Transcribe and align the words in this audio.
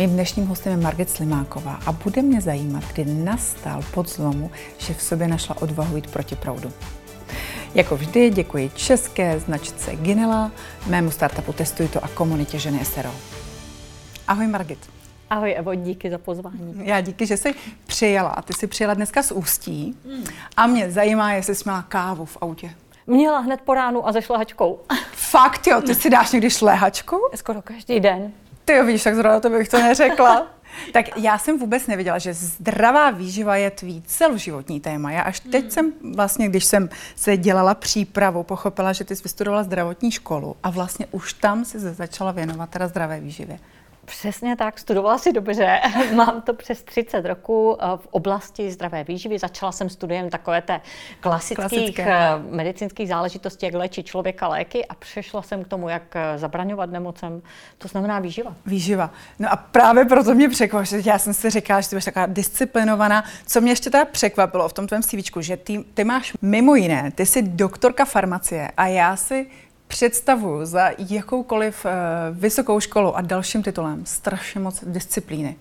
Mým 0.00 0.10
dnešním 0.10 0.46
hostem 0.46 0.72
je 0.72 0.78
Margit 0.78 1.10
Slimáková 1.10 1.80
a 1.86 1.92
bude 1.92 2.22
mě 2.22 2.40
zajímat, 2.40 2.84
kdy 2.92 3.04
nastal 3.04 3.82
podzlomu, 3.94 4.50
že 4.78 4.94
v 4.94 5.02
sobě 5.02 5.28
našla 5.28 5.62
odvahu 5.62 5.96
jít 5.96 6.10
proti 6.10 6.36
proudu. 6.36 6.72
Jako 7.74 7.96
vždy 7.96 8.30
děkuji 8.30 8.70
české 8.74 9.40
značce 9.40 9.96
Ginela, 9.96 10.50
mému 10.86 11.10
startupu 11.10 11.52
Testuj 11.52 11.88
to 11.88 12.04
a 12.04 12.08
komunitě 12.08 12.58
ženy 12.58 12.84
SRO. 12.84 13.10
Ahoj 14.28 14.46
Margit. 14.46 14.78
Ahoj 15.30 15.54
Evo, 15.58 15.74
díky 15.74 16.10
za 16.10 16.18
pozvání. 16.18 16.74
Já 16.82 17.00
díky, 17.00 17.26
že 17.26 17.36
jsi 17.36 17.54
přijela. 17.86 18.42
Ty 18.44 18.52
jsi 18.52 18.66
přijela 18.66 18.94
dneska 18.94 19.22
z 19.22 19.32
Ústí 19.32 19.96
mm. 20.04 20.24
a 20.56 20.66
mě 20.66 20.90
zajímá, 20.90 21.32
jestli 21.32 21.54
jsi 21.54 21.62
měla 21.64 21.82
kávu 21.82 22.24
v 22.24 22.38
autě. 22.40 22.70
Měla 23.06 23.38
hned 23.38 23.60
po 23.60 23.74
ránu 23.74 24.08
a 24.08 24.12
ze 24.12 24.22
šlehačkou. 24.22 24.78
Fakt 25.12 25.66
jo, 25.66 25.80
ty 25.80 25.94
si 25.94 26.10
dáš 26.10 26.32
někdy 26.32 26.50
šlehačku? 26.50 27.16
Skoro 27.34 27.62
každý 27.62 28.00
den. 28.00 28.32
Ty 28.64 28.72
jo, 28.72 28.84
víš, 28.84 29.02
tak 29.02 29.14
zrovna 29.14 29.40
to 29.40 29.50
bych 29.50 29.68
to 29.68 29.82
neřekla. 29.82 30.46
tak 30.92 31.16
já 31.16 31.38
jsem 31.38 31.58
vůbec 31.58 31.86
nevěděla, 31.86 32.18
že 32.18 32.34
zdravá 32.34 33.10
výživa 33.10 33.56
je 33.56 33.70
tvý 33.70 34.02
celoživotní 34.06 34.80
téma. 34.80 35.10
Já 35.12 35.22
až 35.22 35.40
teď 35.40 35.62
hmm. 35.62 35.70
jsem 35.70 35.92
vlastně, 36.14 36.48
když 36.48 36.64
jsem 36.64 36.88
se 37.16 37.36
dělala 37.36 37.74
přípravu, 37.74 38.42
pochopila, 38.42 38.92
že 38.92 39.04
ty 39.04 39.16
jsi 39.16 39.22
vystudovala 39.22 39.62
zdravotní 39.62 40.10
školu 40.10 40.56
a 40.62 40.70
vlastně 40.70 41.06
už 41.10 41.32
tam 41.32 41.64
si 41.64 41.78
začala 41.78 42.32
věnovat 42.32 42.70
teda 42.70 42.88
zdravé 42.88 43.20
výživě. 43.20 43.58
Přesně 44.10 44.56
tak, 44.56 44.78
studovala 44.78 45.18
si 45.18 45.32
dobře. 45.32 45.80
Mám 46.14 46.42
to 46.42 46.54
přes 46.54 46.82
30 46.82 47.24
roků 47.24 47.76
eh, 47.80 47.86
v 47.96 48.06
oblasti 48.10 48.70
zdravé 48.70 49.04
výživy. 49.04 49.38
Začala 49.38 49.72
jsem 49.72 49.88
studiem 49.88 50.30
takové 50.30 50.62
té 50.62 50.80
klasických 51.20 51.56
Klasické. 51.56 52.04
Eh, 52.08 52.38
medicínských 52.50 53.08
záležitostí, 53.08 53.66
jak 53.66 53.74
léčit 53.74 54.06
člověka 54.06 54.48
léky 54.48 54.86
a 54.86 54.94
přešla 54.94 55.42
jsem 55.42 55.64
k 55.64 55.68
tomu, 55.68 55.88
jak 55.88 56.16
eh, 56.16 56.38
zabraňovat 56.38 56.90
nemocem. 56.90 57.42
To 57.78 57.88
znamená 57.88 58.18
výživa. 58.18 58.54
Výživa. 58.66 59.10
No 59.38 59.52
a 59.52 59.56
právě 59.56 60.04
proto 60.04 60.34
mě 60.34 60.48
překvapilo, 60.48 61.02
že 61.02 61.10
já 61.10 61.18
jsem 61.18 61.34
si 61.34 61.50
říkala, 61.50 61.80
že 61.80 61.88
ty 61.88 62.00
jsi 62.00 62.04
taková 62.04 62.26
disciplinovaná. 62.26 63.24
Co 63.46 63.60
mě 63.60 63.72
ještě 63.72 63.90
teda 63.90 64.04
překvapilo 64.04 64.68
v 64.68 64.72
tom 64.72 64.86
tvém 64.86 65.02
CV, 65.02 65.40
že 65.40 65.56
ty, 65.56 65.84
ty 65.94 66.04
máš 66.04 66.32
mimo 66.42 66.74
jiné, 66.74 67.10
ty 67.14 67.26
jsi 67.26 67.42
doktorka 67.42 68.04
farmacie 68.04 68.70
a 68.76 68.86
já 68.86 69.16
si 69.16 69.46
představuju 69.90 70.66
za 70.66 70.90
jakoukoliv 70.98 71.84
uh, 71.84 71.90
vysokou 72.38 72.80
školu 72.80 73.16
a 73.16 73.20
dalším 73.20 73.62
titulem 73.62 74.06
strašně 74.06 74.60
moc 74.60 74.84
disciplíny. 74.86 75.56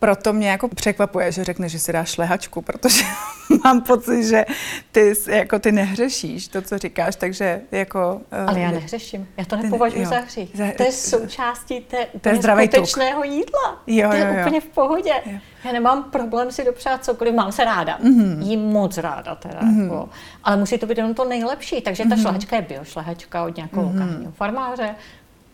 Proto 0.00 0.32
mě 0.32 0.50
jako 0.50 0.68
překvapuje, 0.68 1.32
že 1.32 1.44
řekne, 1.44 1.68
že 1.68 1.78
si 1.78 1.92
dáš 1.92 2.10
šlehačku, 2.10 2.62
protože 2.62 3.04
mám 3.64 3.80
pocit, 3.80 4.24
že 4.24 4.44
ty, 4.92 5.14
jako 5.26 5.58
ty 5.58 5.72
nehřešíš 5.72 6.48
to, 6.48 6.62
co 6.62 6.78
říkáš, 6.78 7.16
takže 7.16 7.60
jako... 7.72 8.20
Uh, 8.42 8.48
Ale 8.48 8.60
já 8.60 8.70
nehřeším, 8.70 9.28
já 9.36 9.44
to 9.44 9.56
nepovažuji 9.56 10.06
za 10.06 10.18
hřích. 10.18 10.52
To 10.76 10.82
je 10.82 10.92
součástí 10.92 11.80
té 11.80 12.06
úplně 12.06 12.42
skutečného 12.42 13.24
jídla. 13.24 13.82
Jo, 13.86 14.08
to 14.10 14.16
je 14.16 14.22
jo, 14.22 14.32
jo. 14.32 14.40
úplně 14.40 14.60
v 14.60 14.66
pohodě. 14.66 15.12
Jo. 15.26 15.38
Já 15.64 15.72
nemám 15.72 16.04
problém 16.04 16.52
si 16.52 16.64
dopřát 16.64 17.04
cokoliv, 17.04 17.34
mám 17.34 17.52
se 17.52 17.64
ráda. 17.64 17.98
Mm-hmm. 17.98 18.42
Jím 18.42 18.60
moc 18.60 18.98
ráda 18.98 19.34
teda. 19.34 19.60
Mm-hmm. 19.60 19.82
Jako. 19.82 20.08
Ale 20.44 20.56
musí 20.56 20.78
to 20.78 20.86
být 20.86 20.98
jenom 20.98 21.14
to 21.14 21.24
nejlepší. 21.24 21.80
Takže 21.80 22.02
ta 22.02 22.08
mm-hmm. 22.08 22.20
šlehačka 22.20 22.56
je 22.56 22.62
biošlehačka 22.62 23.44
od 23.44 23.56
nějakého 23.56 23.82
mm-hmm. 23.82 24.00
lokálního 24.00 24.32
farmáře. 24.32 24.94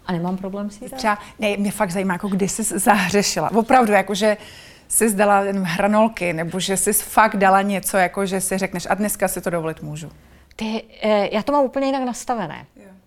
A 0.06 0.12
nemám 0.12 0.36
problém 0.36 0.70
si 0.70 0.88
dát. 0.88 0.96
Třeba, 0.96 1.18
ne, 1.38 1.56
mě 1.56 1.70
fakt 1.70 1.90
zajímá, 1.90 2.14
jako 2.14 2.28
kdy 2.28 2.48
jsi 2.48 2.62
zahřešila. 2.62 3.50
Opravdu, 3.50 3.92
jakože 3.92 4.36
jsi 4.88 5.08
zdala 5.08 5.40
jen 5.40 5.62
hranolky, 5.62 6.32
nebo 6.32 6.60
že 6.60 6.76
jsi 6.76 6.92
fakt 6.92 7.36
dala 7.36 7.62
něco, 7.62 7.96
jako 7.96 8.26
že 8.26 8.40
si 8.40 8.58
řekneš, 8.58 8.86
a 8.90 8.94
dneska 8.94 9.28
si 9.28 9.40
to 9.40 9.50
dovolit 9.50 9.82
můžu. 9.82 10.10
Ty, 10.56 10.82
eh, 11.02 11.34
já 11.34 11.42
to 11.42 11.52
mám 11.52 11.64
úplně 11.64 11.86
jinak 11.86 12.02
nastavené. 12.02 12.66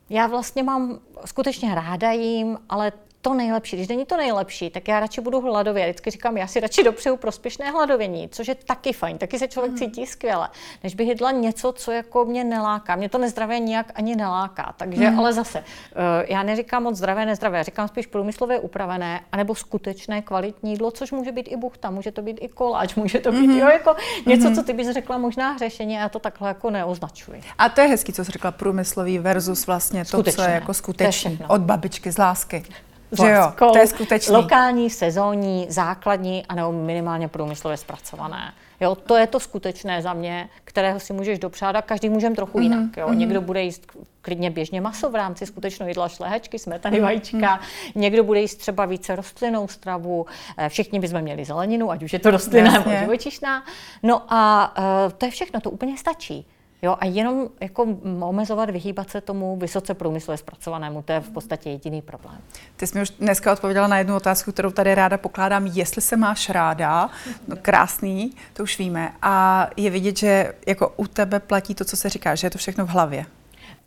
Já 0.09 0.27
vlastně 0.27 0.63
mám 0.63 0.99
skutečně 1.25 1.75
ráda 1.75 2.11
jím, 2.11 2.57
ale 2.69 2.91
to 3.21 3.33
nejlepší. 3.33 3.75
Když 3.75 3.87
není 3.87 4.05
to 4.05 4.17
nejlepší, 4.17 4.69
tak 4.69 4.87
já 4.87 4.99
radši 4.99 5.21
budu 5.21 5.41
hladově. 5.41 5.85
Vždycky 5.85 6.11
říkám, 6.11 6.37
já 6.37 6.47
si 6.47 6.59
radši 6.59 6.83
dopřeju 6.83 7.17
prospěšné 7.17 7.71
hladovění, 7.71 8.29
což 8.29 8.47
je 8.47 8.55
taky 8.55 8.93
fajn, 8.93 9.17
taky 9.17 9.39
se 9.39 9.47
člověk 9.47 9.71
mm. 9.71 9.77
cítí 9.77 10.05
skvěle, 10.05 10.49
než 10.83 10.95
bych 10.95 11.07
jedla 11.07 11.31
něco, 11.31 11.71
co 11.71 11.91
jako 11.91 12.25
mě 12.25 12.43
neláká. 12.43 12.95
Mě 12.95 13.09
to 13.09 13.17
nezdravé 13.17 13.59
nijak 13.59 13.91
ani 13.95 14.15
neláká. 14.15 14.73
Takže, 14.77 15.09
mm. 15.09 15.19
ale 15.19 15.33
zase, 15.33 15.59
eh, 15.59 16.25
já 16.33 16.43
neříkám 16.43 16.83
moc 16.83 16.95
zdravé, 16.95 17.25
nezdravé, 17.25 17.63
říkám 17.63 17.87
spíš 17.87 18.07
průmyslově 18.07 18.59
upravené, 18.59 19.21
anebo 19.31 19.55
skutečné 19.55 20.21
kvalitní 20.21 20.71
jídlo, 20.71 20.91
což 20.91 21.11
může 21.11 21.31
být 21.31 21.47
i 21.49 21.55
buchta, 21.55 21.89
může 21.89 22.11
to 22.11 22.21
být 22.21 22.37
i 22.41 22.47
koláč, 22.47 22.95
může 22.95 23.19
to 23.19 23.31
být 23.31 23.47
mm. 23.47 23.57
jo, 23.59 23.67
jako 23.67 23.95
něco, 24.25 24.49
mm. 24.49 24.55
co 24.55 24.63
ty 24.63 24.73
bys 24.73 24.89
řekla 24.89 25.17
možná 25.17 25.57
řešení, 25.57 25.97
a 25.97 25.99
já 25.99 26.09
to 26.09 26.19
takhle 26.19 26.47
jako 26.47 26.69
neoznačuji. 26.69 27.41
A 27.57 27.69
to 27.69 27.81
je 27.81 27.87
hezký, 27.87 28.13
co 28.13 28.25
jsi 28.25 28.31
řekla, 28.31 28.51
průmyslový 28.51 29.19
versus 29.19 29.67
vlastně 29.67 30.05
to, 30.05 30.09
skutečné. 30.09 30.43
co 30.43 30.49
je 30.49 30.55
jako 30.55 30.73
skutečné. 30.73 31.37
Od 31.47 31.61
babičky 31.61 32.11
z 32.11 32.17
lásky. 32.17 32.63
Že 33.11 33.29
jo, 33.29 33.51
to 33.57 33.77
je 33.77 33.87
skutečný. 33.87 34.35
Lokální, 34.35 34.89
sezónní, 34.89 35.65
základní 35.69 36.45
a 36.45 36.55
nebo 36.55 36.71
minimálně 36.71 37.27
průmyslově 37.27 37.77
zpracované. 37.77 38.53
Jo, 38.79 38.95
to 38.95 39.15
je 39.15 39.27
to 39.27 39.39
skutečné 39.39 40.01
za 40.01 40.13
mě, 40.13 40.49
kterého 40.63 40.99
si 40.99 41.13
můžeš 41.13 41.39
dopřát 41.39 41.75
a 41.75 41.81
každý 41.81 42.09
můžeme 42.09 42.35
trochu 42.35 42.57
mm-hmm. 42.57 42.63
jinak. 42.63 42.97
Jo. 42.97 43.07
Mm-hmm. 43.07 43.17
Někdo 43.17 43.41
bude 43.41 43.63
jíst 43.63 43.91
klidně 44.21 44.49
běžně 44.51 44.81
maso 44.81 45.09
v 45.09 45.15
rámci 45.15 45.45
skutečného 45.45 45.87
jídla, 45.87 46.07
šlehačky, 46.07 46.59
smetany, 46.59 46.97
mm-hmm. 46.97 47.03
vajíčka. 47.03 47.59
Někdo 47.95 48.23
bude 48.23 48.41
jíst 48.41 48.55
třeba 48.55 48.85
více 48.85 49.15
rostlinnou 49.15 49.67
stravu. 49.67 50.25
Eh, 50.57 50.69
všichni 50.69 50.99
bychom 50.99 51.21
měli 51.21 51.45
zeleninu, 51.45 51.91
ať 51.91 52.03
už 52.03 52.13
je 52.13 52.19
to 52.19 52.31
rostlinná 52.31 52.71
nebo 52.71 52.91
živočišná. 52.99 53.63
No 54.03 54.33
a 54.33 54.73
uh, 54.77 55.13
to 55.17 55.25
je 55.25 55.31
všechno, 55.31 55.61
to 55.61 55.71
úplně 55.71 55.97
stačí. 55.97 56.45
Jo, 56.81 56.97
a 56.99 57.05
jenom 57.05 57.49
jako 57.61 57.97
omezovat, 58.19 58.69
vyhýbat 58.69 59.09
se 59.09 59.21
tomu 59.21 59.57
vysoce 59.57 59.93
průmyslově 59.93 60.37
zpracovanému, 60.37 61.01
to 61.01 61.11
je 61.11 61.19
v 61.19 61.29
podstatě 61.29 61.69
jediný 61.69 62.01
problém. 62.01 62.37
Ty 62.75 62.87
jsi 62.87 62.97
mi 62.97 63.01
už 63.01 63.09
dneska 63.09 63.53
odpověděla 63.53 63.87
na 63.87 63.97
jednu 63.97 64.15
otázku, 64.15 64.51
kterou 64.51 64.71
tady 64.71 64.95
ráda 64.95 65.17
pokládám, 65.17 65.67
jestli 65.67 66.01
se 66.01 66.17
máš 66.17 66.49
ráda, 66.49 67.09
no 67.47 67.55
krásný, 67.61 68.33
to 68.53 68.63
už 68.63 68.79
víme, 68.79 69.13
a 69.21 69.67
je 69.77 69.89
vidět, 69.89 70.17
že 70.17 70.53
jako 70.67 70.93
u 70.97 71.07
tebe 71.07 71.39
platí 71.39 71.75
to, 71.75 71.85
co 71.85 71.97
se 71.97 72.09
říká, 72.09 72.35
že 72.35 72.47
je 72.47 72.51
to 72.51 72.57
všechno 72.57 72.85
v 72.85 72.89
hlavě. 72.89 73.25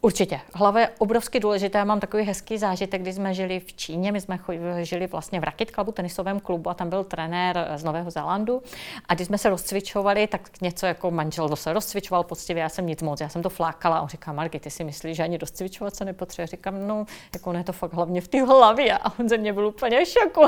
Určitě. 0.05 0.41
Hlava 0.55 0.81
je 0.81 0.89
obrovsky 0.99 1.41
důležitá. 1.41 1.79
Já 1.79 1.85
mám 1.85 2.01
takový 2.01 2.23
hezký 2.23 2.59
zážitek, 2.59 3.03
když 3.03 3.15
jsme 3.15 3.35
žili 3.35 3.61
v 3.61 3.73
Číně. 3.73 4.13
My 4.13 4.21
jsme 4.21 4.39
žili 4.83 5.07
vlastně 5.07 5.41
v 5.41 5.45
Racket 5.45 5.71
Clubu, 5.71 5.93
tenisovém 5.93 6.41
klubu 6.41 6.71
a 6.71 6.75
tam 6.75 6.91
byl 6.91 7.05
trenér 7.05 7.69
z 7.77 7.85
Nového 7.85 8.11
Zélandu. 8.11 8.63
A 9.09 9.15
když 9.15 9.27
jsme 9.27 9.39
se 9.39 9.51
rozcvičovali, 9.51 10.27
tak 10.27 10.61
něco 10.61 10.87
jako 10.87 11.11
manžel 11.11 11.57
se 11.57 11.73
rozcvičoval 11.73 12.25
poctivě, 12.25 12.63
já 12.63 12.69
jsem 12.69 12.87
nic 12.87 13.03
moc, 13.03 13.21
já 13.21 13.29
jsem 13.29 13.43
to 13.43 13.51
flákala. 13.51 13.99
A 13.99 14.03
on 14.03 14.09
říká, 14.09 14.33
Margit, 14.33 14.63
ty 14.63 14.71
si 14.71 14.85
myslíš, 14.85 15.17
že 15.17 15.23
ani 15.23 15.39
rozcvičovat 15.39 15.97
se 15.97 16.05
nepotřebuje? 16.05 16.47
Říkám, 16.47 16.87
no, 16.87 17.07
jako 17.35 17.53
ne 17.53 17.65
to 17.65 17.73
fakt 17.73 17.93
hlavně 17.93 18.21
v 18.21 18.29
té 18.29 18.43
hlavě. 18.43 18.99
A 18.99 19.13
on 19.19 19.29
ze 19.29 19.39
mě 19.39 19.53
byl 19.53 19.67
úplně 19.67 20.07
šoku. 20.07 20.45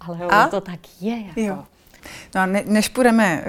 Ale 0.00 0.18
a? 0.30 0.48
to 0.48 0.60
tak 0.60 0.80
je. 1.00 1.20
Jako. 1.26 1.40
Jo. 1.40 1.64
No 2.34 2.40
a 2.40 2.46
ne, 2.46 2.62
než 2.66 2.88
půjdeme 2.88 3.44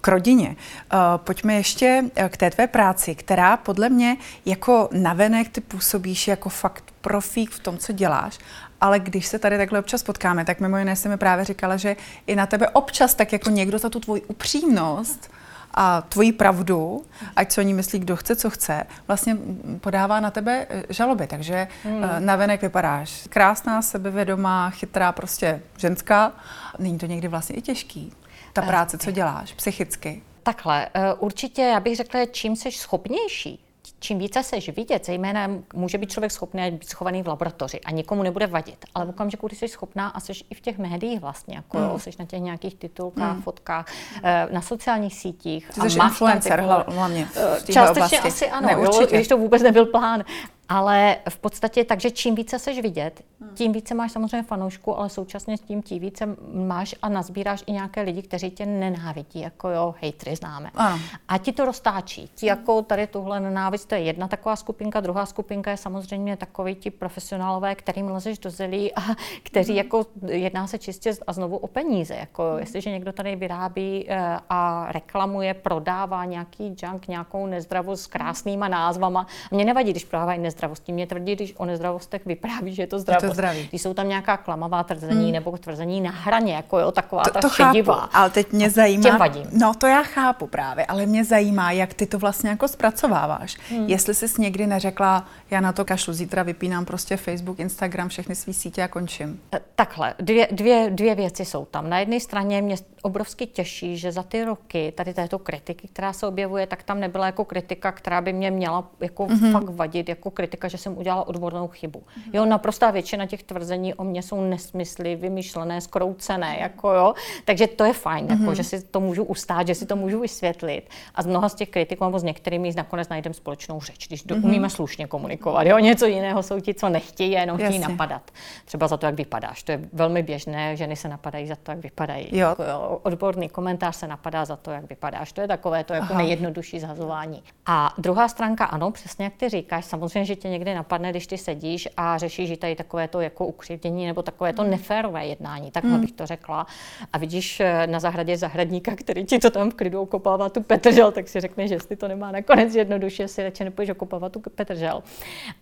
k 0.00 0.08
rodině, 0.08 0.48
uh, 0.48 0.98
pojďme 1.16 1.54
ještě 1.54 2.04
eh, 2.16 2.28
k 2.28 2.36
té 2.36 2.50
tvé 2.50 2.66
práci, 2.66 3.14
která 3.14 3.56
podle 3.56 3.88
mě 3.88 4.16
jako 4.46 4.88
navenek 4.92 5.48
ty 5.48 5.60
působíš 5.60 6.28
jako 6.28 6.48
fakt 6.48 6.84
profík 7.00 7.50
v 7.50 7.58
tom, 7.58 7.78
co 7.78 7.92
děláš, 7.92 8.38
ale 8.80 9.00
když 9.00 9.26
se 9.26 9.38
tady 9.38 9.58
takhle 9.58 9.78
občas 9.78 10.02
potkáme, 10.02 10.44
tak 10.44 10.60
mimo 10.60 10.78
jiné 10.78 10.96
jsi 10.96 11.08
mi 11.08 11.16
právě 11.16 11.44
říkala, 11.44 11.76
že 11.76 11.96
i 12.26 12.36
na 12.36 12.46
tebe 12.46 12.68
občas 12.68 13.14
tak 13.14 13.32
jako 13.32 13.50
někdo 13.50 13.78
za 13.78 13.88
tu 13.88 14.00
tvoji 14.00 14.22
upřímnost 14.22 15.30
a 15.74 16.00
tvoji 16.00 16.32
pravdu, 16.32 17.04
ať 17.36 17.52
co 17.52 17.60
o 17.60 17.64
ní 17.64 17.74
myslí, 17.74 17.98
kdo 17.98 18.16
chce, 18.16 18.36
co 18.36 18.50
chce, 18.50 18.86
vlastně 19.06 19.36
podává 19.80 20.20
na 20.20 20.30
tebe 20.30 20.66
eh, 20.70 20.82
žaloby. 20.88 21.26
Takže 21.26 21.68
hmm. 21.84 22.04
navenek 22.18 22.62
vypadáš 22.62 23.26
krásná, 23.28 23.82
sebevědomá, 23.82 24.70
chytrá, 24.70 25.12
prostě 25.12 25.62
ženská. 25.76 26.32
Není 26.78 26.98
to 26.98 27.06
někdy 27.06 27.28
vlastně 27.28 27.56
i 27.56 27.62
těžký, 27.62 28.12
ta 28.52 28.62
práce, 28.62 28.98
co 28.98 29.10
děláš, 29.10 29.52
psychicky? 29.52 30.22
Takhle, 30.42 30.88
určitě 31.18 31.62
já 31.62 31.80
bych 31.80 31.96
řekla, 31.96 32.26
čím 32.26 32.56
jsi 32.56 32.72
schopnější, 32.72 33.67
čím 33.98 34.18
více 34.18 34.42
seš 34.42 34.68
vidět, 34.68 35.06
zejména 35.06 35.50
může 35.74 35.98
být 35.98 36.10
člověk 36.10 36.32
schopný 36.32 36.70
být 36.70 36.88
schovaný 36.88 37.22
v 37.22 37.28
laboratoři 37.28 37.80
a 37.80 37.90
nikomu 37.90 38.22
nebude 38.22 38.46
vadit, 38.46 38.84
ale 38.94 39.06
v 39.06 39.08
okamžiku, 39.08 39.46
kdy 39.46 39.56
jsi 39.56 39.68
schopná 39.68 40.08
a 40.08 40.20
jsi 40.20 40.32
i 40.50 40.54
v 40.54 40.60
těch 40.60 40.78
médiích 40.78 41.20
vlastně, 41.20 41.56
jako 41.56 41.78
mm. 41.78 42.00
jsi 42.00 42.10
na 42.18 42.24
těch 42.24 42.40
nějakých 42.40 42.74
titulkách, 42.74 43.36
mm. 43.36 43.42
fotkách, 43.42 43.86
eh, 44.22 44.48
na 44.50 44.60
sociálních 44.60 45.14
sítích. 45.14 45.70
Ty 45.74 45.90
jsi 45.90 45.98
influencer 45.98 46.60
hlavně 46.88 47.24
v 47.24 47.72
Částečně 47.72 47.80
oblasti. 47.90 48.18
asi 48.18 48.50
ano, 48.50 48.66
ne, 48.66 48.72
jo, 48.72 49.06
když 49.10 49.28
to 49.28 49.38
vůbec 49.38 49.62
nebyl 49.62 49.86
plán. 49.86 50.24
Ale 50.68 51.16
v 51.28 51.38
podstatě 51.38 51.84
takže 51.84 52.10
čím 52.10 52.34
více 52.34 52.58
seš 52.58 52.80
vidět, 52.80 53.22
hmm. 53.40 53.50
tím 53.54 53.72
více 53.72 53.94
máš 53.94 54.12
samozřejmě 54.12 54.42
fanoušku, 54.42 54.98
ale 54.98 55.08
současně 55.08 55.56
s 55.56 55.60
tím 55.60 55.82
tím 55.82 56.00
více 56.00 56.36
máš 56.54 56.94
a 57.02 57.08
nazbíráš 57.08 57.64
i 57.66 57.72
nějaké 57.72 58.00
lidi, 58.00 58.22
kteří 58.22 58.50
tě 58.50 58.66
nenávidí, 58.66 59.40
jako 59.40 59.68
jo, 59.68 59.94
hejtry 60.00 60.36
známe. 60.36 60.70
Ano. 60.74 60.98
A 61.28 61.38
ti 61.38 61.52
to 61.52 61.64
roztáčí. 61.64 62.30
Ti 62.34 62.46
jako 62.46 62.82
tady 62.82 63.06
tuhle 63.06 63.40
nenávist, 63.40 63.88
to 63.88 63.94
je 63.94 64.00
jedna 64.00 64.28
taková 64.28 64.56
skupinka, 64.56 65.00
druhá 65.00 65.26
skupinka 65.26 65.70
je 65.70 65.76
samozřejmě 65.76 66.36
takový 66.36 66.74
ti 66.74 66.90
profesionálové, 66.90 67.74
kterým 67.74 68.08
lezeš 68.08 68.38
do 68.38 68.50
zelí 68.50 68.94
a 68.94 69.00
kteří 69.42 69.72
hmm. 69.72 69.78
jako 69.78 70.06
jedná 70.26 70.66
se 70.66 70.78
čistě 70.78 71.12
a 71.26 71.32
znovu 71.32 71.56
o 71.56 71.66
peníze. 71.66 72.14
Jako 72.14 72.50
hmm. 72.50 72.58
jestliže 72.58 72.90
někdo 72.90 73.12
tady 73.12 73.36
vyrábí 73.36 74.06
eh, 74.08 74.38
a 74.50 74.92
reklamuje, 74.92 75.54
prodává 75.54 76.24
nějaký 76.24 76.76
junk, 76.82 77.08
nějakou 77.08 77.46
nezdravost 77.46 78.02
s 78.02 78.06
krásnýma 78.06 78.68
názvama, 78.68 79.26
mě 79.50 79.64
nevadí, 79.64 79.90
když 79.90 80.04
prodávají 80.04 80.38
nezdravost 80.38 80.57
nezdravostí. 80.58 80.92
Mě 80.92 81.06
tvrdí, 81.06 81.34
když 81.34 81.54
o 81.56 81.64
nezdravostech 81.64 82.26
vypráví, 82.26 82.74
že 82.74 82.82
je 82.82 82.86
to 82.86 82.98
zdravost. 82.98 83.22
Je 83.22 83.28
to 83.28 83.34
zdraví. 83.34 83.66
Když 83.68 83.82
jsou 83.82 83.94
tam 83.94 84.08
nějaká 84.08 84.36
klamavá 84.36 84.84
tvrzení 84.84 85.24
hmm. 85.24 85.32
nebo 85.32 85.58
tvrzení 85.58 86.00
na 86.00 86.10
hraně, 86.10 86.54
jako 86.54 86.78
jo, 86.78 86.92
taková 86.92 87.22
to, 87.22 87.30
ta 87.30 87.40
to 87.40 87.48
šedivá. 87.48 88.00
Chápu, 88.00 88.16
ale 88.16 88.30
teď 88.30 88.52
mě 88.52 88.70
zajímá. 88.70 89.02
Těm 89.02 89.18
vadím. 89.18 89.46
No 89.52 89.74
to 89.74 89.86
já 89.86 90.02
chápu 90.02 90.46
právě, 90.46 90.86
ale 90.86 91.06
mě 91.06 91.24
zajímá, 91.24 91.72
jak 91.72 91.94
ty 91.94 92.06
to 92.06 92.18
vlastně 92.18 92.50
jako 92.50 92.68
zpracováváš. 92.68 93.56
Hmm. 93.70 93.86
Jestli 93.86 94.14
jsi 94.14 94.26
někdy 94.38 94.66
neřekla, 94.66 95.26
já 95.50 95.60
na 95.60 95.72
to 95.72 95.84
kašlu, 95.84 96.12
zítra 96.12 96.42
vypínám 96.42 96.84
prostě 96.84 97.16
Facebook, 97.16 97.58
Instagram, 97.58 98.08
všechny 98.08 98.34
své 98.34 98.52
sítě 98.52 98.82
a 98.82 98.88
končím. 98.88 99.40
Eh, 99.54 99.60
takhle, 99.74 100.14
dvě, 100.18 100.48
dvě, 100.50 100.90
dvě 100.90 101.14
věci 101.14 101.44
jsou 101.44 101.64
tam. 101.64 101.90
Na 101.90 101.98
jedné 101.98 102.20
straně 102.20 102.62
mě 102.62 102.76
obrovsky 103.02 103.46
těší, 103.46 103.98
že 103.98 104.12
za 104.12 104.22
ty 104.22 104.44
roky 104.44 104.92
tady 104.96 105.14
této 105.14 105.38
kritiky, 105.38 105.88
která 105.88 106.12
se 106.12 106.26
objevuje, 106.26 106.66
tak 106.66 106.82
tam 106.82 107.00
nebyla 107.00 107.26
jako 107.26 107.44
kritika, 107.44 107.92
která 107.92 108.20
by 108.20 108.32
mě 108.32 108.50
měla 108.50 108.90
jako 109.00 109.26
mm-hmm. 109.26 109.52
fakt 109.52 109.68
vadit, 109.68 110.08
jako 110.08 110.30
kritika, 110.30 110.47
že 110.68 110.78
jsem 110.78 110.98
udělala 110.98 111.28
odbornou 111.28 111.68
chybu. 111.68 111.98
Mm-hmm. 111.98 112.30
Jo, 112.32 112.44
naprostá 112.44 112.90
většina 112.90 113.26
těch 113.26 113.42
tvrzení 113.42 113.94
o 113.94 114.04
mě 114.04 114.22
jsou 114.22 114.40
nesmysly, 114.40 115.16
vymyšlené, 115.16 115.80
skroucené, 115.80 116.58
jako 116.60 116.92
jo. 116.92 117.14
Takže 117.44 117.66
to 117.66 117.84
je 117.84 117.92
fajn, 117.92 118.26
mm-hmm. 118.26 118.30
jako, 118.30 118.42
mhm. 118.42 118.54
že 118.54 118.64
si 118.64 118.82
to 118.82 119.00
můžu 119.00 119.24
ustát, 119.24 119.66
že 119.66 119.74
si 119.74 119.86
to 119.86 119.96
můžu 119.96 120.20
vysvětlit. 120.20 120.90
A 121.14 121.22
z 121.22 121.26
mnoha 121.26 121.48
z 121.48 121.54
těch 121.54 121.68
kritiků 121.68 122.04
nebo 122.04 122.18
s 122.18 122.22
některými 122.22 122.72
nakonec 122.76 123.08
najdeme 123.08 123.34
společnou 123.34 123.80
řeč, 123.80 124.08
když 124.08 124.26
mm-hmm. 124.26 124.44
umíme 124.44 124.70
slušně 124.70 125.06
komunikovat. 125.06 125.62
Jo, 125.62 125.78
něco 125.78 126.06
jiného 126.06 126.42
jsou 126.42 126.60
ti, 126.60 126.74
co 126.74 126.88
nechtějí 126.88 127.30
jenom 127.30 127.56
chtějí 127.56 127.78
napadat. 127.78 128.30
Třeba 128.64 128.88
za 128.88 128.96
to, 128.96 129.06
jak 129.06 129.14
vypadáš. 129.14 129.62
To 129.62 129.72
je 129.72 129.80
velmi 129.92 130.22
běžné, 130.22 130.76
ženy 130.76 130.96
se 130.96 131.08
napadají 131.08 131.46
za 131.46 131.56
to, 131.56 131.70
jak 131.70 131.80
vypadají. 131.80 132.28
Jo. 132.32 132.48
Jako, 132.48 132.62
jo, 132.62 133.00
odborný 133.02 133.48
komentář 133.48 133.96
se 133.96 134.06
napadá 134.06 134.44
za 134.44 134.56
to, 134.56 134.70
jak 134.70 134.88
vypadáš. 134.88 135.32
To 135.32 135.40
je 135.40 135.48
takové 135.48 135.84
to 135.84 135.94
jako 135.94 136.06
Aha. 136.10 136.22
nejjednodušší 136.22 136.80
zhazování. 136.80 137.42
A 137.66 137.94
druhá 137.98 138.28
stránka, 138.28 138.64
ano, 138.64 138.90
přesně 138.90 139.24
jak 139.24 139.34
ty 139.36 139.48
říkáš, 139.48 139.84
samozřejmě, 139.84 140.24
že 140.24 140.36
tě 140.38 140.48
někdy 140.48 140.74
napadne, 140.74 141.10
když 141.10 141.26
ty 141.26 141.38
sedíš 141.38 141.88
a 141.96 142.18
řešíš, 142.18 142.48
že 142.48 142.56
tady 142.56 142.76
takové 142.76 143.08
to 143.08 143.20
jako 143.20 143.46
ukřivdění 143.46 144.06
nebo 144.06 144.22
takové 144.22 144.52
to 144.52 144.62
hmm. 144.62 144.70
neférové 144.70 145.26
jednání, 145.26 145.70
tak 145.70 145.84
hmm. 145.84 146.00
bych 146.00 146.12
to 146.12 146.26
řekla. 146.26 146.66
A 147.12 147.18
vidíš 147.18 147.60
eh, 147.60 147.86
na 147.86 148.00
zahradě 148.00 148.36
zahradníka, 148.36 148.96
který 148.96 149.24
ti 149.24 149.38
to 149.38 149.50
tam 149.50 149.70
v 149.70 149.74
klidu 149.74 150.00
okopává 150.00 150.48
tu 150.48 150.62
petržel, 150.62 151.12
tak 151.12 151.28
si 151.28 151.40
řekne, 151.40 151.68
že 151.68 151.74
jestli 151.74 151.96
to 151.96 152.08
nemá 152.08 152.32
nakonec 152.32 152.74
jednoduše, 152.74 153.28
si 153.28 153.42
radši 153.42 153.64
nepůjdeš 153.64 153.90
okopávat 153.90 154.32
tu 154.32 154.40
petržel. 154.40 155.02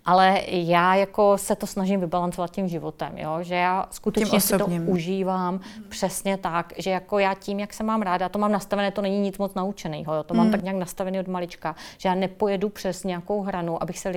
Ale 0.04 0.40
já 0.46 0.94
jako 0.94 1.38
se 1.38 1.56
to 1.56 1.66
snažím 1.66 2.00
vybalancovat 2.00 2.50
tím 2.50 2.68
životem, 2.68 3.18
jo? 3.18 3.38
že 3.42 3.54
já 3.54 3.86
skutečně 3.90 4.40
si 4.40 4.58
to 4.58 4.66
užívám 4.86 5.54
hmm. 5.54 5.84
přesně 5.88 6.36
tak, 6.36 6.72
že 6.78 6.90
jako 6.90 7.18
já 7.18 7.34
tím, 7.34 7.60
jak 7.60 7.72
se 7.72 7.84
mám 7.84 8.02
ráda, 8.02 8.28
to 8.28 8.38
mám 8.38 8.52
nastavené, 8.52 8.90
to 8.90 9.02
není 9.02 9.20
nic 9.20 9.38
moc 9.38 9.54
naučeného, 9.54 10.24
to 10.24 10.34
mám 10.34 10.46
mm. 10.46 10.52
tak 10.52 10.62
nějak 10.62 10.76
nastavené 10.76 11.20
od 11.20 11.28
malička, 11.28 11.76
že 11.98 12.08
já 12.08 12.14
nepojedu 12.14 12.68
přes 12.68 13.04
nějakou 13.04 13.42
hranu, 13.42 13.82
abych 13.82 13.98
se 13.98 14.12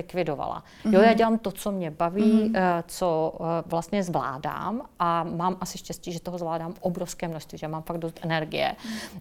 likvidovala. 0.50 0.64
Mm. 0.84 0.94
Jo, 0.94 1.00
já 1.00 1.12
dělám 1.12 1.38
to, 1.38 1.52
co 1.52 1.72
mě 1.72 1.90
baví, 1.90 2.44
mm. 2.44 2.54
co 2.86 3.34
eh, 3.40 3.62
vlastně 3.66 4.02
zvládám 4.02 4.82
a 4.98 5.24
mám 5.24 5.56
asi 5.60 5.78
štěstí, 5.78 6.12
že 6.12 6.20
toho 6.20 6.38
zvládám 6.38 6.74
obrovské 6.80 7.28
množství, 7.28 7.58
že 7.58 7.68
mám 7.68 7.82
fakt 7.82 7.98
dost 7.98 8.20
energie 8.22 8.76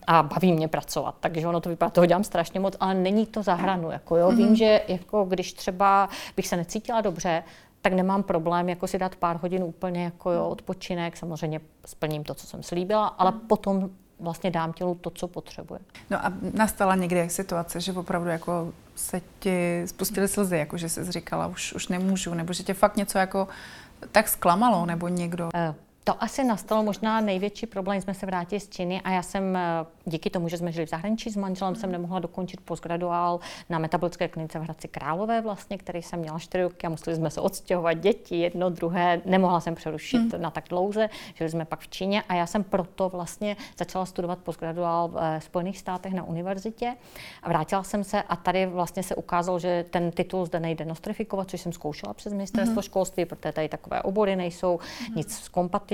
a 0.07 0.23
baví 0.23 0.53
mě 0.53 0.67
pracovat. 0.67 1.15
Takže 1.19 1.47
ono 1.47 1.61
to 1.61 1.69
vypadá, 1.69 1.89
toho 1.89 2.05
dělám 2.05 2.23
strašně 2.23 2.59
moc, 2.59 2.75
ale 2.79 2.93
není 2.93 3.25
to 3.25 3.43
za 3.43 3.53
hranu. 3.53 3.91
Jako 3.91 4.17
jo. 4.17 4.31
Mm. 4.31 4.37
Vím, 4.37 4.55
že 4.55 4.81
jako 4.87 5.25
když 5.25 5.53
třeba 5.53 6.09
bych 6.35 6.47
se 6.47 6.57
necítila 6.57 7.01
dobře, 7.01 7.43
tak 7.81 7.93
nemám 7.93 8.23
problém 8.23 8.69
jako 8.69 8.87
si 8.87 8.97
dát 8.97 9.15
pár 9.15 9.39
hodin 9.41 9.63
úplně 9.63 10.03
jako 10.03 10.31
jo, 10.31 10.47
odpočinek. 10.47 11.17
Samozřejmě 11.17 11.61
splním 11.85 12.23
to, 12.23 12.33
co 12.33 12.47
jsem 12.47 12.63
slíbila, 12.63 13.07
ale 13.07 13.31
potom 13.31 13.89
vlastně 14.19 14.51
dám 14.51 14.73
tělu 14.73 14.95
to, 14.95 15.09
co 15.09 15.27
potřebuje. 15.27 15.79
No 16.09 16.25
a 16.25 16.33
nastala 16.53 16.95
někdy 16.95 17.29
situace, 17.29 17.81
že 17.81 17.93
opravdu 17.93 18.29
jako 18.29 18.73
se 18.95 19.21
ti 19.39 19.83
spustily 19.85 20.27
slzy, 20.27 20.57
jako 20.57 20.77
že 20.77 20.89
jsi 20.89 21.11
říkala, 21.11 21.47
už, 21.47 21.73
už 21.73 21.87
nemůžu, 21.87 22.33
nebo 22.33 22.53
že 22.53 22.63
tě 22.63 22.73
fakt 22.73 22.97
něco 22.97 23.17
jako 23.17 23.47
tak 24.11 24.27
zklamalo, 24.27 24.85
nebo 24.85 25.07
někdo? 25.07 25.49
Uh. 25.69 25.75
To 26.09 26.23
asi 26.23 26.43
nastalo 26.43 26.83
možná 26.83 27.21
největší 27.21 27.65
problém, 27.65 28.01
jsme 28.01 28.13
se 28.13 28.25
vrátili 28.25 28.59
z 28.59 28.69
Číny 28.69 29.01
a 29.01 29.09
já 29.09 29.21
jsem 29.21 29.55
eh, 29.55 29.85
díky 30.05 30.29
tomu, 30.29 30.49
že 30.49 30.57
jsme 30.57 30.71
žili 30.71 30.85
v 30.85 30.89
zahraničí 30.89 31.29
s 31.29 31.35
manželem, 31.35 31.75
jsem 31.75 31.91
nemohla 31.91 32.19
dokončit 32.19 32.61
postgraduál 32.61 33.39
na 33.69 33.79
metabolické 33.79 34.27
klinice 34.27 34.59
v 34.59 34.61
Hradci 34.61 34.87
Králové 34.87 35.41
vlastně, 35.41 35.77
který 35.77 36.01
jsem 36.01 36.19
měla 36.19 36.39
4 36.39 36.63
roky 36.63 36.87
a 36.87 36.89
museli 36.89 37.15
jsme 37.15 37.29
se 37.29 37.41
odstěhovat 37.41 37.97
děti, 37.97 38.35
jedno, 38.35 38.69
druhé, 38.69 39.21
nemohla 39.25 39.59
jsem 39.59 39.75
přerušit 39.75 40.33
hmm. 40.33 40.41
na 40.41 40.51
tak 40.51 40.63
dlouze, 40.69 41.09
žili 41.33 41.49
jsme 41.49 41.65
pak 41.65 41.79
v 41.79 41.87
Číně 41.87 42.23
a 42.29 42.33
já 42.33 42.45
jsem 42.45 42.63
proto 42.63 43.09
vlastně 43.09 43.57
začala 43.77 44.05
studovat 44.05 44.39
postgraduál 44.39 45.07
v 45.07 45.17
eh, 45.21 45.41
Spojených 45.41 45.77
státech 45.77 46.13
na 46.13 46.23
univerzitě 46.23 46.95
a 47.43 47.49
vrátila 47.49 47.83
jsem 47.83 48.03
se 48.03 48.21
a 48.21 48.35
tady 48.35 48.65
vlastně 48.65 49.03
se 49.03 49.15
ukázalo, 49.15 49.59
že 49.59 49.85
ten 49.89 50.11
titul 50.11 50.45
zde 50.45 50.59
nejde 50.59 50.85
nostrifikovat, 50.85 51.49
což 51.49 51.61
jsem 51.61 51.73
zkoušela 51.73 52.13
přes 52.13 52.33
ministerstvo 52.33 52.73
hmm. 52.73 52.83
školství, 52.83 53.25
protože 53.25 53.51
tady 53.51 53.69
takové 53.69 54.01
obory 54.01 54.35
nejsou, 54.35 54.79
hmm. 55.07 55.15
nic 55.15 55.39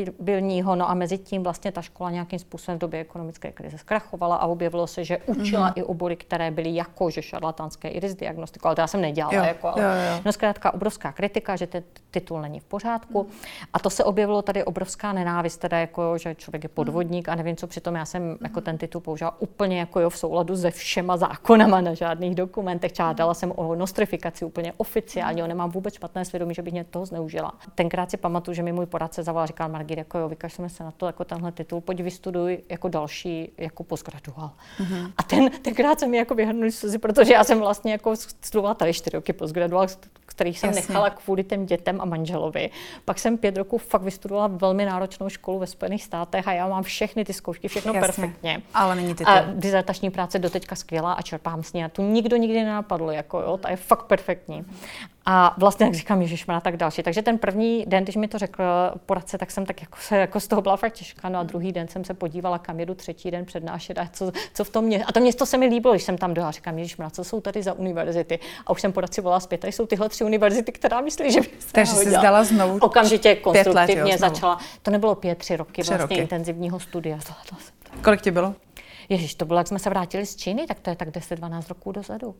kompatibilního, 0.05 0.75
no 0.75 0.89
a 0.89 0.93
mezi 0.93 1.17
tím 1.17 1.43
vlastně 1.43 1.71
ta 1.71 1.81
škola 1.81 2.11
nějakým 2.11 2.39
způsobem 2.39 2.77
v 2.77 2.81
době 2.81 2.99
ekonomické 2.99 3.51
krize 3.51 3.77
zkrachovala 3.77 4.35
a 4.35 4.47
objevilo 4.47 4.87
se, 4.87 5.03
že 5.03 5.17
učila 5.25 5.69
mm-hmm. 5.69 5.79
i 5.79 5.83
obory, 5.83 6.15
které 6.15 6.51
byly 6.51 6.75
jakože 6.75 7.21
šarlatánské 7.21 7.89
iris 7.89 8.15
diagnostiku, 8.15 8.67
ale 8.67 8.75
to 8.75 8.81
já 8.81 8.87
jsem 8.87 9.01
nedělala. 9.01 9.35
Jo, 9.35 9.43
jako, 9.43 9.67
ale, 9.67 9.81
jo, 9.81 9.89
jo. 9.89 10.21
No 10.25 10.31
zkrátka 10.31 10.73
obrovská 10.73 11.11
kritika, 11.11 11.55
že 11.55 11.67
ten 11.67 11.83
titul 12.11 12.41
není 12.41 12.59
v 12.59 12.63
pořádku. 12.63 13.23
Mm. 13.23 13.29
A 13.73 13.79
to 13.79 13.89
se 13.89 14.03
objevilo 14.03 14.41
tady 14.41 14.63
obrovská 14.63 15.13
nenávist, 15.13 15.57
teda 15.57 15.79
jako, 15.79 16.17
že 16.17 16.35
člověk 16.35 16.63
je 16.63 16.69
podvodník 16.69 17.29
a 17.29 17.35
nevím 17.35 17.55
co, 17.55 17.67
přitom 17.67 17.95
já 17.95 18.05
jsem 18.05 18.23
mm. 18.23 18.37
jako 18.41 18.61
ten 18.61 18.77
titul 18.77 19.01
použila 19.01 19.41
úplně 19.41 19.79
jako 19.79 19.99
jo, 19.99 20.09
v 20.09 20.17
souladu 20.17 20.57
se 20.57 20.71
všema 20.71 21.17
zákonama 21.17 21.81
na 21.81 21.93
žádných 21.93 22.35
dokumentech. 22.35 22.93
Čádala 22.93 23.33
jsem 23.33 23.51
o 23.55 23.75
nostrifikaci 23.75 24.45
úplně 24.45 24.73
oficiálně, 24.77 25.41
mm. 25.41 25.49
nemám 25.49 25.69
vůbec 25.71 25.93
špatné 25.93 26.25
svědomí, 26.25 26.53
že 26.53 26.61
bych 26.61 26.73
mě 26.73 26.83
toho 26.83 27.05
zneužila. 27.05 27.53
Tenkrát 27.75 28.11
si 28.11 28.17
pamatuju, 28.17 28.55
že 28.55 28.63
mi 28.63 28.71
můj 28.71 28.85
poradce 28.85 29.23
zavolal, 29.23 29.47
říkal 29.47 29.69
Margit, 29.85 29.97
jako 29.97 30.17
jo, 30.17 30.29
vykašleme 30.29 30.69
se 30.69 30.83
na 30.83 30.91
to, 30.91 31.05
jako 31.05 31.23
tenhle 31.25 31.51
titul, 31.51 31.81
pojď 31.81 32.01
vystuduj 32.01 32.57
jako 32.69 32.87
další, 32.87 33.51
jako 33.57 33.83
postgraduál. 33.83 34.51
Mm-hmm. 34.79 35.11
A 35.17 35.23
ten, 35.23 35.49
tenkrát 35.61 35.99
se 35.99 36.07
mi 36.07 36.17
jako 36.17 36.35
vyhrnul 36.35 36.71
slzy, 36.71 36.97
protože 36.97 37.33
já 37.33 37.43
jsem 37.43 37.59
vlastně 37.59 37.91
jako 37.91 38.15
studovala 38.15 38.73
tady 38.73 38.93
čtyři 38.93 39.17
roky 39.17 39.33
postgraduál, 39.33 39.87
kterých 40.25 40.59
jsem 40.59 40.69
Jasně. 40.69 40.81
nechala 40.81 41.09
kvůli 41.09 41.43
těm 41.43 41.65
dětem 41.65 42.01
a 42.01 42.05
manželovi. 42.05 42.69
Pak 43.05 43.19
jsem 43.19 43.37
pět 43.37 43.57
roků 43.57 43.77
fakt 43.77 44.01
vystudovala 44.01 44.47
velmi 44.47 44.85
náročnou 44.85 45.29
školu 45.29 45.59
ve 45.59 45.67
Spojených 45.67 46.03
státech 46.03 46.47
a 46.47 46.53
já 46.53 46.67
mám 46.67 46.83
všechny 46.83 47.25
ty 47.25 47.33
zkoušky, 47.33 47.67
všechno 47.67 47.93
Jasně. 47.93 48.07
perfektně. 48.07 48.61
Ale 48.73 48.95
není 48.95 49.15
ty 49.15 49.23
A 49.25 49.41
dizertační 49.53 50.11
práce 50.11 50.39
doteďka 50.39 50.75
skvělá 50.75 51.13
a 51.13 51.21
čerpám 51.21 51.63
s 51.63 51.73
ní 51.73 51.85
a 51.85 51.89
tu 51.89 52.01
nikdo 52.01 52.37
nikdy 52.37 52.63
nenapadl, 52.63 53.11
jako 53.11 53.39
jo, 53.39 53.57
ta 53.57 53.69
je 53.69 53.75
fakt 53.75 54.03
perfektní. 54.03 54.65
A 55.27 55.55
vlastně, 55.57 55.85
jak 55.85 55.95
říkám, 55.95 56.21
Ježíš 56.21 56.45
má 56.45 56.61
tak 56.61 56.77
další. 56.77 57.03
Takže 57.03 57.21
ten 57.21 57.37
první 57.37 57.85
den, 57.87 58.03
když 58.03 58.15
mi 58.15 58.27
to 58.27 58.37
řekl 58.37 58.63
poradce, 59.05 59.37
tak 59.37 59.51
jsem 59.51 59.65
tak 59.65 59.81
jako, 59.81 59.97
se, 60.01 60.17
jako 60.17 60.39
z 60.39 60.47
toho 60.47 60.61
byla 60.61 60.77
fakt 60.77 60.93
těžká. 60.93 61.29
No 61.29 61.39
a 61.39 61.43
druhý 61.43 61.71
den 61.71 61.87
jsem 61.87 62.05
se 62.05 62.13
podívala, 62.13 62.59
kam 62.59 62.79
jedu 62.79 62.93
třetí 62.93 63.31
den 63.31 63.45
přednášet 63.45 63.97
a 63.97 64.09
co, 64.13 64.31
co 64.53 64.63
v 64.63 64.69
tom 64.69 64.85
mě. 64.85 65.05
A 65.05 65.11
to 65.11 65.19
město 65.19 65.45
se 65.45 65.57
mi 65.57 65.65
líbilo, 65.65 65.93
když 65.93 66.03
jsem 66.03 66.17
tam 66.17 66.33
dojela. 66.33 66.51
Říkám, 66.51 66.79
Ježíš 66.79 66.97
co 67.11 67.23
jsou 67.23 67.41
tady 67.41 67.63
za 67.63 67.73
univerzity? 67.73 68.39
A 68.65 68.71
už 68.71 68.81
jsem 68.81 68.91
poradci 68.91 69.21
volala 69.21 69.39
zpět. 69.39 69.57
Tady 69.57 69.73
jsou 69.73 69.85
tyhle 69.85 70.09
tři 70.09 70.23
univerzity, 70.23 70.71
která 70.71 71.01
myslí, 71.01 71.31
že 71.31 71.41
by 71.41 71.47
se 71.59 71.73
Takže 71.73 71.91
jsi 71.91 72.09
zdala 72.09 72.43
znovu. 72.43 72.77
Okamžitě 72.81 73.35
konstruktivně 73.35 74.03
let, 74.03 74.11
jo, 74.11 74.17
začala. 74.17 74.59
To 74.81 74.91
nebylo 74.91 75.15
pět, 75.15 75.37
tři 75.37 75.55
roky 75.55 75.81
tři 75.81 75.91
vlastně 75.91 76.03
roky. 76.03 76.21
intenzivního 76.21 76.79
studia. 76.79 77.19
Kolik 78.03 78.21
ti 78.21 78.31
bylo? 78.31 78.55
Ježíš, 79.09 79.35
to 79.35 79.45
bylo, 79.45 79.59
jak 79.59 79.67
jsme 79.67 79.79
se 79.79 79.89
vrátili 79.89 80.25
z 80.25 80.35
Číny, 80.35 80.67
tak 80.67 80.79
to 80.79 80.89
je 80.89 80.95
tak 80.95 81.09
10-12 81.09 81.63
roků 81.69 81.91
dozadu. 81.91 82.35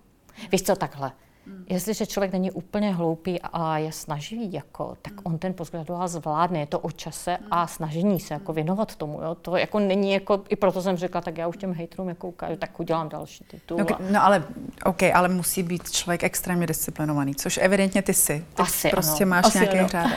Víš 0.51 0.63
co, 0.63 0.75
takhle. 0.75 1.12
Hmm. 1.45 1.65
Jestliže 1.69 2.05
člověk 2.05 2.33
není 2.33 2.51
úplně 2.51 2.93
hloupý 2.93 3.41
a 3.41 3.77
je 3.77 3.91
snaživý, 3.91 4.53
jako, 4.53 4.97
tak 5.01 5.13
on 5.23 5.37
ten 5.37 5.53
postgraduál 5.53 6.07
zvládne. 6.07 6.59
Je 6.59 6.65
to 6.65 6.79
o 6.79 6.91
čase 6.91 7.37
a 7.51 7.67
snažení 7.67 8.19
se 8.19 8.33
jako 8.33 8.53
věnovat 8.53 8.95
tomu. 8.95 9.21
Jo. 9.21 9.35
To 9.35 9.57
jako 9.57 9.79
není 9.79 10.13
jako, 10.13 10.43
i 10.49 10.55
proto 10.55 10.81
jsem 10.81 10.97
řekla, 10.97 11.21
tak 11.21 11.37
já 11.37 11.47
už 11.47 11.57
těm 11.57 11.73
hejtrům 11.73 12.09
jako 12.09 12.27
ukážu, 12.27 12.55
tak 12.55 12.79
udělám 12.79 13.09
další 13.09 13.43
titul. 13.43 13.77
No, 13.77 13.85
no 14.11 14.23
ale, 14.23 14.43
OK, 14.85 15.03
ale 15.03 15.29
musí 15.29 15.63
být 15.63 15.91
člověk 15.91 16.23
extrémně 16.23 16.67
disciplinovaný, 16.67 17.35
což 17.35 17.57
evidentně 17.57 18.01
ty 18.01 18.13
jsi. 18.13 18.45
Ty 18.53 18.61
Asi 18.61 18.89
prostě 18.89 19.23
ano. 19.23 19.29
máš 19.29 19.45
Asi 19.45 19.59
nějaký 19.59 19.91
řád. 19.91 20.11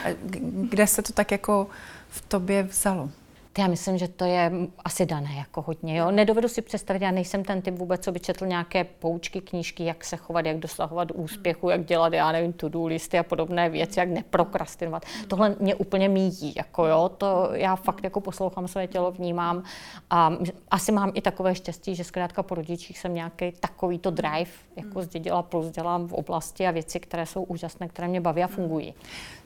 Kde 0.70 0.87
se 0.87 1.02
to 1.02 1.12
tak 1.12 1.30
jako 1.32 1.66
v 2.08 2.20
tobě 2.20 2.62
vzalo? 2.62 3.11
Já 3.59 3.67
myslím, 3.67 3.99
že 3.99 4.09
to 4.09 4.25
je 4.25 4.53
asi 4.85 5.07
dané 5.07 5.35
jako 5.35 5.62
hodně. 5.62 5.97
Jo? 5.97 6.11
Nedovedu 6.11 6.49
si 6.49 6.62
představit, 6.62 7.03
já 7.03 7.11
nejsem 7.11 7.45
ten 7.45 7.62
typ 7.62 7.79
vůbec, 7.79 8.05
co 8.05 8.12
by 8.12 8.21
četl 8.21 8.47
nějaké 8.47 8.85
poučky, 8.85 9.41
knížky, 9.41 9.85
jak 9.85 10.05
se 10.05 10.17
chovat, 10.17 10.47
jak 10.47 10.59
dosahovat 10.59 11.11
úspěchu, 11.15 11.71
jak 11.71 11.85
dělat, 11.85 12.12
já 12.12 12.33
nevím, 12.33 12.53
to-do 12.53 12.87
listy 12.87 13.19
a 13.19 13.23
podobné 13.23 13.69
věci, 13.69 14.00
jak 14.00 14.09
neprokrastinovat. 14.09 15.03
Tohle 15.29 15.57
mě 15.61 15.75
úplně 15.75 16.09
míjí, 16.09 16.55
jako 16.57 16.87
jo, 16.87 17.11
to 17.19 17.50
já 17.53 17.77
fakt 17.77 18.05
jako 18.05 18.21
poslouchám 18.21 18.69
své 18.69 18.87
tělo, 18.87 19.11
vnímám 19.11 19.62
a 20.11 20.33
asi 20.71 20.93
mám 20.93 21.12
i 21.15 21.21
takové 21.21 21.55
štěstí, 21.55 21.95
že 21.95 22.05
zkrátka 22.05 22.43
po 22.43 22.55
rodičích 22.55 22.99
jsem 22.99 23.15
nějaký 23.15 23.53
takovýto 23.53 24.11
drive 24.11 24.50
jako 24.77 25.03
zdědila, 25.03 25.43
plus 25.43 25.71
dělám 25.71 26.09
v 26.09 26.12
oblasti 26.12 26.67
a 26.67 26.71
věci, 26.71 27.00
které 27.00 27.27
jsou 27.27 27.43
úžasné, 27.43 27.88
které 27.88 28.09
mě 28.09 28.21
baví 28.21 28.43
a 28.43 28.47
fungují. 28.47 28.95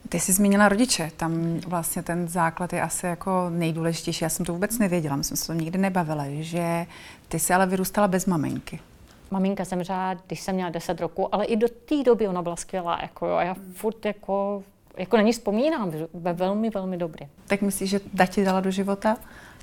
Ty 0.09 0.21
jsi 0.21 0.33
zmínila 0.33 0.69
rodiče, 0.69 1.11
tam 1.17 1.61
vlastně 1.67 2.03
ten 2.03 2.29
základ 2.29 2.73
je 2.73 2.83
asi 2.83 3.07
jako 3.07 3.51
nejdůležitější. 3.51 4.25
Já 4.25 4.29
jsem 4.29 4.47
to 4.47 4.53
vůbec 4.53 4.79
nevěděla, 4.79 5.17
my 5.17 5.25
jsme 5.25 5.37
se 5.37 5.47
to 5.47 5.53
nikdy 5.53 5.79
nebavili, 5.79 6.45
že 6.45 6.87
ty 7.29 7.39
jsi 7.39 7.55
ale 7.55 7.67
vyrůstala 7.67 8.09
bez 8.09 8.27
maminky. 8.27 8.81
maminka 9.31 9.65
zemřela, 9.65 10.15
když 10.27 10.41
jsem 10.41 10.55
měla 10.55 10.71
10 10.71 11.01
roku, 11.01 11.35
ale 11.35 11.45
i 11.45 11.57
do 11.57 11.69
té 11.69 12.03
doby 12.03 12.29
ona 12.29 12.43
byla 12.43 12.57
skvělá. 12.57 12.99
Jako 13.03 13.27
jo, 13.27 13.35
a 13.35 13.43
já 13.43 13.57
furt 13.75 14.05
jako, 14.05 14.63
jako 14.97 15.17
na 15.17 15.23
ní 15.23 15.33
vzpomínám, 15.33 15.93
ve 16.15 16.33
velmi, 16.33 16.71
velmi 16.71 16.97
dobrý. 16.97 17.27
Tak 17.47 17.63
myslíš, 17.63 17.91
že 17.91 18.01
ta 18.17 18.27
ti 18.27 18.45
dala 18.45 18.61
do 18.61 18.71
života? 18.71 19.17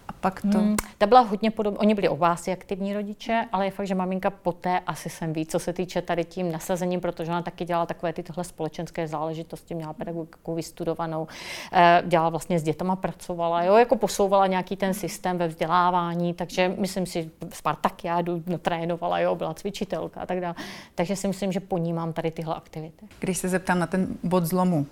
A 0.10 0.12
pak 0.12 0.42
to... 0.42 0.58
Hmm, 0.58 0.76
ta 0.98 1.06
byla 1.06 1.22
hodně 1.22 1.52
podobná. 1.52 1.80
Oni 1.80 1.96
byli 1.96 2.10
oba 2.10 2.32
asi 2.32 2.52
aktivní 2.52 2.94
rodiče, 2.94 3.46
ale 3.52 3.66
je 3.66 3.72
fakt, 3.72 3.88
že 3.88 3.96
maminka 3.96 4.30
poté 4.30 4.80
asi 4.80 5.10
jsem 5.10 5.34
ví, 5.34 5.46
co 5.46 5.60
se 5.60 5.74
týče 5.74 6.02
tady 6.02 6.26
tím 6.26 6.52
nasazením, 6.52 7.02
protože 7.02 7.32
ona 7.32 7.42
taky 7.42 7.66
dělala 7.66 7.86
takové 7.86 8.14
ty 8.14 8.24
tohle 8.24 8.44
společenské 8.44 9.08
záležitosti, 9.08 9.76
měla 9.76 9.94
pedagogiku 9.94 10.56
vystudovanou, 10.56 11.28
eh, 11.74 12.04
dělala 12.06 12.30
vlastně 12.30 12.60
s 12.60 12.64
dětama, 12.64 12.96
pracovala, 12.96 13.64
jo, 13.64 13.76
jako 13.76 13.96
posouvala 13.96 14.48
nějaký 14.48 14.76
ten 14.76 14.94
systém 14.94 15.38
ve 15.38 15.48
vzdělávání, 15.48 16.34
takže 16.34 16.76
myslím 16.78 17.06
si, 17.06 17.30
Spartakiádu 17.54 18.44
trénovala, 18.62 19.20
jo, 19.20 19.36
byla 19.36 19.54
cvičitelka 19.54 20.22
a 20.22 20.26
tak 20.26 20.42
dále. 20.42 20.56
Takže 20.96 21.16
si 21.16 21.28
myslím, 21.28 21.52
že 21.52 21.60
po 21.60 21.78
ní 21.78 21.94
mám 21.94 22.14
tady 22.14 22.32
tyhle 22.32 22.56
aktivity. 22.56 23.06
Když 23.20 23.38
se 23.38 23.50
zeptám 23.50 23.80
na 23.80 23.88
ten 23.88 24.08
bod 24.24 24.46
zlomu, 24.46 24.86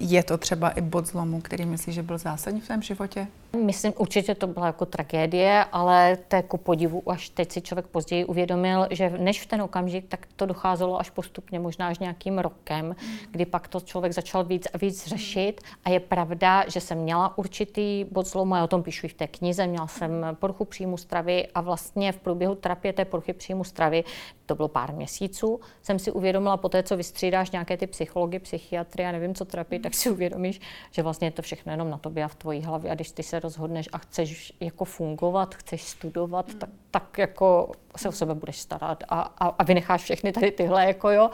je 0.00 0.22
to 0.22 0.38
třeba 0.38 0.70
i 0.70 0.80
bod 0.80 1.06
zlomu, 1.06 1.40
který 1.40 1.64
myslíš, 1.66 1.94
že 1.94 2.02
byl 2.02 2.18
zásadní 2.18 2.60
v 2.60 2.64
tvém 2.64 2.82
životě? 2.82 3.26
Myslím, 3.54 3.92
určitě 3.96 4.34
to 4.34 4.46
byla 4.46 4.66
jako 4.66 4.86
tragédie, 4.86 5.64
ale 5.72 6.16
to 6.28 6.36
jako 6.36 6.58
podivu 6.58 7.10
až 7.10 7.28
teď 7.28 7.52
si 7.52 7.60
člověk 7.60 7.86
později 7.86 8.24
uvědomil, 8.24 8.86
že 8.90 9.10
než 9.10 9.42
v 9.42 9.46
ten 9.46 9.62
okamžik, 9.62 10.08
tak 10.08 10.26
to 10.36 10.46
docházelo 10.46 11.00
až 11.00 11.10
postupně, 11.10 11.58
možná 11.58 11.88
až 11.88 11.98
nějakým 11.98 12.38
rokem, 12.38 12.96
kdy 13.30 13.46
pak 13.46 13.68
to 13.68 13.80
člověk 13.80 14.12
začal 14.12 14.44
víc 14.44 14.66
a 14.74 14.78
víc 14.78 15.06
řešit. 15.06 15.60
A 15.84 15.90
je 15.90 16.00
pravda, 16.00 16.64
že 16.68 16.80
jsem 16.80 16.98
měla 16.98 17.38
určitý 17.38 18.04
bod 18.10 18.26
zlomu, 18.26 18.54
já 18.54 18.64
o 18.64 18.66
tom 18.66 18.82
píšu 18.82 19.06
i 19.06 19.08
v 19.08 19.14
té 19.14 19.26
knize, 19.26 19.66
měla 19.66 19.86
jsem 19.86 20.26
poruchu 20.40 20.64
příjmu 20.64 20.96
stravy 20.96 21.46
a 21.54 21.60
vlastně 21.60 22.12
v 22.12 22.16
průběhu 22.16 22.54
terapie 22.54 22.92
té 22.92 23.04
poruchy 23.04 23.32
příjmu 23.32 23.64
stravy, 23.64 24.04
to 24.46 24.54
bylo 24.54 24.68
pár 24.68 24.94
měsíců, 24.94 25.60
jsem 25.82 25.98
si 25.98 26.12
uvědomila 26.12 26.56
po 26.56 26.68
té, 26.68 26.82
co 26.82 26.96
vystřídáš 26.96 27.50
nějaké 27.50 27.76
ty 27.76 27.86
psychologie, 27.86 28.40
psychiatrie 28.40 29.08
a 29.08 29.12
nevím 29.12 29.34
co 29.34 29.44
terapii, 29.44 29.78
tak 29.78 29.94
si 29.94 30.10
uvědomíš, 30.10 30.60
že 30.90 31.02
vlastně 31.02 31.26
je 31.26 31.30
to 31.30 31.42
všechno 31.42 31.72
jenom 31.72 31.90
na 31.90 31.98
tobě 31.98 32.24
a 32.24 32.28
v 32.28 32.34
tvojí 32.34 32.62
hlavě. 32.62 32.90
A 32.90 32.94
když 32.94 33.10
ty 33.10 33.22
se 33.22 33.40
rozhodneš 33.44 33.88
a 33.92 33.98
chceš 33.98 34.52
jako 34.60 34.84
fungovat, 34.84 35.54
chceš 35.54 35.82
studovat, 35.82 36.54
tak, 36.54 36.70
tak 36.94 37.18
jako 37.18 37.72
se 37.96 38.08
o 38.08 38.12
sebe 38.12 38.34
budeš 38.34 38.58
starat 38.58 39.04
a, 39.08 39.20
a, 39.20 39.48
a 39.48 39.64
vynecháš 39.64 40.02
všechny 40.02 40.32
tady 40.32 40.50
tyhle, 40.50 40.86
jako 40.86 41.10
jo, 41.10 41.30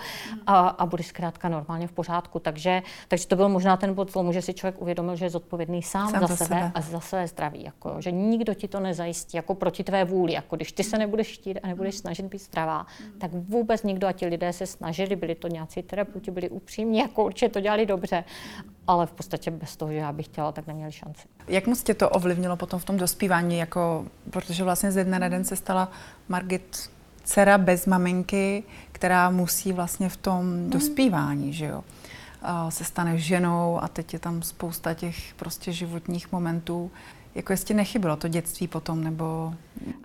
a, 0.47 0.69
a 0.69 0.87
budeš 0.87 1.07
zkrátka 1.07 1.49
normálně 1.49 1.87
v 1.87 1.93
pořádku. 1.93 2.39
Takže, 2.39 2.83
takže 3.09 3.27
to 3.27 3.37
byl 3.37 3.49
možná 3.49 3.77
ten 3.77 3.95
bod 3.95 4.13
zlomu, 4.13 4.33
že 4.33 4.43
si 4.43 4.55
člověk 4.55 4.83
uvědomil, 4.83 5.17
že 5.17 5.25
je 5.25 5.31
zodpovědný 5.31 5.83
sám, 5.83 6.11
sám 6.11 6.21
za, 6.21 6.27
za 6.27 6.37
sebe, 6.37 6.49
sebe 6.49 6.73
a 6.75 6.81
za 6.81 7.01
své 7.01 7.27
zdraví. 7.27 7.65
Jako, 7.65 7.97
že 7.99 8.11
nikdo 8.11 8.55
ti 8.55 8.69
to 8.69 8.81
nezajistí 8.81 9.37
jako 9.37 9.55
proti 9.55 9.85
tvé 9.85 10.05
vůli. 10.05 10.33
Jako 10.33 10.57
když 10.57 10.73
ty 10.73 10.85
se 10.85 10.99
nebudeš 10.99 11.27
štít 11.27 11.59
a 11.63 11.67
nebudeš 11.67 11.95
snažit 11.95 12.27
být 12.27 12.43
zdravá, 12.43 12.87
tak 13.19 13.31
vůbec 13.33 13.83
nikdo 13.83 14.07
a 14.07 14.13
ti 14.13 14.27
lidé 14.27 14.53
se 14.53 14.67
snažili, 14.67 15.17
byli 15.17 15.35
to 15.35 15.49
nějací 15.49 15.83
terapeuti, 15.83 16.31
byli 16.31 16.51
upřímní, 16.51 16.99
jako 16.99 17.25
určitě 17.25 17.49
to 17.49 17.61
dělali 17.61 17.87
dobře, 17.87 18.25
ale 18.87 19.07
v 19.07 19.13
podstatě 19.13 19.51
bez 19.51 19.77
toho, 19.77 19.93
že 19.93 19.99
já 19.99 20.13
bych 20.13 20.27
chtěla, 20.27 20.53
tak 20.53 20.67
neměli 20.67 20.93
šanci. 20.93 21.29
Jak 21.49 21.67
moc 21.67 21.83
tě 21.83 21.95
to 21.95 22.11
ovlivnilo 22.11 22.57
potom 22.57 22.81
v 22.81 22.85
tom 22.85 22.97
dospívání, 22.97 23.59
jako, 23.59 24.07
protože 24.31 24.65
vlastně 24.65 24.93
ze 24.93 25.05
dne 25.05 25.19
na 25.19 25.29
den 25.29 25.45
se 25.51 25.57
stala 25.57 25.91
Margit 26.29 26.91
dcera 27.25 27.59
bez 27.59 27.87
maminky, 27.87 28.65
která 28.93 29.31
musí 29.31 29.73
vlastně 29.73 30.09
v 30.09 30.17
tom 30.17 30.41
hmm. 30.41 30.71
dospívání, 30.71 31.53
že 31.53 31.67
jo, 31.67 31.85
se 32.69 32.85
stane 32.85 33.19
ženou 33.19 33.83
a 33.83 33.89
teď 33.89 34.13
je 34.13 34.19
tam 34.19 34.43
spousta 34.43 34.95
těch 34.95 35.35
prostě 35.35 35.73
životních 35.73 36.33
momentů. 36.33 36.91
Jako 37.35 37.53
jestli 37.53 37.75
nechybilo 37.75 38.17
to 38.17 38.29
dětství 38.29 38.69
potom, 38.69 39.05
nebo... 39.05 39.55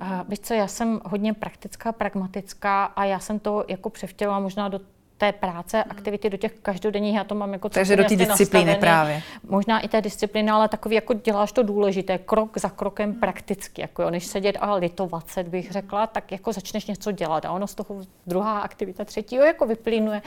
Uh, 0.01 0.07
víš 0.29 0.39
co, 0.39 0.53
já 0.53 0.67
jsem 0.67 1.01
hodně 1.05 1.33
praktická, 1.33 1.91
pragmatická 1.91 2.85
a 2.85 3.03
já 3.03 3.19
jsem 3.19 3.39
to 3.39 3.65
jako 3.67 3.89
převtěla 3.89 4.39
možná 4.39 4.67
do 4.67 4.79
té 5.17 5.31
práce, 5.31 5.77
hmm. 5.77 5.91
aktivity 5.91 6.29
do 6.29 6.37
těch 6.37 6.51
každodenních, 6.61 7.15
já 7.15 7.23
to 7.23 7.35
mám 7.35 7.53
jako 7.53 7.69
Takže 7.69 7.95
do 7.95 8.03
té 8.03 8.15
disciplíny 8.15 8.65
nastavený. 8.65 8.79
právě. 8.79 9.21
Možná 9.49 9.79
i 9.79 9.87
té 9.87 10.01
disciplíny, 10.01 10.51
ale 10.51 10.67
takový 10.67 10.95
jako 10.95 11.13
děláš 11.13 11.51
to 11.51 11.63
důležité, 11.63 12.17
krok 12.17 12.57
za 12.57 12.69
krokem 12.69 13.11
hmm. 13.11 13.19
prakticky, 13.19 13.81
jako 13.81 14.01
jo, 14.01 14.09
než 14.09 14.25
sedět 14.25 14.57
a 14.59 14.75
litovat 14.75 15.27
se, 15.27 15.43
bych 15.43 15.71
řekla, 15.71 16.07
tak 16.07 16.31
jako 16.31 16.53
začneš 16.53 16.85
něco 16.85 17.11
dělat 17.11 17.45
a 17.45 17.51
ono 17.51 17.67
z 17.67 17.75
toho 17.75 18.01
druhá 18.27 18.59
aktivita 18.59 19.05
třetího 19.05 19.45
jako 19.45 19.65
vyplynuje 19.65 20.21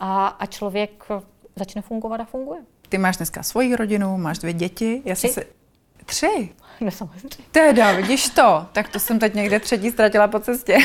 a, 0.00 0.26
a 0.26 0.46
člověk 0.46 1.04
začne 1.56 1.82
fungovat 1.82 2.20
a 2.20 2.24
funguje. 2.24 2.60
Ty 2.88 2.98
máš 2.98 3.16
dneska 3.16 3.42
svoji 3.42 3.76
rodinu, 3.76 4.16
máš 4.16 4.38
dvě 4.38 4.52
děti, 4.52 5.02
já 5.04 5.14
jsem 5.14 5.30
se... 5.30 5.44
Tři? 6.04 6.48
No 6.80 6.90
samozřejmě. 6.90 7.44
Teda, 7.50 7.92
vidíš 7.92 8.28
to? 8.28 8.66
Tak 8.72 8.88
to 8.88 8.98
jsem 8.98 9.18
teď 9.18 9.34
někde 9.34 9.60
třetí 9.60 9.90
ztratila 9.90 10.28
po 10.28 10.40
cestě. 10.40 10.78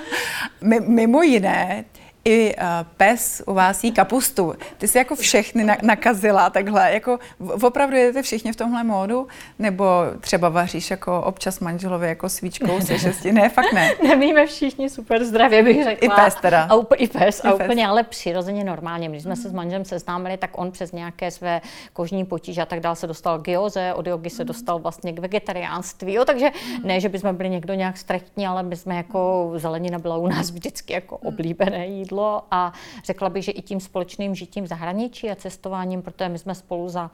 Mimo 0.86 1.22
jiné, 1.22 1.84
i 2.24 2.54
uh, 2.56 2.62
pes 2.96 3.42
u 3.46 3.54
vás 3.54 3.84
jí 3.84 3.92
kapustu. 3.92 4.54
Ty 4.78 4.88
jsi 4.88 4.98
jako 4.98 5.16
všechny 5.16 5.64
na, 5.64 5.76
nakazila 5.82 6.50
takhle. 6.50 6.92
Jako 6.92 7.18
opravdu 7.62 7.96
jedete 7.96 8.22
všichni 8.22 8.52
v 8.52 8.56
tomhle 8.56 8.84
módu? 8.84 9.26
Nebo 9.58 9.84
třeba 10.20 10.48
vaříš 10.48 10.90
jako 10.90 11.22
občas 11.22 11.60
manželovi 11.60 12.08
jako 12.08 12.28
svíčkou 12.28 12.80
se 12.80 12.98
šesti? 12.98 13.32
Ne, 13.32 13.48
fakt 13.48 13.72
ne. 13.72 13.90
Nevíme 14.08 14.46
všichni 14.46 14.90
super 14.90 15.24
zdravě, 15.24 15.62
bych 15.62 15.84
řekla. 15.84 16.08
I 16.16 16.24
pes 16.24 16.34
teda. 16.34 16.62
A, 16.62 16.74
up, 16.74 16.92
I 16.96 17.08
pes, 17.08 17.44
I 17.44 17.48
a 17.48 17.52
pes. 17.52 17.64
úplně, 17.64 17.86
ale 17.86 18.02
přirozeně 18.02 18.64
normálně. 18.64 19.08
Když 19.08 19.22
jsme 19.22 19.36
se 19.36 19.48
s 19.48 19.52
manželem 19.52 19.84
seznámili, 19.84 20.36
tak 20.36 20.50
on 20.58 20.70
přes 20.70 20.92
nějaké 20.92 21.30
své 21.30 21.60
kožní 21.92 22.24
potíže 22.24 22.62
a 22.62 22.66
tak 22.66 22.80
dále 22.80 22.96
se 22.96 23.06
dostal 23.06 23.38
k 23.38 23.48
joze, 23.48 23.94
od 23.94 24.06
jogy 24.06 24.30
se 24.30 24.44
dostal 24.44 24.78
vlastně 24.78 25.12
k 25.12 25.18
vegetariánství. 25.18 26.12
Jo, 26.12 26.24
takže 26.24 26.50
ne, 26.84 27.00
že 27.00 27.08
bychom 27.08 27.36
byli 27.36 27.50
někdo 27.50 27.74
nějak 27.74 27.96
strechtní, 27.96 28.46
ale 28.46 28.62
my 28.62 28.76
jsme 28.76 28.96
jako 28.96 29.52
zelenina 29.56 29.98
byla 29.98 30.16
u 30.16 30.26
nás 30.26 30.50
vždycky 30.50 30.92
jako 30.92 31.16
oblíbené 31.16 31.86
jídlo 31.86 32.13
jídlo 32.14 32.42
a 32.50 32.72
řekla 33.04 33.28
bych, 33.28 33.44
že 33.44 33.52
i 33.52 33.62
tím 33.62 33.80
společným 33.80 34.34
žitím 34.34 34.64
v 34.64 34.66
zahraničí 34.66 35.30
a 35.30 35.34
cestováním, 35.34 36.02
protože 36.02 36.28
my 36.28 36.38
jsme 36.38 36.54
spolu 36.54 36.88
za 36.88 37.10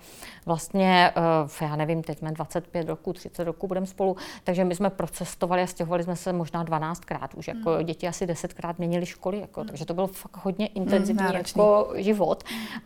vlastně, 0.46 1.12
eh, 1.60 1.64
já 1.64 1.76
nevím, 1.76 2.02
teď 2.02 2.18
jsme 2.18 2.32
25 2.32 2.88
roků, 2.88 3.12
30 3.12 3.44
roků 3.44 3.66
budeme 3.66 3.86
spolu, 3.86 4.16
takže 4.44 4.64
my 4.64 4.74
jsme 4.74 4.90
procestovali 4.90 5.62
a 5.62 5.66
stěhovali 5.66 6.02
jsme 6.02 6.16
se 6.16 6.32
možná 6.32 6.64
12krát 6.64 7.28
už, 7.36 7.48
jako 7.48 7.70
hmm. 7.70 7.86
děti 7.86 8.08
asi 8.08 8.26
10krát 8.26 8.74
měnili 8.78 9.06
školy, 9.06 9.40
jako, 9.40 9.64
takže 9.64 9.84
to 9.84 9.94
byl 9.94 10.06
fakt 10.06 10.44
hodně 10.44 10.68
hmm, 10.74 10.82
intenzivní 10.82 11.24
hmm, 11.24 11.36
jako 11.36 11.92
život 11.94 12.44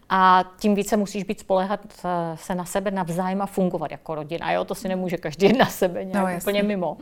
a 0.08 0.44
tím 0.58 0.74
více 0.74 0.96
musíš 0.96 1.24
být 1.24 1.40
spolehat 1.40 1.80
eh, 2.04 2.36
se 2.36 2.54
na 2.54 2.64
sebe 2.64 2.90
navzájem 2.90 3.42
a 3.42 3.46
fungovat 3.46 3.90
jako 3.90 4.14
rodina, 4.14 4.52
jo, 4.52 4.64
to 4.64 4.74
si 4.74 4.88
nemůže 4.88 5.16
každý 5.16 5.52
na 5.52 5.66
sebe 5.66 6.04
nějak 6.04 6.32
no, 6.32 6.38
úplně 6.38 6.62
mimo. 6.62 6.96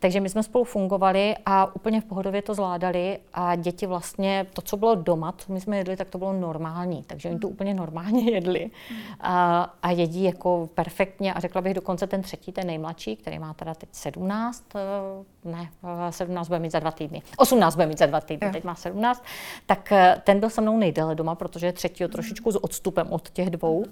Takže 0.00 0.20
my 0.20 0.28
jsme 0.28 0.42
spolu 0.42 0.64
fungovali 0.64 1.34
a 1.46 1.74
úplně 1.74 2.00
v 2.00 2.04
pohodově 2.04 2.42
to 2.42 2.54
zvládali 2.54 3.18
a 3.34 3.56
děti 3.56 3.86
vlastně 3.86 4.46
to, 4.56 4.62
co 4.62 4.76
bylo 4.76 4.94
doma, 4.94 5.32
co 5.32 5.52
my 5.52 5.60
jsme 5.60 5.76
jedli, 5.78 5.96
tak 5.96 6.08
to 6.08 6.18
bylo 6.18 6.32
normální. 6.32 7.02
Takže 7.06 7.28
oni 7.28 7.38
to 7.38 7.48
úplně 7.48 7.74
normálně 7.74 8.30
jedli. 8.34 8.70
A, 9.20 9.62
a 9.82 9.90
jedí 9.90 10.24
jako 10.24 10.68
perfektně. 10.74 11.34
A 11.34 11.40
řekla 11.40 11.60
bych 11.60 11.74
dokonce 11.74 12.06
ten 12.06 12.22
třetí, 12.22 12.52
ten 12.52 12.66
nejmladší, 12.66 13.16
který 13.16 13.38
má 13.38 13.54
teda 13.54 13.74
teď 13.74 13.88
17, 13.92 14.64
eh, 14.76 14.80
ne, 15.44 15.70
17 16.10 16.48
bude 16.48 16.58
mít 16.58 16.72
za 16.72 16.78
dva 16.80 16.90
týdny. 16.90 17.22
18 17.36 17.74
bude 17.74 17.86
mít 17.86 17.98
za 17.98 18.06
dva 18.06 18.20
týdny, 18.20 18.50
teď 18.52 18.64
má 18.64 18.74
17. 18.74 19.24
Tak 19.66 19.92
eh, 19.92 20.22
ten 20.24 20.40
byl 20.40 20.50
se 20.50 20.60
mnou 20.60 20.78
nejdéle 20.78 21.14
doma, 21.14 21.34
protože 21.34 21.66
je 21.66 21.72
třetí 21.72 22.04
trošičku 22.08 22.52
s 22.52 22.64
odstupem 22.64 23.06
od 23.10 23.30
těch 23.30 23.50
dvou. 23.50 23.84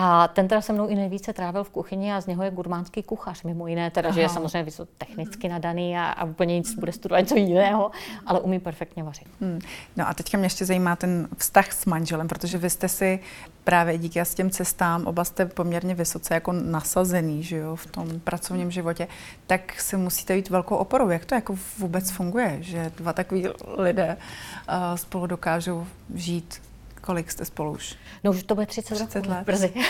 A 0.00 0.28
ten 0.28 0.48
teda 0.48 0.60
se 0.60 0.72
mnou 0.72 0.86
i 0.86 0.94
nejvíce 0.94 1.32
trávil 1.32 1.64
v 1.64 1.70
kuchyni 1.70 2.12
a 2.12 2.20
z 2.20 2.26
něho 2.26 2.42
je 2.42 2.50
gurmánský 2.50 3.02
kuchař, 3.02 3.42
mimo 3.42 3.66
jiné, 3.66 3.90
teda, 3.90 4.08
Aha. 4.08 4.14
že 4.14 4.20
je 4.20 4.28
samozřejmě 4.28 4.62
vysoce 4.62 4.90
technicky 4.98 5.48
nadaný 5.48 5.98
a, 5.98 6.04
a 6.04 6.24
úplně 6.24 6.54
nic 6.54 6.74
bude 6.74 6.92
studovat 6.92 7.20
něco 7.20 7.36
jiného, 7.36 7.90
ale 8.26 8.40
umí 8.40 8.60
perfektně 8.60 9.02
vařit. 9.02 9.26
Hmm. 9.40 9.60
No 9.96 10.08
a 10.08 10.14
teďka 10.14 10.38
mě 10.38 10.46
ještě 10.46 10.64
zajímá 10.64 10.96
ten 10.96 11.28
vztah 11.36 11.72
s 11.72 11.86
manželem, 11.86 12.28
protože 12.28 12.58
vy 12.58 12.70
jste 12.70 12.88
si 12.88 13.20
právě 13.64 13.98
díky 13.98 14.20
s 14.20 14.34
těm 14.34 14.50
cestám, 14.50 15.06
oba 15.06 15.24
jste 15.24 15.46
poměrně 15.46 15.94
vysoce 15.94 16.34
jako 16.34 16.52
nasazený, 16.52 17.42
že 17.42 17.56
jo, 17.56 17.76
v 17.76 17.86
tom 17.86 18.20
pracovním 18.20 18.70
životě, 18.70 19.08
tak 19.46 19.80
se 19.80 19.96
musíte 19.96 20.34
být 20.34 20.50
velkou 20.50 20.76
oporou. 20.76 21.08
Jak 21.08 21.24
to 21.24 21.34
jako 21.34 21.54
vůbec 21.78 22.10
funguje, 22.10 22.58
že 22.60 22.92
dva 22.96 23.12
takový 23.12 23.48
lidé 23.76 24.16
uh, 24.68 24.96
spolu 24.96 25.26
dokážou 25.26 25.86
žít 26.14 26.67
Kolik 27.00 27.30
jste 27.30 27.44
spolu 27.44 27.72
už? 27.72 27.96
No 28.24 28.30
už 28.30 28.42
to 28.42 28.54
bude 28.54 28.66
30, 28.66 28.94
30 28.94 29.26
let. 29.26 29.46
Brzy. 29.46 29.72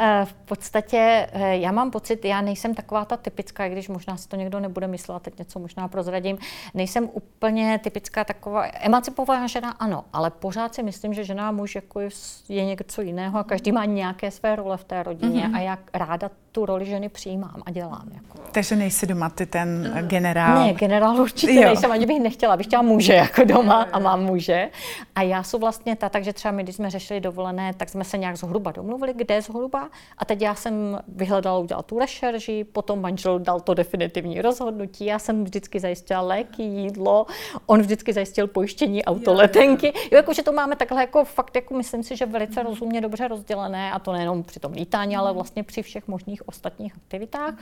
Eh, 0.00 0.24
v 0.24 0.32
podstatě 0.32 1.28
eh, 1.32 1.56
já 1.56 1.72
mám 1.72 1.90
pocit, 1.90 2.24
já 2.24 2.40
nejsem 2.40 2.74
taková 2.74 3.04
ta 3.04 3.16
typická, 3.16 3.68
když 3.68 3.88
možná 3.88 4.16
si 4.16 4.28
to 4.28 4.36
někdo 4.36 4.60
nebude 4.60 4.86
myslet, 4.86 5.22
teď 5.22 5.38
něco 5.38 5.58
možná 5.58 5.88
prozradím, 5.88 6.38
nejsem 6.74 7.08
úplně 7.12 7.80
typická 7.82 8.24
taková, 8.24 8.66
emancipovaná 8.80 9.46
žena 9.46 9.70
ano, 9.70 10.04
ale 10.12 10.30
pořád 10.30 10.74
si 10.74 10.82
myslím, 10.82 11.14
že 11.14 11.24
žena 11.24 11.48
a 11.48 11.52
muž 11.52 11.74
jako 11.74 12.00
je 12.48 12.64
něco 12.64 13.02
jiného 13.02 13.38
a 13.38 13.44
každý 13.44 13.72
má 13.72 13.84
nějaké 13.84 14.30
své 14.30 14.56
role 14.56 14.76
v 14.76 14.84
té 14.84 15.02
rodině 15.02 15.42
mm-hmm. 15.42 15.56
a 15.56 15.60
já 15.60 15.78
ráda 15.94 16.30
tu 16.52 16.66
roli 16.66 16.86
ženy 16.86 17.08
přijímám 17.08 17.62
a 17.66 17.70
dělám. 17.70 18.08
Jako. 18.14 18.38
Takže 18.52 18.76
nejsi 18.76 19.06
doma 19.06 19.28
ty 19.28 19.46
ten 19.46 19.92
generál? 20.06 20.66
Ne, 20.66 20.72
generál 20.72 21.20
určitě 21.20 21.54
jo. 21.54 21.64
nejsem, 21.64 21.92
ani 21.92 22.06
bych 22.06 22.20
nechtěla, 22.20 22.56
bych 22.56 22.66
chtěla 22.66 22.82
muže 22.82 23.14
jako 23.14 23.44
doma 23.44 23.86
a 23.92 23.98
mám 23.98 24.24
muže. 24.24 24.68
A 25.14 25.22
já 25.22 25.42
jsem 25.42 25.60
vlastně 25.60 25.96
ta, 25.96 26.08
tak, 26.18 26.24
že 26.24 26.32
třeba 26.32 26.52
my, 26.52 26.62
když 26.62 26.76
jsme 26.76 26.90
řešili 26.90 27.20
dovolené, 27.20 27.74
tak 27.74 27.88
jsme 27.88 28.04
se 28.04 28.18
nějak 28.18 28.36
zhruba 28.36 28.72
domluvili, 28.72 29.14
kde 29.14 29.42
zhruba. 29.42 29.90
A 30.18 30.24
teď 30.24 30.42
já 30.42 30.54
jsem 30.54 30.98
vyhledala, 31.08 31.58
udělala 31.58 31.82
tu 31.82 31.98
rešerži, 31.98 32.64
potom 32.64 33.00
manžel 33.00 33.38
dal 33.38 33.60
to 33.60 33.74
definitivní 33.74 34.42
rozhodnutí. 34.42 35.04
Já 35.04 35.18
jsem 35.18 35.44
vždycky 35.44 35.80
zajistila 35.80 36.20
léky, 36.20 36.62
jídlo, 36.62 37.26
on 37.66 37.80
vždycky 37.80 38.12
zajistil 38.12 38.46
pojištění 38.46 39.04
autoletenky. 39.04 39.86
Jo, 39.86 40.16
jakože 40.16 40.42
to 40.42 40.52
máme 40.52 40.76
takhle 40.76 41.00
jako 41.00 41.24
fakt, 41.24 41.56
jako 41.56 41.74
myslím 41.74 42.02
si, 42.02 42.16
že 42.16 42.26
velice 42.26 42.62
rozumně 42.62 43.00
dobře 43.00 43.28
rozdělené 43.28 43.92
a 43.92 43.98
to 43.98 44.12
nejenom 44.12 44.42
při 44.42 44.60
tom 44.60 44.72
lítání, 44.72 45.16
ale 45.16 45.32
vlastně 45.32 45.62
při 45.62 45.82
všech 45.82 46.08
možných 46.08 46.48
ostatních 46.48 46.96
aktivitách. 46.96 47.54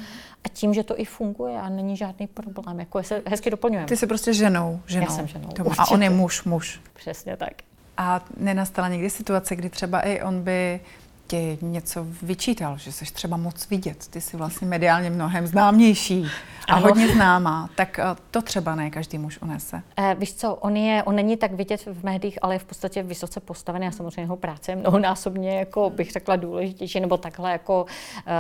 A 0.45 0.49
tím, 0.49 0.75
že 0.75 0.83
to 0.83 1.01
i 1.01 1.05
funguje 1.05 1.61
a 1.61 1.69
není 1.69 1.97
žádný 1.97 2.27
problém, 2.27 2.81
jako 2.81 3.03
se 3.03 3.23
hezky 3.27 3.51
doplňujeme. 3.51 3.89
Ty 3.89 3.97
jsi 3.97 4.07
prostě 4.07 4.33
ženou, 4.33 4.81
ženou. 4.87 5.07
Já 5.07 5.11
jsem 5.11 5.27
ženou. 5.27 5.49
A 5.79 5.91
on 5.91 6.03
je 6.03 6.11
muž, 6.11 6.45
muž. 6.45 6.81
Přesně 6.95 7.37
tak. 7.37 7.76
A 7.97 8.25
nenastala 8.37 8.89
někdy 8.89 9.11
situace, 9.11 9.57
kdy 9.57 9.71
třeba 9.71 10.01
i 10.01 10.23
on 10.23 10.43
by 10.43 10.81
ti 11.27 11.59
něco 11.63 12.07
vyčítal, 12.23 12.79
že 12.79 12.93
jsi 12.93 13.05
třeba 13.05 13.37
moc 13.37 13.69
vidět, 13.71 14.09
ty 14.11 14.21
jsi 14.21 14.37
vlastně 14.37 14.67
mediálně 14.67 15.11
mnohem 15.11 15.47
známější 15.47 16.27
a 16.69 16.75
ano. 16.75 16.87
hodně 16.87 17.09
známá, 17.09 17.71
tak 17.75 17.99
eh, 17.99 18.05
to 18.31 18.43
třeba 18.43 18.75
ne 18.75 18.91
každý 18.91 19.19
muž 19.19 19.39
unese. 19.43 19.83
Eh, 19.97 20.17
víš 20.19 20.35
co, 20.35 20.55
on, 20.55 20.77
je, 20.77 21.03
on 21.03 21.15
není 21.15 21.37
tak 21.37 21.53
vidět 21.53 21.87
v 21.87 22.05
médiích, 22.05 22.39
ale 22.43 22.55
je 22.55 22.59
v 22.59 22.65
podstatě 22.65 23.03
vysoce 23.03 23.41
postavený 23.41 23.87
a 23.87 23.91
samozřejmě 23.91 24.23
jeho 24.23 24.37
práce 24.37 24.73
je 24.73 24.77
mnohonásobně, 24.77 25.59
jako 25.59 25.91
bych 25.91 26.13
řekla, 26.13 26.37
důležitější 26.37 27.01
nebo 27.01 27.17
takhle 27.17 27.53
jako 27.53 27.83
uh, 27.83 28.33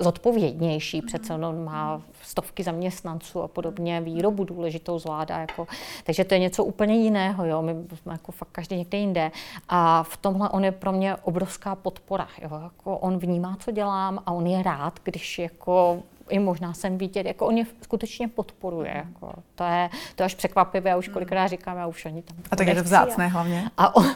zodpovědnější. 0.00 1.02
Přece 1.02 1.34
on 1.34 1.64
má 1.64 2.02
stovky 2.22 2.62
zaměstnanců 2.62 3.42
a 3.42 3.48
podobně, 3.48 4.00
výrobu 4.00 4.44
důležitou 4.44 4.98
zvládá. 4.98 5.38
Jako, 5.38 5.66
takže 6.04 6.24
to 6.24 6.34
je 6.34 6.40
něco 6.40 6.64
úplně 6.64 6.94
jiného, 6.94 7.46
jo? 7.46 7.62
my 7.62 7.74
jsme 7.94 8.12
jako 8.12 8.32
fakt 8.32 8.48
každý 8.52 8.76
někde 8.76 8.98
jinde. 8.98 9.30
A 9.68 10.02
v 10.02 10.16
tomhle 10.16 10.48
on 10.48 10.64
je 10.64 10.72
pro 10.72 10.92
mě 10.92 11.16
obrovská 11.16 11.74
podpora. 11.74 12.28
Jo? 12.42 12.60
Jako 12.62 12.98
on 12.98 13.18
vnímá, 13.18 13.56
co 13.60 13.70
dělám 13.70 14.22
a 14.26 14.32
on 14.32 14.46
je 14.46 14.62
rád, 14.62 15.00
když 15.02 15.38
jako 15.38 16.02
i 16.28 16.38
možná 16.38 16.74
jsem 16.74 16.98
vidět, 16.98 17.26
jako 17.26 17.46
on 17.46 17.58
je 17.58 17.64
skutečně 17.82 18.28
podporuje. 18.28 19.04
Jako. 19.06 19.32
To, 19.54 19.64
je, 19.64 19.90
to 20.14 20.22
je 20.22 20.24
až 20.24 20.34
překvapivé, 20.34 20.90
já 20.90 20.96
už 20.96 21.08
kolikrát 21.08 21.46
říkám, 21.46 21.76
já 21.76 21.86
už 21.86 22.06
ani 22.06 22.22
tam 22.22 22.36
A 22.50 22.56
tak 22.56 22.66
je 22.66 22.74
to 22.74 22.82
vzácné 22.82 23.24
a, 23.24 23.28
hlavně. 23.28 23.70
A 23.76 23.96
on, 23.96 24.06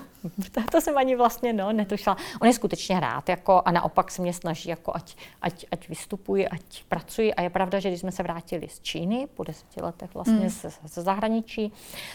to 0.70 0.80
jsem 0.80 0.98
ani 0.98 1.16
vlastně 1.16 1.52
no, 1.52 1.72
netušila. 1.72 2.16
On 2.40 2.48
je 2.48 2.54
skutečně 2.54 3.00
rád 3.00 3.28
jako, 3.28 3.62
a 3.64 3.70
naopak 3.70 4.10
se 4.10 4.22
mě 4.22 4.32
snaží, 4.32 4.68
jako 4.68 4.92
ať, 4.94 5.16
ať, 5.42 5.66
ať 5.72 5.88
vystupuji, 5.88 6.48
ať 6.48 6.84
pracuji. 6.88 7.34
A 7.34 7.42
je 7.42 7.50
pravda, 7.50 7.78
že 7.78 7.88
když 7.88 8.00
jsme 8.00 8.12
se 8.12 8.22
vrátili 8.22 8.68
z 8.68 8.80
Číny 8.80 9.28
po 9.34 9.44
deseti 9.44 9.82
letech 9.82 10.14
vlastně 10.14 10.34
mm. 10.34 10.48
ze, 10.48 10.70
ze 10.84 11.02
zahraničí, 11.02 11.72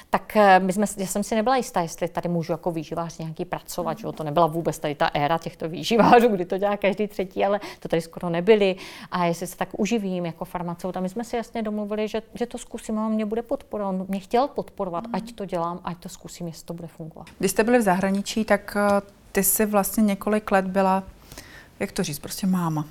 tak 0.09 0.35
eh, 0.35 0.59
my 0.59 0.73
jsme, 0.73 0.85
já 0.97 1.07
jsem 1.07 1.23
si 1.23 1.35
nebyla 1.35 1.55
jistá, 1.55 1.81
jestli 1.81 2.07
tady 2.07 2.29
můžu 2.29 2.51
jako 2.51 2.71
výživář 2.71 3.17
nějaký 3.17 3.45
pracovat. 3.45 3.97
Že? 3.97 4.07
To 4.15 4.23
nebyla 4.23 4.47
vůbec 4.47 4.79
tady 4.79 4.95
ta 4.95 5.07
éra 5.13 5.37
těchto 5.37 5.69
výživářů, 5.69 6.27
kdy 6.27 6.45
to 6.45 6.57
dělá 6.57 6.77
každý 6.77 7.07
třetí, 7.07 7.45
ale 7.45 7.59
to 7.79 7.87
tady 7.87 8.01
skoro 8.01 8.29
nebyli. 8.29 8.75
A 9.11 9.25
jestli 9.25 9.47
se 9.47 9.57
tak 9.57 9.69
uživím 9.77 10.25
jako 10.25 10.45
farmaceut. 10.45 10.97
A 10.97 10.99
my 10.99 11.09
jsme 11.09 11.23
si 11.23 11.35
jasně 11.35 11.61
domluvili, 11.61 12.07
že, 12.07 12.21
že 12.33 12.45
to 12.45 12.57
zkusím 12.57 12.99
a 12.99 13.07
on 13.07 13.13
mě 13.13 13.25
bude 13.25 13.41
podporovat. 13.41 13.89
On 13.89 14.05
mě 14.07 14.19
chtěl 14.19 14.47
podporovat, 14.47 15.07
mm. 15.07 15.15
ať 15.15 15.33
to 15.33 15.45
dělám, 15.45 15.79
ať 15.83 15.97
to 15.97 16.09
zkusím, 16.09 16.47
jestli 16.47 16.65
to 16.65 16.73
bude 16.73 16.87
fungovat. 16.87 17.27
Když 17.39 17.51
jste 17.51 17.63
byli 17.63 17.77
v 17.77 17.81
zahraničí, 17.81 18.00
tak 18.45 18.77
eh, 18.79 19.01
ty 19.31 19.43
jsi 19.43 19.65
vlastně 19.65 20.03
několik 20.03 20.51
let 20.51 20.65
byla, 20.67 21.03
jak 21.79 21.91
to 21.91 22.03
říct, 22.03 22.19
prostě 22.19 22.47
máma. 22.47 22.85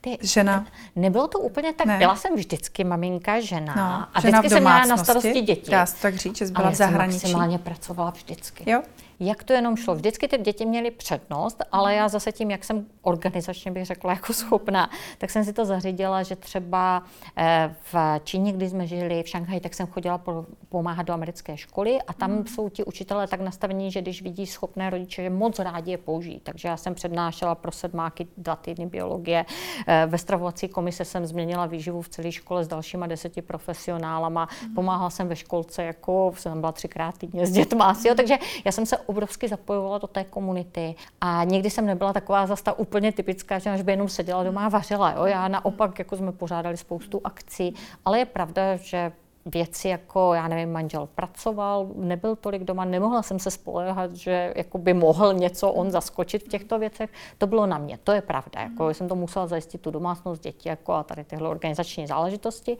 Ty, 0.00 0.18
žena. 0.22 0.66
Nebylo 0.96 1.28
to 1.28 1.38
úplně 1.38 1.72
tak. 1.72 1.86
Ne. 1.86 1.98
Byla 1.98 2.16
jsem 2.16 2.34
vždycky 2.36 2.84
maminka, 2.84 3.40
žena. 3.40 3.74
No, 3.76 4.06
a 4.14 4.20
žena 4.20 4.40
vždycky 4.40 4.54
jsem 4.54 4.62
měla 4.62 4.86
na 4.86 4.96
starosti 4.96 5.40
děti. 5.40 5.70
Dá 5.70 5.86
se 5.86 5.96
tak 6.02 6.16
říct, 6.16 6.36
že 6.36 6.46
jsi 6.46 6.52
byla 6.52 6.64
ale 6.64 6.74
v 6.74 6.76
zahraničí. 6.76 7.20
jsem 7.20 7.30
maximálně 7.30 7.58
pracovala 7.58 8.10
vždycky. 8.10 8.70
Jo? 8.70 8.82
Jak 9.26 9.44
to 9.44 9.52
jenom 9.52 9.76
šlo. 9.76 9.94
Vždycky 9.94 10.28
ty 10.28 10.38
děti 10.38 10.66
měly 10.66 10.90
přednost, 10.90 11.62
ale 11.72 11.94
já 11.94 12.08
zase 12.08 12.32
tím, 12.32 12.50
jak 12.50 12.64
jsem 12.64 12.86
organizačně 13.02 13.70
bych 13.70 13.86
řekla 13.86 14.12
jako 14.12 14.32
schopná, 14.32 14.90
tak 15.18 15.30
jsem 15.30 15.44
si 15.44 15.52
to 15.52 15.64
zařídila, 15.64 16.22
že 16.22 16.36
třeba 16.36 17.02
eh, 17.36 17.74
v 17.92 18.20
Číně, 18.24 18.52
kdy 18.52 18.68
jsme 18.68 18.86
žili 18.86 19.22
v 19.22 19.28
Šanghaji, 19.28 19.60
tak 19.60 19.74
jsem 19.74 19.86
chodila 19.86 20.20
pomáhat 20.68 21.02
do 21.02 21.12
americké 21.12 21.56
školy 21.56 21.98
a 22.06 22.12
tam 22.12 22.30
mm. 22.30 22.46
jsou 22.46 22.68
ti 22.68 22.84
učitelé 22.84 23.26
tak 23.26 23.40
nastavení, 23.40 23.90
že 23.90 24.02
když 24.02 24.22
vidí 24.22 24.46
schopné 24.46 24.90
rodiče, 24.90 25.22
že 25.22 25.30
moc 25.30 25.58
rádi 25.58 25.90
je 25.90 25.98
použijí. 25.98 26.40
Takže 26.40 26.68
já 26.68 26.76
jsem 26.76 26.94
přednášela 26.94 27.54
pro 27.54 27.72
sedmáky 27.72 28.26
dva 28.36 28.56
týdny 28.56 28.86
biologie. 28.86 29.44
Eh, 29.86 30.06
ve 30.06 30.18
stravovací 30.18 30.68
komise 30.68 31.04
jsem 31.04 31.26
změnila 31.26 31.66
výživu 31.66 32.02
v 32.02 32.08
celé 32.08 32.32
škole 32.32 32.64
s 32.64 32.68
dalšíma 32.68 33.06
deseti 33.06 33.42
profesionálama. 33.42 34.48
Mm. 34.68 34.74
Pomáhala 34.74 35.10
jsem 35.10 35.28
ve 35.28 35.36
školce, 35.36 35.82
jako 35.82 36.32
jsem 36.36 36.60
byla 36.60 36.72
třikrát 36.72 37.18
týdně 37.18 37.46
s 37.46 37.50
dětma. 37.50 37.92
Mm. 37.92 38.16
Takže 38.16 38.38
já 38.64 38.72
jsem 38.72 38.86
se 38.86 38.96
obrovsky 39.12 39.48
zapojovala 39.48 39.98
do 39.98 40.06
té 40.06 40.24
komunity 40.24 40.94
a 41.20 41.44
nikdy 41.44 41.70
jsem 41.70 41.86
nebyla 41.86 42.12
taková 42.12 42.46
zase 42.46 42.62
ta 42.64 42.72
úplně 42.72 43.12
typická, 43.12 43.58
že 43.58 43.70
až 43.70 43.82
by 43.82 43.92
jenom 43.92 44.08
seděla 44.08 44.42
doma 44.42 44.66
a 44.66 44.68
vařila. 44.68 45.12
Jo? 45.12 45.24
Já 45.24 45.48
naopak, 45.48 45.98
jako 45.98 46.16
jsme 46.16 46.32
pořádali 46.32 46.76
spoustu 46.76 47.20
akcí, 47.24 47.74
ale 48.04 48.18
je 48.18 48.24
pravda, 48.24 48.76
že 48.76 49.12
věci 49.46 49.88
jako, 49.88 50.34
já 50.34 50.48
nevím, 50.48 50.72
manžel 50.72 51.08
pracoval, 51.14 51.88
nebyl 51.94 52.36
tolik 52.36 52.62
doma, 52.64 52.84
nemohla 52.84 53.22
jsem 53.22 53.38
se 53.38 53.50
spolehat, 53.50 54.12
že 54.12 54.52
jako 54.56 54.78
by 54.78 54.94
mohl 54.94 55.34
něco 55.34 55.72
on 55.72 55.90
zaskočit 55.90 56.42
v 56.42 56.48
těchto 56.48 56.78
věcech. 56.78 57.10
To 57.38 57.46
bylo 57.46 57.66
na 57.66 57.78
mě, 57.78 57.98
to 58.04 58.12
je 58.12 58.20
pravda. 58.20 58.60
Jako, 58.60 58.94
jsem 58.94 59.08
to 59.08 59.14
musela 59.14 59.46
zajistit 59.46 59.80
tu 59.80 59.90
domácnost, 59.90 60.42
děti 60.42 60.68
jako 60.68 60.92
a 60.92 61.02
tady 61.02 61.24
tyhle 61.24 61.48
organizační 61.48 62.06
záležitosti, 62.06 62.76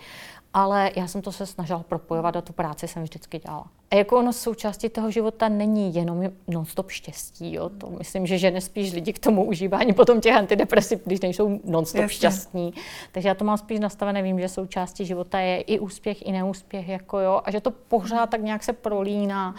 ale 0.55 0.91
já 0.97 1.07
jsem 1.07 1.23
to 1.23 1.33
se 1.33 1.47
snažila 1.47 1.83
propojovat 1.83 2.37
a 2.37 2.41
tu 2.41 2.53
práci 2.53 2.89
jsem 2.89 3.03
vždycky 3.03 3.39
dělala. 3.39 3.67
A 3.91 3.95
jako 3.95 4.19
ono 4.19 4.33
součástí 4.33 4.89
toho 4.89 5.11
života 5.11 5.49
není 5.49 5.95
jenom 5.95 6.23
non-stop 6.49 6.91
štěstí. 6.91 7.55
Jo? 7.55 7.69
To 7.69 7.91
myslím, 7.91 8.27
že 8.27 8.39
žene 8.39 8.61
spíš 8.61 8.93
lidi 8.93 9.13
k 9.13 9.19
tomu 9.19 9.45
užívání 9.45 9.93
potom 9.93 10.21
těch 10.21 10.37
antidepresiv, 10.37 11.01
když 11.05 11.21
nejsou 11.21 11.61
non-stop 11.65 12.01
Jasně. 12.01 12.17
šťastní. 12.17 12.75
Takže 13.13 13.29
já 13.29 13.35
to 13.35 13.45
mám 13.45 13.59
spíš 13.59 13.81
nastavené, 13.81 14.23
vím, 14.23 14.41
že 14.41 14.49
součástí 14.49 15.05
života 15.05 15.39
je 15.39 15.61
i 15.61 15.79
úspěch, 15.79 16.27
i 16.27 16.33
neúspěch, 16.33 16.89
jako 16.89 17.19
jo, 17.19 17.41
a 17.45 17.51
že 17.51 17.61
to 17.61 17.71
pořád 17.71 18.31
tak 18.31 18.43
nějak 18.43 18.63
se 18.63 18.73
prolíná 18.73 19.55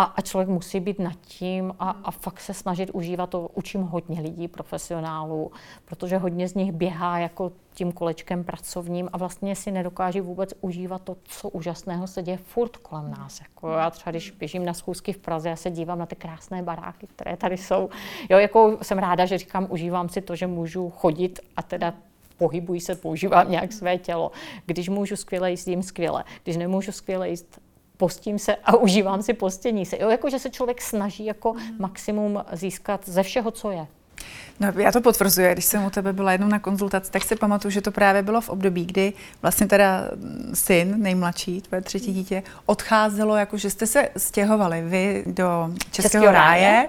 a, 0.00 0.02
a 0.04 0.20
člověk 0.20 0.48
musí 0.48 0.80
být 0.80 0.98
nad 0.98 1.16
tím 1.20 1.74
a, 1.78 1.90
a 1.90 2.10
fakt 2.10 2.40
se 2.40 2.54
snažit 2.54 2.90
užívat 2.90 3.30
to. 3.30 3.50
Učím 3.54 3.82
hodně 3.82 4.20
lidí, 4.20 4.48
profesionálů, 4.48 5.50
protože 5.84 6.18
hodně 6.18 6.48
z 6.48 6.54
nich 6.54 6.72
běhá 6.72 7.18
jako 7.18 7.52
tím 7.74 7.92
kolečkem 7.92 8.44
pracovním 8.44 9.08
a 9.12 9.18
vlastně 9.18 9.56
si 9.56 9.70
nedokáží 9.70 10.20
vůbec 10.20 10.54
užívat 10.60 11.02
to, 11.02 11.16
co 11.24 11.48
úžasného 11.48 12.06
se 12.06 12.22
děje 12.22 12.36
furt 12.36 12.76
kolem 12.76 13.10
nás. 13.10 13.40
Jako 13.40 13.68
já 13.68 13.90
třeba, 13.90 14.10
když 14.10 14.30
běžím 14.30 14.64
na 14.64 14.74
schůzky 14.74 15.12
v 15.12 15.18
Praze, 15.18 15.48
já 15.48 15.56
se 15.56 15.70
dívám 15.70 15.98
na 15.98 16.06
ty 16.06 16.16
krásné 16.16 16.62
baráky, 16.62 17.06
které 17.06 17.36
tady 17.36 17.56
jsou. 17.56 17.88
Jo, 18.28 18.38
jako 18.38 18.78
jsem 18.82 18.98
ráda, 18.98 19.26
že 19.26 19.38
říkám, 19.38 19.66
užívám 19.70 20.08
si 20.08 20.20
to, 20.20 20.36
že 20.36 20.46
můžu 20.46 20.90
chodit 20.90 21.40
a 21.56 21.62
teda 21.62 21.94
pohybuji 22.36 22.80
se, 22.80 22.94
používám 22.94 23.50
nějak 23.50 23.72
své 23.72 23.98
tělo. 23.98 24.32
Když 24.66 24.88
můžu 24.88 25.16
skvěle 25.16 25.50
jíst, 25.50 25.68
jím 25.68 25.82
skvěle. 25.82 26.24
Když 26.44 26.56
nemůžu 26.56 26.92
skvěle 26.92 27.28
jíst, 27.30 27.60
postím 28.00 28.38
se 28.38 28.56
a 28.64 28.76
užívám 28.86 29.22
si 29.22 29.32
postění 29.32 29.86
se. 29.86 29.96
Jo, 30.00 30.10
jako, 30.10 30.30
že 30.30 30.38
se 30.38 30.50
člověk 30.50 30.82
snaží 30.82 31.24
jako 31.24 31.54
maximum 31.78 32.44
získat 32.52 33.00
ze 33.04 33.22
všeho, 33.22 33.50
co 33.50 33.70
je. 33.70 33.86
No, 34.60 34.72
já 34.76 34.92
to 34.92 35.00
potvrzuji, 35.00 35.52
když 35.52 35.64
jsem 35.64 35.84
u 35.84 35.90
tebe 35.90 36.12
byla 36.12 36.32
jednou 36.32 36.48
na 36.48 36.58
konzultaci, 36.58 37.10
tak 37.10 37.24
si 37.24 37.36
pamatuju, 37.36 37.72
že 37.72 37.80
to 37.80 37.90
právě 37.90 38.22
bylo 38.22 38.40
v 38.40 38.48
období, 38.48 38.84
kdy 38.84 39.12
vlastně 39.42 39.66
teda 39.66 40.04
syn, 40.54 40.94
nejmladší, 41.02 41.60
tvoje 41.60 41.82
třetí 41.82 42.12
dítě, 42.12 42.42
odcházelo, 42.66 43.36
jako 43.36 43.56
že 43.56 43.70
jste 43.70 43.86
se 43.86 44.08
stěhovali 44.16 44.82
vy 44.82 45.24
do 45.26 45.70
Českého, 45.72 45.90
Českého 45.90 46.24
ráje, 46.24 46.66
ráje 46.66 46.88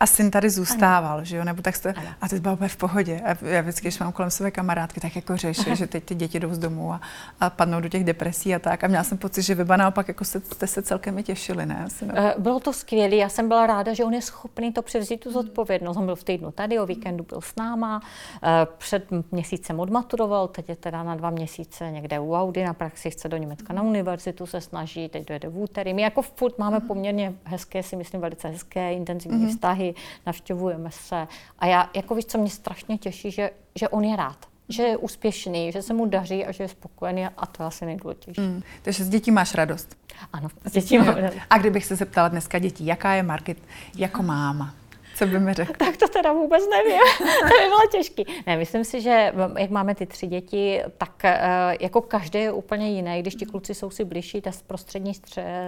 a 0.00 0.06
syn 0.06 0.30
tady 0.30 0.50
zůstával, 0.50 1.16
ano. 1.16 1.24
že 1.24 1.36
jo, 1.36 1.44
nebo 1.44 1.62
tak 1.62 1.76
jste, 1.76 1.92
ano. 1.92 2.08
a 2.20 2.28
ty 2.28 2.40
byla 2.40 2.54
úplně 2.54 2.68
v 2.68 2.76
pohodě. 2.76 3.20
A 3.24 3.46
já 3.46 3.60
vždycky, 3.60 3.82
když 3.82 3.98
mám 3.98 4.12
kolem 4.12 4.30
sebe 4.30 4.50
kamarádky, 4.50 5.00
tak 5.00 5.16
jako 5.16 5.36
řeší, 5.36 5.76
že 5.76 5.86
teď 5.86 6.04
ty 6.04 6.14
děti 6.14 6.40
jdou 6.40 6.54
z 6.54 6.58
domu 6.58 6.92
a, 6.92 7.00
a 7.40 7.50
padnou 7.50 7.80
do 7.80 7.88
těch 7.88 8.04
depresí 8.04 8.54
a 8.54 8.58
tak. 8.58 8.84
A 8.84 8.86
měla 8.86 9.04
jsem 9.04 9.18
pocit, 9.18 9.42
že 9.42 9.54
vyba 9.54 9.76
naopak 9.76 10.08
jako 10.08 10.24
se, 10.24 10.40
jste 10.40 10.66
se 10.66 10.82
celkem 10.82 11.18
i 11.18 11.22
těšili, 11.22 11.66
ne? 11.66 11.84
Asi 11.84 12.06
ne? 12.06 12.34
Bylo 12.38 12.60
to 12.60 12.72
skvělé, 12.72 13.16
já 13.16 13.28
jsem 13.28 13.48
byla 13.48 13.66
ráda, 13.66 13.94
že 13.94 14.04
on 14.04 14.14
je 14.14 14.22
schopný 14.22 14.72
to 14.72 14.82
převzít 14.82 15.20
tu 15.20 15.32
zodpovědnost. 15.32 15.96
On 15.96 16.06
byl 16.06 16.16
v 16.16 16.24
týdnu 16.24 16.50
tady, 16.50 16.78
o 16.78 16.86
víkendu 16.86 17.24
byl 17.28 17.40
s 17.40 17.56
náma, 17.56 18.02
eh, 18.42 18.48
před 18.78 19.06
měsícem 19.32 19.80
odmaturoval, 19.80 20.48
teď 20.48 20.68
je 20.68 20.76
teda 20.76 21.02
na 21.02 21.14
dva 21.14 21.30
měsíce 21.30 21.90
někde 21.90 22.18
u 22.18 22.34
Audi 22.34 22.64
na 22.64 22.74
praxi, 22.74 23.10
chce 23.10 23.28
do 23.28 23.36
Německa 23.36 23.72
na 23.72 23.82
univerzitu 23.82 24.46
se 24.46 24.60
snaží, 24.60 25.08
teď 25.08 25.28
dojede 25.28 25.48
v 25.48 25.58
úterý. 25.58 25.94
My 25.94 26.02
jako 26.02 26.22
furt 26.22 26.58
máme 26.58 26.80
poměrně 26.80 27.34
hezké, 27.44 27.82
si 27.82 27.96
myslím, 27.96 28.20
velice 28.20 28.48
hezké, 28.48 28.92
intenzivní 28.92 29.46
mm-hmm. 29.46 29.48
vztahy 29.48 29.83
navštěvujeme 30.26 30.90
se. 30.90 31.26
A 31.58 31.66
já, 31.66 31.90
jako 31.94 32.14
víš, 32.14 32.26
co 32.26 32.38
mě 32.38 32.50
strašně 32.50 32.98
těší, 32.98 33.30
že, 33.30 33.50
že 33.74 33.88
on 33.88 34.04
je 34.04 34.16
rád 34.16 34.46
že 34.68 34.82
je 34.82 34.96
úspěšný, 34.96 35.72
že 35.72 35.82
se 35.82 35.94
mu 35.94 36.06
daří 36.06 36.46
a 36.46 36.52
že 36.52 36.64
je 36.64 36.68
spokojený 36.68 37.26
a 37.26 37.46
to 37.46 37.62
je 37.62 37.66
asi 37.66 37.86
nejdůležitější. 37.86 38.40
Mm. 38.40 38.62
Takže 38.82 39.04
s 39.04 39.08
dětí 39.08 39.30
máš 39.30 39.54
radost? 39.54 39.96
Ano, 40.32 40.48
s 40.64 40.72
dětí 40.72 40.98
mám 40.98 41.14
radost. 41.14 41.40
A 41.50 41.58
kdybych 41.58 41.84
se 41.84 41.96
zeptala 41.96 42.28
dneska 42.28 42.58
dětí, 42.58 42.86
jaká 42.86 43.12
je 43.12 43.22
Margit 43.22 43.62
jako 43.96 44.22
máma? 44.22 44.74
Co 45.14 45.26
by 45.26 45.40
mi 45.40 45.54
řekl? 45.54 45.72
Tak 45.84 45.96
to 45.96 46.08
teda 46.08 46.32
vůbec 46.32 46.68
nevím. 46.70 47.00
to 47.40 47.62
by 47.62 47.68
bylo 47.68 47.86
těžký. 47.92 48.24
Ne, 48.46 48.56
myslím 48.56 48.84
si, 48.84 49.00
že 49.00 49.32
jak 49.58 49.70
máme 49.70 49.94
ty 49.94 50.06
tři 50.06 50.26
děti, 50.26 50.82
tak 50.98 51.24
eh, 51.24 51.38
jako 51.80 52.00
každý 52.00 52.38
je 52.38 52.52
úplně 52.52 52.90
jiný. 52.90 53.20
Když 53.20 53.34
ti 53.34 53.46
kluci 53.46 53.74
jsou 53.74 53.90
si 53.90 54.04
blížší, 54.04 54.40
ta 54.40 54.50
prostřední 54.66 55.12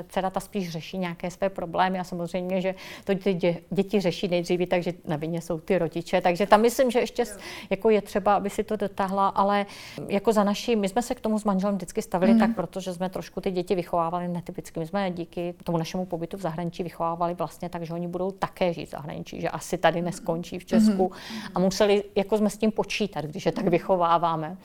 dcera 0.09 0.31
ta 0.31 0.41
spíš 0.41 0.71
řeší 0.71 0.99
nějaké 0.99 1.31
své 1.31 1.49
problémy 1.49 1.99
a 1.99 2.05
samozřejmě, 2.05 2.61
že 2.61 2.75
to 3.05 3.15
ty 3.15 3.35
děti 3.71 4.01
řeší 4.01 4.29
nejdříve, 4.29 4.67
takže 4.67 4.93
na 5.05 5.17
vině 5.17 5.41
jsou 5.41 5.59
ty 5.59 5.79
rodiče. 5.79 6.21
Takže 6.21 6.47
tam 6.47 6.61
myslím, 6.61 6.91
že 6.91 6.99
ještě 6.99 7.25
jako 7.71 7.91
je 7.91 8.03
třeba, 8.03 8.35
aby 8.35 8.51
si 8.51 8.65
to 8.65 8.77
dotáhla, 8.77 9.29
ale 9.29 9.67
jako 10.09 10.33
za 10.33 10.45
naší, 10.45 10.77
my 10.77 10.89
jsme 10.89 11.03
se 11.03 11.15
k 11.15 11.21
tomu 11.21 11.39
s 11.39 11.45
manželem 11.45 11.77
vždycky 11.77 12.03
stavili 12.03 12.33
mm. 12.33 12.39
tak, 12.39 12.55
protože 12.55 12.93
jsme 12.93 13.09
trošku 13.11 13.41
ty 13.41 13.51
děti 13.51 13.75
vychovávali 13.75 14.29
netypicky. 14.29 14.81
My 14.81 14.87
jsme 14.87 15.11
díky 15.11 15.55
tomu 15.65 15.79
našemu 15.79 16.07
pobytu 16.07 16.37
v 16.37 16.41
zahraničí 16.41 16.83
vychovávali 16.83 17.35
vlastně 17.35 17.69
tak, 17.69 17.83
že 17.83 17.95
oni 17.95 18.09
budou 18.09 18.31
také 18.31 18.73
žít 18.73 18.87
v 18.87 18.91
zahraničí, 18.91 19.36
že 19.41 19.49
asi 19.49 19.79
tady 19.79 20.03
neskončí 20.03 20.59
v 20.59 20.65
Česku. 20.65 21.03
Mm. 21.03 21.41
A 21.55 21.59
museli, 21.59 22.05
jako 22.15 22.39
jsme 22.39 22.51
s 22.51 22.59
tím 22.59 22.73
počítat, 22.73 23.25
když 23.25 23.47
je 23.47 23.53
tak 23.53 23.69
vychováváme. 23.69 24.57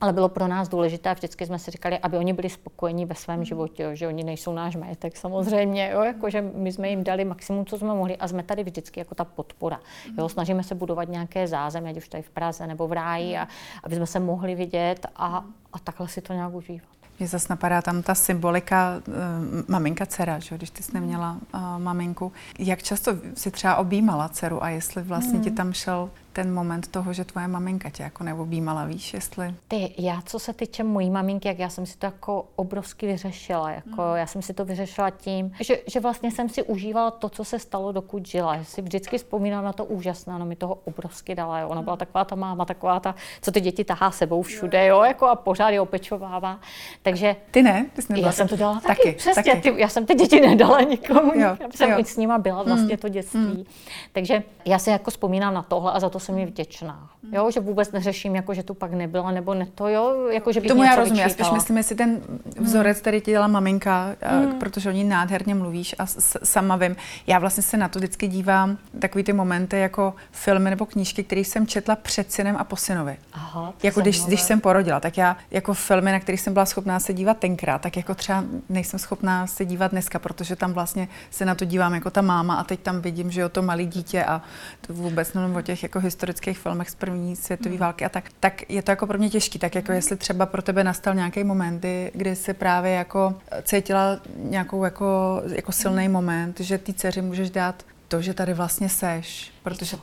Ale 0.00 0.12
bylo 0.12 0.28
pro 0.28 0.48
nás 0.48 0.68
důležité 0.68 1.10
a 1.10 1.12
vždycky 1.12 1.46
jsme 1.46 1.58
si 1.58 1.70
říkali, 1.70 1.98
aby 1.98 2.16
oni 2.16 2.32
byli 2.32 2.50
spokojení 2.50 3.06
ve 3.06 3.14
svém 3.14 3.44
životě, 3.44 3.82
jo, 3.82 3.94
že 3.94 4.08
oni 4.08 4.24
nejsou 4.24 4.52
náš 4.52 4.76
majetek 4.76 5.16
samozřejmě, 5.16 5.90
jo, 5.92 6.02
jako, 6.02 6.30
že 6.30 6.42
my 6.54 6.72
jsme 6.72 6.88
jim 6.88 7.04
dali 7.04 7.24
maximum, 7.24 7.66
co 7.66 7.78
jsme 7.78 7.94
mohli 7.94 8.16
a 8.16 8.28
jsme 8.28 8.42
tady 8.42 8.64
vždycky 8.64 9.00
jako 9.00 9.14
ta 9.14 9.24
podpora. 9.24 9.80
Jo, 10.18 10.28
snažíme 10.28 10.62
se 10.62 10.74
budovat 10.74 11.08
nějaké 11.08 11.46
zázemí, 11.46 11.90
ať 11.90 11.96
už 11.96 12.08
tady 12.08 12.22
v 12.22 12.30
Praze 12.30 12.66
nebo 12.66 12.88
v 12.88 12.92
ráji, 12.92 13.36
a, 13.36 13.48
aby 13.84 13.96
jsme 13.96 14.06
se 14.06 14.20
mohli 14.20 14.54
vidět 14.54 15.06
a, 15.16 15.44
a 15.72 15.78
takhle 15.78 16.08
si 16.08 16.20
to 16.20 16.32
nějak 16.32 16.54
užívat. 16.54 17.01
Mě 17.22 17.28
zase 17.28 17.46
napadá 17.50 17.82
tam 17.82 18.02
ta 18.02 18.14
symbolika 18.14 19.02
uh, 19.08 19.14
maminka 19.68 20.06
dcera, 20.06 20.38
že? 20.38 20.56
když 20.56 20.70
ty 20.70 20.82
jsi 20.82 20.90
neměla 20.94 21.38
uh, 21.54 21.60
maminku. 21.78 22.32
Jak 22.58 22.82
často 22.82 23.12
si 23.34 23.50
třeba 23.50 23.76
objímala 23.76 24.28
dceru 24.28 24.62
a 24.62 24.68
jestli 24.68 25.02
vlastně 25.02 25.32
hmm. 25.32 25.42
ti 25.42 25.50
tam 25.50 25.72
šel 25.72 26.10
ten 26.32 26.54
moment 26.54 26.88
toho, 26.88 27.12
že 27.12 27.24
tvoje 27.24 27.48
maminka 27.48 27.90
tě 27.90 28.02
jako 28.02 28.24
neobjímala, 28.24 28.84
víš, 28.84 29.14
jestli... 29.14 29.54
Ty, 29.68 29.94
já 29.98 30.22
co 30.26 30.38
se 30.38 30.52
týče 30.52 30.84
mojí 30.84 31.10
maminky, 31.10 31.48
jak 31.48 31.58
já 31.58 31.68
jsem 31.68 31.86
si 31.86 31.98
to 31.98 32.06
jako 32.06 32.46
obrovsky 32.56 33.06
vyřešila, 33.06 33.70
jako 33.70 34.02
mm. 34.02 34.16
já 34.16 34.26
jsem 34.26 34.42
si 34.42 34.54
to 34.54 34.64
vyřešila 34.64 35.10
tím, 35.10 35.52
že, 35.60 35.78
že 35.86 36.00
vlastně 36.00 36.30
jsem 36.30 36.48
si 36.48 36.62
užívala 36.62 37.10
to, 37.10 37.28
co 37.28 37.44
se 37.44 37.58
stalo, 37.58 37.92
dokud 37.92 38.26
žila. 38.26 38.54
Já 38.54 38.64
si 38.64 38.82
vždycky 38.82 39.18
vzpomínám 39.18 39.64
na 39.64 39.72
to 39.72 39.84
úžasné, 39.84 40.38
no 40.38 40.46
mi 40.46 40.56
toho 40.56 40.78
obrovsky 40.84 41.34
dala, 41.34 41.60
jo. 41.60 41.68
Ona 41.68 41.82
byla 41.82 41.96
taková 41.96 42.24
ta 42.24 42.34
máma, 42.34 42.64
taková 42.64 43.00
ta, 43.00 43.14
co 43.42 43.52
ty 43.52 43.60
děti 43.60 43.84
tahá 43.84 44.10
sebou 44.10 44.42
všude, 44.42 44.86
jo, 44.86 45.02
jako 45.02 45.26
a 45.26 45.36
pořád 45.36 45.70
je 45.70 45.80
opečovává. 45.80 46.60
Takže... 47.02 47.36
Ty 47.50 47.62
ne? 47.62 47.86
Ty 47.96 48.02
jsi 48.02 48.20
já 48.20 48.32
jsem 48.32 48.48
to 48.48 48.56
dělala 48.56 48.80
taky, 48.80 49.02
taky 49.02 49.12
přesně. 49.12 49.42
Taky. 49.42 49.60
Ty, 49.60 49.80
já 49.80 49.88
jsem 49.88 50.06
ty 50.06 50.14
děti 50.14 50.40
nedala 50.40 50.80
nikomu, 50.80 51.32
jo, 51.34 51.56
já 51.60 51.68
jsem 51.74 51.90
jo. 51.90 52.04
s 52.04 52.16
nima 52.16 52.38
byla 52.38 52.62
vlastně 52.62 52.94
mm. 52.94 52.98
to 52.98 53.08
dětství. 53.08 53.40
Mm. 53.40 53.64
Takže 54.12 54.42
já 54.64 54.78
si 54.78 54.90
jako 54.90 55.10
vzpomínám 55.10 55.54
na 55.54 55.62
tohle 55.62 55.92
a 55.92 56.00
za 56.00 56.10
to 56.10 56.20
jsem 56.22 56.34
mi 56.34 56.46
vděčná. 56.46 57.10
Jo, 57.32 57.50
že 57.50 57.60
vůbec 57.60 57.92
neřeším, 57.92 58.36
jako 58.36 58.54
že 58.54 58.62
tu 58.62 58.74
pak 58.74 58.92
nebyla, 58.92 59.30
nebo 59.30 59.54
ne 59.54 59.66
to, 59.74 59.88
jo, 59.88 60.28
jako 60.32 60.52
že 60.52 60.60
bych 60.60 60.68
Tomu 60.68 60.82
já 60.82 60.96
rozumím, 60.96 61.22
já 61.22 61.28
spíš 61.28 61.50
myslím, 61.50 61.76
jestli 61.76 61.96
ten 61.96 62.20
vzorec, 62.58 63.00
který 63.00 63.20
ti 63.20 63.30
dělala 63.30 63.48
maminka, 63.48 64.16
hmm. 64.20 64.58
protože 64.58 64.88
o 64.88 64.92
ní 64.92 65.04
nádherně 65.04 65.54
mluvíš 65.54 65.94
a 65.98 66.06
sama 66.44 66.76
vím. 66.76 66.96
Já 67.26 67.38
vlastně 67.38 67.62
se 67.62 67.76
na 67.76 67.88
to 67.88 67.98
vždycky 67.98 68.28
dívám, 68.28 68.78
takový 68.98 69.24
ty 69.24 69.32
momenty 69.32 69.78
jako 69.78 70.14
filmy 70.30 70.70
nebo 70.70 70.86
knížky, 70.86 71.24
které 71.24 71.40
jsem 71.40 71.66
četla 71.66 71.96
před 71.96 72.32
synem 72.32 72.56
a 72.58 72.64
po 72.64 72.76
synovi. 72.76 73.16
Aha, 73.32 73.72
jako 73.82 74.00
když, 74.00 74.24
když 74.24 74.40
jsem 74.40 74.60
porodila, 74.60 75.00
tak 75.00 75.18
já 75.18 75.36
jako 75.50 75.74
filmy, 75.74 76.12
na 76.12 76.20
které 76.20 76.38
jsem 76.38 76.52
byla 76.52 76.66
schopná 76.66 77.00
se 77.00 77.12
dívat 77.12 77.38
tenkrát, 77.38 77.82
tak 77.82 77.96
jako 77.96 78.14
třeba 78.14 78.44
nejsem 78.68 78.98
schopná 78.98 79.46
se 79.46 79.64
dívat 79.64 79.90
dneska, 79.90 80.18
protože 80.18 80.56
tam 80.56 80.72
vlastně 80.72 81.08
se 81.30 81.44
na 81.44 81.54
to 81.54 81.64
dívám 81.64 81.94
jako 81.94 82.10
ta 82.10 82.22
máma 82.22 82.54
a 82.54 82.64
teď 82.64 82.80
tam 82.80 83.00
vidím, 83.00 83.30
že 83.30 83.40
jo, 83.40 83.48
to 83.48 83.62
malé 83.62 83.84
dítě 83.84 84.24
a 84.24 84.42
to 84.86 84.94
vůbec 84.94 85.34
nevím 85.34 85.56
o 85.56 85.62
těch 85.62 85.82
jako 85.82 86.00
historických 86.12 86.58
filmech 86.58 86.90
z 86.90 86.94
první 86.94 87.36
světové 87.36 87.74
mm. 87.74 87.80
války 87.80 88.04
a 88.04 88.08
tak, 88.08 88.30
tak 88.40 88.70
je 88.70 88.82
to 88.82 88.90
jako 88.90 89.06
pro 89.06 89.18
mě 89.18 89.30
těžký. 89.30 89.58
Tak 89.58 89.74
jako 89.74 89.92
jestli 89.92 90.16
třeba 90.16 90.46
pro 90.46 90.62
tebe 90.62 90.84
nastal 90.84 91.14
nějaký 91.14 91.44
moment, 91.44 91.78
kdy, 91.78 92.10
kdy 92.14 92.36
jsi 92.36 92.54
právě 92.54 92.92
jako 92.92 93.34
cítila 93.62 94.20
nějakou 94.36 94.84
jako, 94.84 95.42
jako 95.54 95.72
silný 95.72 96.08
moment, 96.08 96.60
že 96.60 96.78
ty 96.78 96.92
dceři 96.92 97.22
můžeš 97.22 97.50
dát 97.50 97.82
to, 98.08 98.22
že 98.22 98.34
tady 98.34 98.54
vlastně 98.54 98.88
seš, 98.88 99.52
protože 99.62 99.96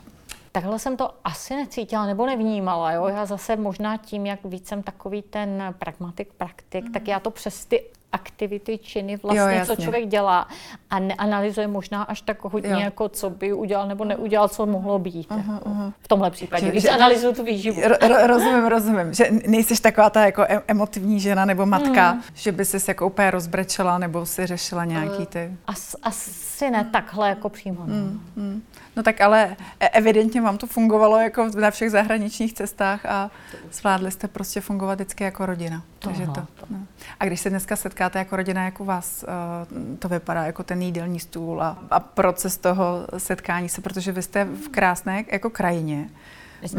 Takhle 0.52 0.80
jsem 0.80 0.98
to 0.98 1.14
asi 1.24 1.56
necítila 1.56 2.06
nebo 2.06 2.26
nevnímala. 2.26 2.92
Jo? 2.92 3.08
Já 3.08 3.26
zase 3.26 3.56
možná 3.56 3.98
tím, 3.98 4.26
jak 4.26 4.40
víc 4.44 4.68
jsem 4.68 4.84
takový 4.84 5.22
ten 5.22 5.76
pragmatik, 5.80 6.34
praktik, 6.34 6.86
mm. 6.86 6.92
tak 6.92 7.08
já 7.08 7.20
to 7.20 7.32
přes 7.32 7.66
ty 7.66 7.84
aktivity, 8.12 8.78
činy, 8.78 9.18
vlastně, 9.24 9.58
jo, 9.60 9.66
co 9.66 9.76
člověk 9.76 10.08
dělá 10.08 10.48
a 10.90 11.00
neanalyzuje 11.00 11.68
možná 11.68 12.04
až 12.04 12.22
tak 12.22 12.44
hodně, 12.44 12.70
jo. 12.70 12.80
jako 12.80 13.10
co 13.10 13.30
by 13.30 13.54
udělal 13.54 13.88
nebo 13.88 14.06
neudělal, 14.06 14.48
co 14.48 14.66
mohlo 14.66 15.00
být. 15.00 15.30
Uh-huh, 15.30 15.54
jako. 15.54 15.70
uh-huh. 15.70 15.94
V 16.02 16.08
tomhle 16.08 16.32
případě, 16.32 16.66
že, 16.66 16.72
když 16.72 16.84
že, 16.84 16.90
analyzuju 16.90 17.34
tu 17.34 17.44
výživu. 17.44 17.82
Ro, 17.82 18.28
rozumím, 18.28 18.66
rozumím, 18.66 19.14
že 19.14 19.30
nejsi 19.48 19.82
taková 19.82 20.10
ta 20.10 20.26
jako 20.26 20.46
emotivní 20.68 21.20
žena 21.20 21.46
nebo 21.46 21.66
matka, 21.66 22.14
mm. 22.14 22.22
že 22.34 22.52
by 22.52 22.66
se 22.66 22.78
jako 22.88 23.08
úplně 23.08 23.32
rozbrečela 23.32 23.98
nebo 23.98 24.26
si 24.26 24.46
řešila 24.46 24.86
nějaký 24.86 25.26
ty... 25.26 25.52
As, 25.68 25.96
asi 26.04 26.72
ne 26.72 26.90
takhle 26.92 27.30
jako 27.30 27.50
přímo. 27.50 27.84
No. 27.86 27.94
Mm, 27.94 28.22
mm. 28.36 28.62
No 28.96 29.04
tak 29.04 29.22
ale 29.22 29.56
e, 29.80 29.90
evidentně 29.90 30.42
vám 30.42 30.58
to 30.58 30.68
fungovalo 30.68 31.18
jako 31.18 31.50
na 31.60 31.72
všech 31.72 31.92
zahraničních 31.92 32.54
cestách 32.54 33.06
a 33.06 33.32
zvládli 33.72 34.12
jste 34.12 34.28
prostě 34.28 34.62
fungovat 34.62 34.96
vždycky 34.96 35.24
jako 35.24 35.46
rodina. 35.46 35.84
Takže 36.00 36.26
to, 36.26 36.48
no. 36.70 36.78
A 37.20 37.26
když 37.26 37.40
se 37.40 37.50
dneska 37.50 37.76
setkáte 37.76 38.20
jako 38.20 38.36
rodina, 38.36 38.66
jak 38.66 38.80
u 38.80 38.86
vás 38.86 39.26
uh, 39.28 39.98
to 40.00 40.10
vypadá, 40.10 40.46
jako 40.46 40.64
ten 40.64 40.82
jídelní 40.82 41.20
stůl 41.20 41.64
a, 41.64 41.78
a 41.92 42.00
proces 42.00 42.58
toho 42.58 43.08
setkání 43.18 43.70
se, 43.70 43.82
protože 43.82 44.12
vy 44.12 44.22
jste 44.22 44.46
v 44.46 44.70
krásné 44.70 45.26
jako 45.32 45.50
krajině, 45.50 46.10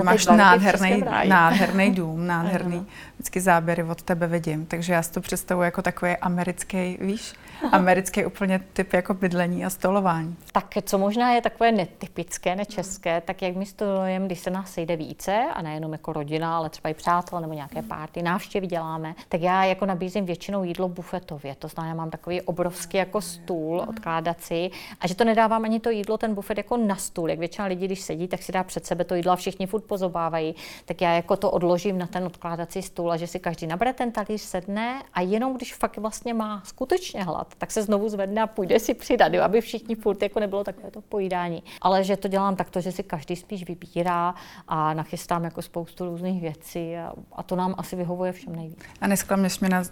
Máš 0.04 0.26
nádherný, 0.26 1.04
nádherný 1.28 1.90
dům, 1.90 2.26
nádherný. 2.26 2.86
Vždycky 3.14 3.40
záběry 3.40 3.82
od 3.82 4.02
tebe 4.02 4.26
vidím. 4.26 4.66
Takže 4.66 4.92
já 4.92 5.02
si 5.02 5.12
to 5.12 5.20
představuji 5.20 5.62
jako 5.62 5.82
takový 5.82 6.16
americký, 6.16 6.98
víš, 7.00 7.34
americký 7.72 8.26
úplně 8.26 8.60
typ 8.72 8.92
jako 8.92 9.14
bydlení 9.14 9.64
a 9.64 9.70
stolování. 9.70 10.36
Tak 10.52 10.74
co 10.82 10.98
možná 10.98 11.32
je 11.32 11.40
takové 11.40 11.72
netypické, 11.72 12.56
nečeské, 12.56 13.20
tak 13.20 13.42
jak 13.42 13.56
my 13.56 13.66
stolujeme, 13.66 14.26
když 14.26 14.40
se 14.40 14.50
nás 14.50 14.72
sejde 14.72 14.96
více, 14.96 15.44
a 15.54 15.62
nejenom 15.62 15.92
jako 15.92 16.12
rodina, 16.12 16.56
ale 16.56 16.70
třeba 16.70 16.90
i 16.90 16.94
přátelé 16.94 17.40
nebo 17.40 17.54
nějaké 17.54 17.82
párty, 17.82 18.22
návštěvy 18.22 18.66
děláme, 18.66 19.14
tak 19.28 19.40
já 19.40 19.64
jako 19.64 19.86
nabízím 19.86 20.26
většinou 20.26 20.64
jídlo 20.64 20.88
bufetově. 20.88 21.54
To 21.54 21.68
znamená, 21.68 21.94
mám 21.94 22.10
takový 22.10 22.42
obrovský 22.42 22.96
jako 22.96 23.20
stůl 23.20 23.84
odkládací 23.88 24.70
a 25.00 25.06
že 25.06 25.14
to 25.14 25.24
nedávám 25.24 25.64
ani 25.64 25.80
to 25.80 25.90
jídlo, 25.90 26.18
ten 26.18 26.34
bufet 26.34 26.56
jako 26.56 26.76
na 26.76 26.96
stůl. 26.96 27.30
Jak 27.30 27.38
většina 27.38 27.66
lidí, 27.66 27.86
když 27.86 28.00
sedí, 28.00 28.28
tak 28.28 28.42
si 28.42 28.52
dá 28.52 28.64
před 28.64 28.86
sebe 28.86 29.04
to 29.04 29.14
jídlo 29.14 29.32
a 29.32 29.36
všichni 29.36 29.66
furt 29.66 29.84
pozobávají, 29.84 30.54
tak 30.84 31.00
já 31.00 31.12
jako 31.12 31.36
to 31.36 31.50
odložím 31.50 31.98
na 31.98 32.06
ten 32.06 32.24
odkládací 32.24 32.82
stůl 32.82 33.12
a 33.12 33.16
že 33.16 33.26
si 33.26 33.38
každý 33.38 33.66
nabere 33.66 33.92
ten 33.92 34.12
talíř, 34.12 34.40
sedne 34.40 35.02
a 35.14 35.20
jenom 35.20 35.56
když 35.56 35.74
fakt 35.74 35.96
vlastně 35.96 36.34
má 36.34 36.62
skutečně 36.64 37.24
hlad, 37.24 37.49
tak 37.58 37.70
se 37.70 37.82
znovu 37.82 38.08
zvedne 38.08 38.42
a 38.42 38.46
půjde 38.46 38.78
si 38.78 38.94
přidat, 38.94 39.34
jo, 39.34 39.42
aby 39.42 39.60
všichni 39.60 39.94
furt 39.94 40.22
jako 40.22 40.40
nebylo 40.40 40.64
takové 40.64 40.90
to 40.90 41.00
pojídání. 41.00 41.62
Ale 41.80 42.04
že 42.04 42.16
to 42.16 42.28
dělám 42.28 42.56
takto, 42.56 42.80
že 42.80 42.92
si 42.92 43.02
každý 43.02 43.36
spíš 43.36 43.64
vybírá 43.68 44.34
a 44.68 44.94
nachystám 44.94 45.44
jako 45.44 45.62
spoustu 45.62 46.04
různých 46.04 46.40
věcí 46.40 46.96
a, 46.96 47.12
a 47.32 47.42
to 47.42 47.56
nám 47.56 47.74
asi 47.78 47.96
vyhovuje 47.96 48.32
všem 48.32 48.56
nejvíc. 48.56 48.78
A 49.00 49.06
nesklamněš 49.06 49.60
mi, 49.60 49.68
na, 49.68 49.82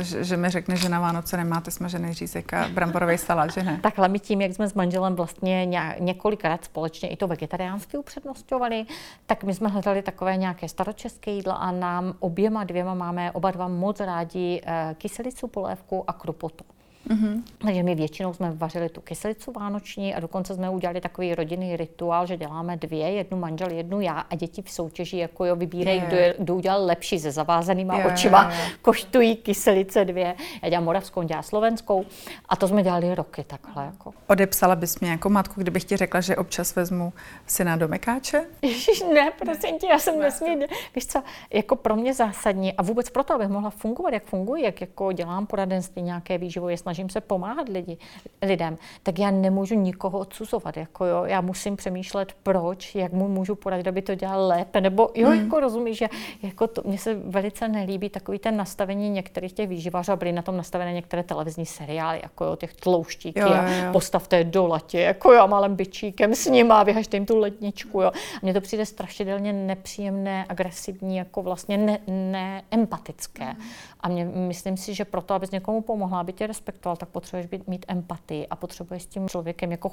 že, 0.00 0.24
že 0.24 0.36
mi 0.36 0.50
řekne, 0.50 0.76
že 0.76 0.88
na 0.88 1.00
Vánoce 1.00 1.36
nemáte 1.36 1.70
smažený 1.70 2.12
řízek 2.12 2.54
a 2.54 2.68
bramborový 2.68 3.18
salát, 3.18 3.52
že 3.52 3.62
ne? 3.62 3.78
Takhle 3.82 4.08
my 4.08 4.18
tím, 4.18 4.40
jak 4.40 4.54
jsme 4.54 4.68
s 4.68 4.74
manželem 4.74 5.14
vlastně 5.14 5.66
několikrát 5.98 6.64
společně 6.64 7.08
i 7.08 7.16
to 7.16 7.26
vegetariánství 7.26 7.98
upřednostňovali, 7.98 8.86
tak 9.26 9.44
my 9.44 9.54
jsme 9.54 9.68
hledali 9.68 10.02
takové 10.02 10.36
nějaké 10.36 10.68
staročeské 10.68 11.30
jídla 11.30 11.54
a 11.54 11.72
nám 11.72 12.14
oběma 12.20 12.64
dvěma 12.64 12.94
máme 12.94 13.32
oba 13.32 13.50
dva 13.50 13.68
moc 13.68 14.00
rádi 14.00 14.62
eh, 14.66 14.94
kyselicu, 14.98 15.48
polévku 15.48 16.04
a 16.06 16.12
kropotu. 16.12 16.64
Mm-hmm. 17.06 17.42
Takže 17.58 17.82
my 17.82 17.94
většinou 17.94 18.34
jsme 18.34 18.52
vařili 18.52 18.88
tu 18.88 19.00
kyselicu 19.00 19.52
vánoční 19.52 20.14
a 20.14 20.20
dokonce 20.20 20.54
jsme 20.54 20.70
udělali 20.70 21.00
takový 21.00 21.34
rodinný 21.34 21.76
rituál, 21.76 22.26
že 22.26 22.36
děláme 22.36 22.76
dvě, 22.76 23.10
jednu 23.10 23.38
manžel, 23.38 23.70
jednu 23.70 24.00
já 24.00 24.20
a 24.20 24.34
děti 24.34 24.62
v 24.62 24.70
soutěži 24.70 25.16
jako 25.16 25.44
jo, 25.44 25.56
vybírají, 25.56 26.00
kdo, 26.00 26.16
je, 26.16 26.34
kdo 26.38 26.54
udělal 26.54 26.84
lepší 26.84 27.18
se 27.18 27.30
zavázanýma 27.30 27.98
je, 27.98 28.04
očima, 28.04 28.52
koštují 28.82 29.36
kyselice 29.36 30.04
dvě. 30.04 30.34
Já 30.62 30.68
dělám 30.68 30.84
moravskou, 30.84 31.22
dělám 31.22 31.42
slovenskou 31.42 32.04
a 32.48 32.56
to 32.56 32.68
jsme 32.68 32.82
dělali 32.82 33.14
roky 33.14 33.44
takhle. 33.44 33.84
Jako. 33.84 34.12
Odepsala 34.26 34.76
bys 34.76 35.00
mě 35.00 35.10
jako 35.10 35.30
matku, 35.30 35.60
kdybych 35.60 35.84
ti 35.84 35.96
řekla, 35.96 36.20
že 36.20 36.36
občas 36.36 36.76
vezmu 36.76 37.12
syna 37.46 37.76
do 37.76 37.88
mekáče? 37.88 38.44
Ježiš, 38.62 39.04
ne, 39.14 39.32
prosím 39.38 39.78
tě, 39.78 39.86
já 39.86 39.98
jsem 39.98 40.20
nesmí, 40.20 40.56
víš 40.94 41.06
co, 41.06 41.22
jako 41.52 41.76
pro 41.76 41.96
mě 41.96 42.14
zásadní 42.14 42.72
a 42.72 42.82
vůbec 42.82 43.10
proto, 43.10 43.34
abych 43.34 43.48
mohla 43.48 43.70
fungovat, 43.70 44.14
jak 44.14 44.24
funguji, 44.24 44.64
jak 44.64 44.80
jako 44.80 45.12
dělám 45.12 45.46
poradenství 45.46 46.02
nějaké 46.02 46.38
výživové, 46.38 46.76
snažím 46.88 47.08
se 47.08 47.20
pomáhat 47.20 47.68
lidi, 47.68 47.96
lidem, 48.42 48.78
tak 49.02 49.18
já 49.18 49.30
nemůžu 49.30 49.74
nikoho 49.74 50.18
odsuzovat. 50.18 50.76
Jako 50.76 51.04
jo, 51.04 51.24
já 51.24 51.40
musím 51.40 51.76
přemýšlet, 51.76 52.32
proč, 52.42 52.94
jak 52.94 53.12
mu 53.12 53.28
můžu 53.28 53.54
poradit, 53.54 53.86
aby 53.86 54.02
to 54.02 54.14
dělal 54.14 54.46
lépe, 54.46 54.80
nebo 54.80 55.10
jo, 55.14 55.28
mm. 55.28 55.40
jako 55.40 55.60
rozumíš, 55.60 55.98
že 55.98 56.08
jako 56.42 56.66
to, 56.66 56.82
mně 56.84 56.98
se 56.98 57.14
velice 57.14 57.68
nelíbí 57.68 58.08
takový 58.08 58.38
ten 58.38 58.56
nastavení 58.56 59.10
některých 59.10 59.52
těch 59.52 59.68
výživařů 59.68 60.12
a 60.12 60.16
byly 60.16 60.32
na 60.32 60.42
tom 60.42 60.56
nastavené 60.56 60.92
některé 60.92 61.22
televizní 61.22 61.66
seriály, 61.66 62.20
jako 62.22 62.44
jo, 62.44 62.56
těch 62.56 62.74
tlouštíky 62.74 63.40
jo, 63.40 63.48
jo, 63.48 63.54
jo. 63.54 63.88
a 63.88 63.92
postavte 63.92 64.44
do 64.44 64.66
latě, 64.66 65.00
jako 65.00 65.32
jo, 65.32 65.48
malým 65.48 65.76
byčíkem 65.76 66.34
s 66.34 66.46
ním 66.46 66.72
a 66.72 66.82
vyhažte 66.82 67.16
jim 67.16 67.26
tu 67.26 67.38
ledničku, 67.38 68.00
jo. 68.02 68.08
A 68.08 68.38
mně 68.42 68.54
to 68.54 68.60
přijde 68.60 68.86
strašidelně 68.86 69.52
nepříjemné, 69.52 70.46
agresivní, 70.48 71.16
jako 71.16 71.42
vlastně 71.42 71.78
ne, 71.78 71.98
neempatické. 72.06 73.44
Mm. 73.44 73.62
A 74.00 74.08
mě, 74.08 74.24
myslím 74.24 74.76
si, 74.76 74.94
že 74.94 75.04
proto, 75.04 75.34
abys 75.34 75.50
někomu 75.50 75.80
pomohla, 75.80 76.20
aby 76.20 76.32
tě 76.32 76.46
respektoval, 76.78 76.96
tak 76.96 77.08
potřebuješ 77.08 77.46
být, 77.46 77.68
mít 77.68 77.86
empatii 77.88 78.46
a 78.46 78.56
potřebuješ 78.56 79.02
s 79.02 79.06
tím 79.06 79.28
člověkem 79.28 79.70
jako 79.70 79.92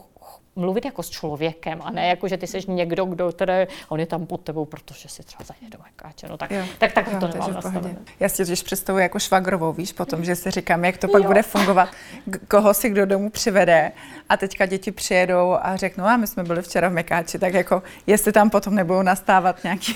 mluvit 0.56 0.86
jako 0.86 1.04
s 1.04 1.10
člověkem 1.10 1.82
a 1.82 1.92
ne 1.92 2.08
jako, 2.08 2.28
že 2.28 2.38
ty 2.38 2.48
jsi 2.48 2.60
někdo, 2.68 3.06
kdo 3.06 3.32
tedy, 3.32 3.68
on 3.90 4.00
je 4.00 4.06
tam 4.06 4.26
pod 4.26 4.42
tebou, 4.42 4.66
protože 4.66 5.10
si 5.10 5.24
třeba 5.24 5.44
zajde 5.44 5.78
do 5.78 5.84
mekáče. 5.84 6.28
No 6.28 6.38
tak, 6.38 6.52
jo, 6.52 6.64
tak, 6.78 6.94
tak 6.94 7.08
jo, 7.12 7.20
to 7.20 7.28
nemám 7.28 7.54
nastavené. 7.54 7.96
Já 8.20 8.30
si 8.30 8.38
totiž 8.38 8.64
představuji 8.64 9.00
jako 9.00 9.20
švagrovou, 9.20 9.74
víš, 9.74 9.94
potom, 9.94 10.24
že 10.24 10.36
si 10.36 10.52
říkám, 10.52 10.86
jak 10.86 10.98
to 10.98 11.08
pak 11.08 11.22
jo. 11.22 11.28
bude 11.28 11.44
fungovat, 11.44 11.90
koho 12.48 12.74
si 12.74 12.90
kdo 12.90 13.06
domů 13.06 13.30
přivede 13.30 13.92
a 14.30 14.38
teďka 14.38 14.66
děti 14.66 14.92
přijedou 14.92 15.58
a 15.62 15.76
řeknou, 15.76 16.06
a 16.06 16.18
my 16.18 16.28
jsme 16.28 16.44
byli 16.44 16.62
včera 16.62 16.90
v 16.90 16.94
Mekáči, 16.94 17.40
tak 17.40 17.54
jako 17.54 17.84
jestli 18.08 18.32
tam 18.32 18.50
potom 18.50 18.76
nebudou 18.76 19.02
nastávat 19.02 19.64
nějaký... 19.64 19.96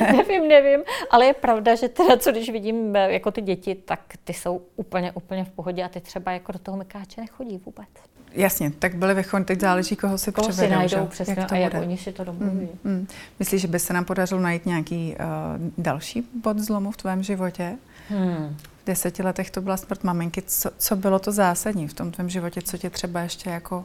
nevím, 0.12 0.48
nevím, 0.48 0.80
ale 1.10 1.26
je 1.26 1.34
pravda, 1.34 1.74
že 1.74 1.88
teda 1.88 2.16
co 2.16 2.32
když 2.32 2.50
vidím 2.50 2.96
eh, 2.96 3.12
jako 3.12 3.30
ty 3.30 3.40
děti, 3.40 3.74
tak 3.74 4.00
ty 4.24 4.34
jsou 4.34 4.62
úplně, 4.76 5.12
úplně 5.12 5.44
v 5.44 5.50
pohodě 5.50 5.84
a 5.84 5.88
ty 5.88 6.00
třeba 6.00 6.19
jako 6.26 6.52
do 6.52 6.58
toho 6.58 6.76
Mekáče 6.76 7.20
nechodí 7.20 7.60
vůbec. 7.66 7.88
Jasně, 8.32 8.70
tak 8.70 8.94
byli 8.94 9.14
bychom, 9.14 9.44
teď 9.44 9.60
záleží, 9.60 9.96
koho 9.96 10.18
si 10.18 10.32
koho 10.32 10.48
přivedou. 10.48 10.72
si 10.72 10.76
najdou 10.76 11.04
že? 11.04 11.10
přesně 11.10 11.34
jak 11.38 11.48
to 11.48 11.54
a 11.54 11.58
jak 11.58 11.74
oni 11.74 11.98
si 11.98 12.12
to 12.12 12.24
domluví. 12.24 12.68
Mm, 12.84 12.92
mm. 12.92 13.06
Myslíš, 13.38 13.62
že 13.62 13.68
by 13.68 13.78
se 13.78 13.92
nám 13.92 14.04
podařilo 14.04 14.40
najít 14.40 14.66
nějaký 14.66 15.14
uh, 15.14 15.70
další 15.78 16.28
bod 16.42 16.58
zlomu 16.58 16.90
v 16.90 16.96
tvém 16.96 17.22
životě? 17.22 17.78
Hmm. 18.08 18.56
V 18.82 18.86
deseti 18.86 19.22
letech 19.22 19.50
to 19.50 19.60
byla 19.60 19.76
smrt 19.76 20.04
maminky. 20.04 20.42
Co, 20.42 20.70
co 20.78 20.96
bylo 20.96 21.18
to 21.18 21.32
zásadní 21.32 21.88
v 21.88 21.94
tom 21.94 22.10
tvém 22.10 22.28
životě, 22.28 22.62
co 22.62 22.78
tě 22.78 22.90
třeba 22.90 23.20
ještě 23.20 23.50
jako 23.50 23.84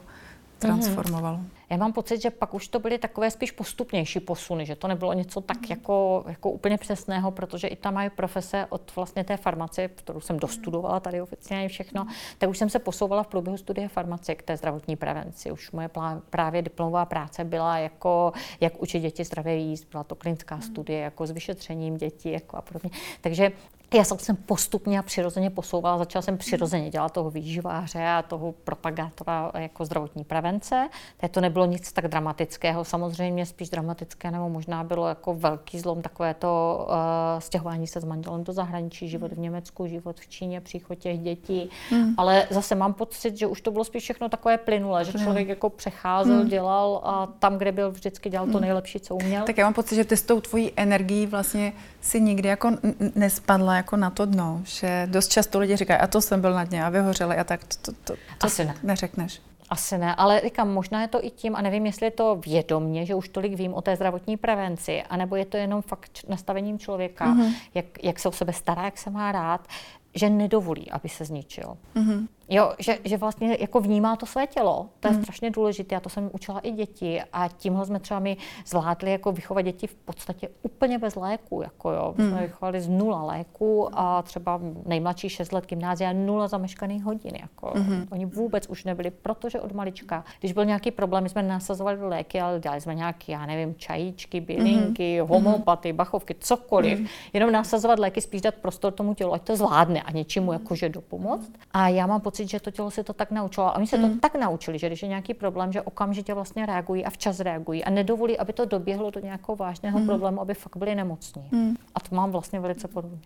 transformovalo? 0.58 1.36
Mm-hmm. 1.36 1.55
Já 1.70 1.76
mám 1.76 1.92
pocit, 1.92 2.22
že 2.22 2.30
pak 2.30 2.54
už 2.54 2.68
to 2.68 2.78
byly 2.78 2.98
takové 2.98 3.30
spíš 3.30 3.50
postupnější 3.50 4.20
posuny, 4.20 4.66
že 4.66 4.76
to 4.76 4.88
nebylo 4.88 5.12
něco 5.12 5.40
tak 5.40 5.56
mm-hmm. 5.56 5.70
jako, 5.70 6.24
jako 6.28 6.50
úplně 6.50 6.78
přesného, 6.78 7.30
protože 7.30 7.68
i 7.68 7.76
tam 7.76 7.94
mají 7.94 8.10
profese 8.10 8.66
od 8.68 8.96
vlastně 8.96 9.24
té 9.24 9.36
farmacie, 9.36 9.88
kterou 9.88 10.20
jsem 10.20 10.38
dostudovala 10.38 11.00
tady 11.00 11.22
oficiálně 11.22 11.68
všechno, 11.68 12.04
mm-hmm. 12.04 12.36
tak 12.38 12.50
už 12.50 12.58
jsem 12.58 12.70
se 12.70 12.78
posouvala 12.78 13.22
v 13.22 13.26
průběhu 13.26 13.56
studie 13.56 13.88
farmacie 13.88 14.36
k 14.36 14.42
té 14.42 14.56
zdravotní 14.56 14.96
prevenci. 14.96 15.50
Už 15.50 15.70
moje 15.70 15.88
plá, 15.88 16.22
právě 16.30 16.62
diplomová 16.62 17.04
práce 17.04 17.44
byla 17.44 17.78
jako, 17.78 18.32
jak 18.60 18.82
učit 18.82 19.00
děti 19.00 19.24
zdravě 19.24 19.56
jíst, 19.56 19.84
byla 19.90 20.04
to 20.04 20.14
klinická 20.14 20.60
studie 20.60 21.00
jako 21.00 21.26
s 21.26 21.30
vyšetřením 21.30 21.96
dětí 21.96 22.32
jako 22.32 22.56
a 22.56 22.62
podobně. 22.62 22.90
Takže 23.20 23.52
já 23.94 24.04
jsem 24.04 24.18
se 24.18 24.34
postupně 24.34 24.98
a 24.98 25.02
přirozeně 25.02 25.50
posouvala, 25.50 25.98
začala 25.98 26.22
jsem 26.22 26.38
přirozeně 26.38 26.90
dělat 26.90 27.12
toho 27.12 27.30
výživáře 27.30 28.06
a 28.06 28.22
toho 28.22 28.52
propagátora 28.52 29.52
jako 29.58 29.84
zdravotní 29.84 30.24
prevence. 30.24 30.88
Teď 31.16 31.32
to 31.32 31.40
nebylo 31.40 31.66
nic 31.66 31.92
tak 31.92 32.08
dramatického, 32.08 32.84
samozřejmě 32.84 33.46
spíš 33.46 33.70
dramatické, 33.70 34.30
nebo 34.30 34.48
možná 34.48 34.84
bylo 34.84 35.08
jako 35.08 35.34
velký 35.34 35.80
zlom 35.80 36.02
takové 36.02 36.34
to 36.34 36.86
uh, 36.88 36.94
stěhování 37.38 37.86
se 37.86 38.00
s 38.00 38.04
manželem 38.04 38.44
do 38.44 38.52
zahraničí, 38.52 39.08
život 39.08 39.32
v 39.32 39.38
Německu, 39.38 39.86
život 39.86 40.20
v 40.20 40.28
Číně, 40.28 40.60
příchod 40.60 40.98
těch 40.98 41.18
dětí. 41.18 41.70
Hmm. 41.90 42.14
Ale 42.16 42.46
zase 42.50 42.74
mám 42.74 42.92
pocit, 42.94 43.36
že 43.36 43.46
už 43.46 43.60
to 43.60 43.70
bylo 43.70 43.84
spíš 43.84 44.02
všechno 44.02 44.28
takové 44.28 44.58
plynulé, 44.58 45.04
že 45.04 45.12
člověk 45.12 45.48
jako 45.48 45.70
přecházel, 45.70 46.40
hmm. 46.40 46.48
dělal 46.48 47.00
a 47.04 47.26
tam, 47.26 47.58
kde 47.58 47.72
byl, 47.72 47.90
vždycky 47.90 48.30
dělal 48.30 48.46
to 48.46 48.52
hmm. 48.52 48.60
nejlepší, 48.60 49.00
co 49.00 49.14
uměl. 49.14 49.44
Tak 49.44 49.58
já 49.58 49.66
mám 49.66 49.74
pocit, 49.74 49.94
že 49.94 50.04
ty 50.04 50.16
s 50.16 50.22
tou 50.22 50.40
tvojí 50.40 50.72
energií 50.76 51.26
vlastně 51.26 51.72
si 52.00 52.20
nikdy 52.20 52.48
jako 52.48 52.70
nespadla 53.14 53.75
jako 53.76 53.96
na 53.96 54.10
to 54.10 54.26
dno, 54.26 54.60
že 54.64 55.08
dost 55.10 55.28
často 55.28 55.58
lidi 55.58 55.76
říkají, 55.76 56.00
a 56.00 56.06
to 56.06 56.20
jsem 56.20 56.40
byl 56.40 56.54
na 56.54 56.64
dně 56.64 56.84
a 56.84 56.88
vyhořeli 56.88 57.36
a 57.36 57.44
tak 57.44 57.64
to, 57.64 57.76
to, 57.82 57.92
to, 58.04 58.14
to 58.38 58.46
Asi 58.46 58.64
ne. 58.64 58.74
neřekneš. 58.82 59.40
Asi 59.70 59.98
ne, 59.98 60.14
ale 60.14 60.40
říkám, 60.44 60.68
možná 60.70 61.02
je 61.02 61.08
to 61.08 61.24
i 61.24 61.30
tím, 61.30 61.56
a 61.56 61.62
nevím, 61.62 61.86
jestli 61.86 62.06
je 62.06 62.10
to 62.10 62.40
vědomně, 62.46 63.06
že 63.06 63.14
už 63.14 63.28
tolik 63.28 63.54
vím 63.54 63.74
o 63.74 63.82
té 63.82 63.96
zdravotní 63.96 64.36
prevenci, 64.36 65.02
anebo 65.02 65.36
je 65.36 65.44
to 65.44 65.56
jenom 65.56 65.82
fakt 65.82 66.10
nastavením 66.28 66.78
člověka, 66.78 67.34
mm-hmm. 67.34 67.54
jak, 67.74 68.04
jak 68.04 68.18
se 68.18 68.28
o 68.28 68.32
sebe 68.32 68.52
stará, 68.52 68.84
jak 68.84 68.98
se 68.98 69.10
má 69.10 69.32
rád, 69.32 69.68
že 70.14 70.30
nedovolí, 70.30 70.90
aby 70.90 71.08
se 71.08 71.24
zničil. 71.24 71.76
Mm-hmm. 71.96 72.26
Jo, 72.48 72.72
že, 72.78 72.98
že 73.04 73.16
vlastně 73.16 73.56
jako 73.60 73.80
vnímá 73.80 74.16
to 74.16 74.26
své 74.26 74.46
tělo, 74.46 74.88
to 75.00 75.08
je 75.08 75.14
mm. 75.14 75.22
strašně 75.22 75.50
důležité 75.50 75.96
a 75.96 76.00
to 76.00 76.08
jsem 76.08 76.30
učila 76.32 76.60
i 76.60 76.70
děti 76.70 77.22
a 77.32 77.48
tímhle 77.48 77.86
jsme 77.86 78.00
třeba 78.00 78.20
my 78.20 78.36
zvládli 78.66 79.10
jako 79.10 79.32
vychovat 79.32 79.62
děti 79.62 79.86
v 79.86 79.94
podstatě 79.94 80.48
úplně 80.62 80.98
bez 80.98 81.16
léku, 81.16 81.62
jako 81.62 81.90
jo, 81.90 82.14
my 82.18 82.28
jsme 82.28 82.40
vychovali 82.40 82.80
z 82.80 82.88
nula 82.88 83.22
léku 83.22 83.88
a 83.92 84.22
třeba 84.22 84.60
nejmladší 84.86 85.28
6 85.28 85.52
let 85.52 85.66
gymnázia 85.66 86.12
nula 86.12 86.48
zameškaných 86.48 87.04
hodin, 87.04 87.32
jako 87.40 87.72
mm. 87.74 88.06
oni 88.10 88.26
vůbec 88.26 88.66
už 88.66 88.84
nebyli, 88.84 89.10
protože 89.10 89.60
od 89.60 89.72
malička, 89.72 90.24
když 90.40 90.52
byl 90.52 90.64
nějaký 90.64 90.90
problém, 90.90 91.22
my 91.22 91.28
jsme 91.28 91.42
nasazovali 91.42 92.08
léky, 92.08 92.40
ale 92.40 92.60
dělali 92.60 92.80
jsme 92.80 92.94
nějaké, 92.94 93.32
já 93.32 93.46
nevím, 93.46 93.74
čajíčky, 93.74 94.40
bylinky, 94.40 95.22
mm. 95.22 95.28
homopaty, 95.28 95.92
bachovky, 95.92 96.34
cokoliv, 96.40 96.98
mm. 96.98 97.06
jenom 97.32 97.52
nasazovat 97.52 97.98
léky, 97.98 98.20
spíš 98.20 98.40
dát 98.40 98.54
prostor 98.54 98.92
tomu 98.92 99.14
tělu, 99.14 99.34
ať 99.34 99.42
to 99.42 99.56
zvládne 99.56 100.02
a 100.02 100.10
něčemu 100.10 100.52
jakože 100.52 100.88
dopomoct. 100.88 101.52
A 101.72 101.88
já 101.88 102.06
mám 102.06 102.20
pocit, 102.20 102.35
že 102.44 102.60
to 102.60 102.70
tělo 102.70 102.90
se 102.90 103.04
to 103.04 103.12
tak 103.12 103.30
naučilo. 103.30 103.66
A 103.66 103.76
oni 103.76 103.86
se 103.86 103.98
mm. 103.98 104.14
to 104.14 104.20
tak 104.20 104.34
naučili, 104.34 104.78
že 104.78 104.86
když 104.86 105.02
je 105.02 105.08
nějaký 105.08 105.34
problém, 105.34 105.72
že 105.72 105.82
okamžitě 105.82 106.34
vlastně 106.34 106.66
reagují 106.66 107.04
a 107.04 107.10
včas 107.10 107.40
reagují 107.40 107.84
a 107.84 107.90
nedovolí, 107.90 108.38
aby 108.38 108.52
to 108.52 108.64
doběhlo 108.64 109.10
do 109.10 109.20
nějakého 109.20 109.56
vážného 109.56 109.98
mm. 109.98 110.06
problému, 110.06 110.40
aby 110.40 110.54
fakt 110.54 110.76
byli 110.76 110.94
nemocní. 110.94 111.48
Mm. 111.50 111.76
A 111.94 112.00
to 112.00 112.16
mám 112.16 112.30
vlastně 112.30 112.60
velice 112.60 112.88
podobně. 112.88 113.18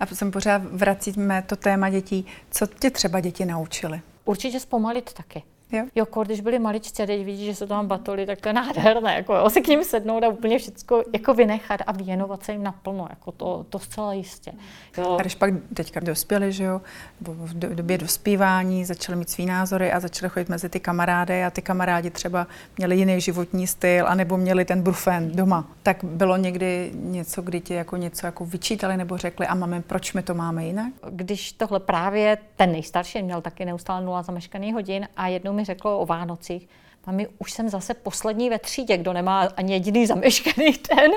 A 0.00 0.06
jsem 0.06 0.30
pořád 0.30 0.62
vracíme 0.64 1.42
to 1.42 1.56
téma 1.56 1.90
dětí. 1.90 2.26
Co 2.50 2.66
tě 2.66 2.90
třeba 2.90 3.20
děti 3.20 3.44
naučili? 3.44 4.00
Určitě 4.24 4.60
zpomalit 4.60 5.12
taky. 5.12 5.42
Jo. 5.72 5.84
jo, 5.94 6.06
když 6.24 6.40
byli 6.40 6.58
maličci 6.58 7.02
a 7.02 7.06
teď 7.06 7.24
vidí, 7.24 7.46
že 7.46 7.54
se 7.54 7.66
tam 7.66 7.86
batoli, 7.86 8.26
tak 8.26 8.40
to 8.40 8.48
je 8.48 8.52
nádherné, 8.52 9.14
jako 9.14 9.34
jo, 9.34 9.50
si 9.50 9.60
k 9.60 9.68
ním 9.68 9.84
sednout 9.84 10.24
a 10.24 10.28
úplně 10.28 10.58
všechno 10.58 11.02
jako 11.12 11.34
vynechat 11.34 11.80
a 11.86 11.92
věnovat 11.92 12.44
se 12.44 12.52
jim 12.52 12.62
naplno, 12.62 13.06
jako 13.10 13.32
to, 13.32 13.66
to 13.68 13.78
zcela 13.78 14.12
jistě. 14.12 14.52
Jo. 14.98 15.16
A 15.18 15.20
když 15.20 15.34
pak 15.34 15.54
teďka 15.74 16.00
dospěli, 16.00 16.52
že 16.52 16.64
jo, 16.64 16.80
v 17.20 17.74
době 17.74 17.98
dospívání 17.98 18.84
začali 18.84 19.18
mít 19.18 19.30
svý 19.30 19.46
názory 19.46 19.92
a 19.92 20.00
začali 20.00 20.30
chodit 20.30 20.48
mezi 20.48 20.68
ty 20.68 20.80
kamarády 20.80 21.44
a 21.44 21.50
ty 21.50 21.62
kamarádi 21.62 22.10
třeba 22.10 22.46
měli 22.78 22.96
jiný 22.96 23.20
životní 23.20 23.66
styl 23.66 24.08
anebo 24.08 24.36
měli 24.36 24.64
ten 24.64 24.82
brufen 24.82 25.32
doma. 25.32 25.68
Tak 25.82 26.04
bylo 26.04 26.36
někdy 26.36 26.90
něco, 26.94 27.42
kdy 27.42 27.60
ti 27.60 27.74
jako 27.74 27.96
něco 27.96 28.26
jako 28.26 28.44
vyčítali 28.44 28.96
nebo 28.96 29.16
řekli 29.16 29.46
a 29.46 29.54
máme, 29.54 29.82
proč 29.82 30.12
my 30.12 30.22
to 30.22 30.34
máme 30.34 30.66
jinak? 30.66 30.92
Když 31.10 31.52
tohle 31.52 31.80
právě 31.80 32.38
ten 32.56 32.72
nejstarší 32.72 33.22
měl 33.22 33.40
taky 33.40 33.64
neustále 33.64 34.04
nula 34.04 34.22
zameškaných 34.22 34.74
hodin 34.74 35.08
a 35.16 35.28
jednou 35.28 35.57
mi 35.58 35.64
řeklo 35.64 35.98
o 35.98 36.06
Vánocích, 36.06 36.68
mami, 37.06 37.28
už 37.38 37.52
jsem 37.52 37.68
zase 37.68 37.94
poslední 37.94 38.50
ve 38.50 38.58
třídě, 38.58 38.96
kdo 38.96 39.12
nemá 39.12 39.40
ani 39.56 39.72
jediný 39.72 40.06
zameškaný 40.06 40.72
den. 40.96 41.10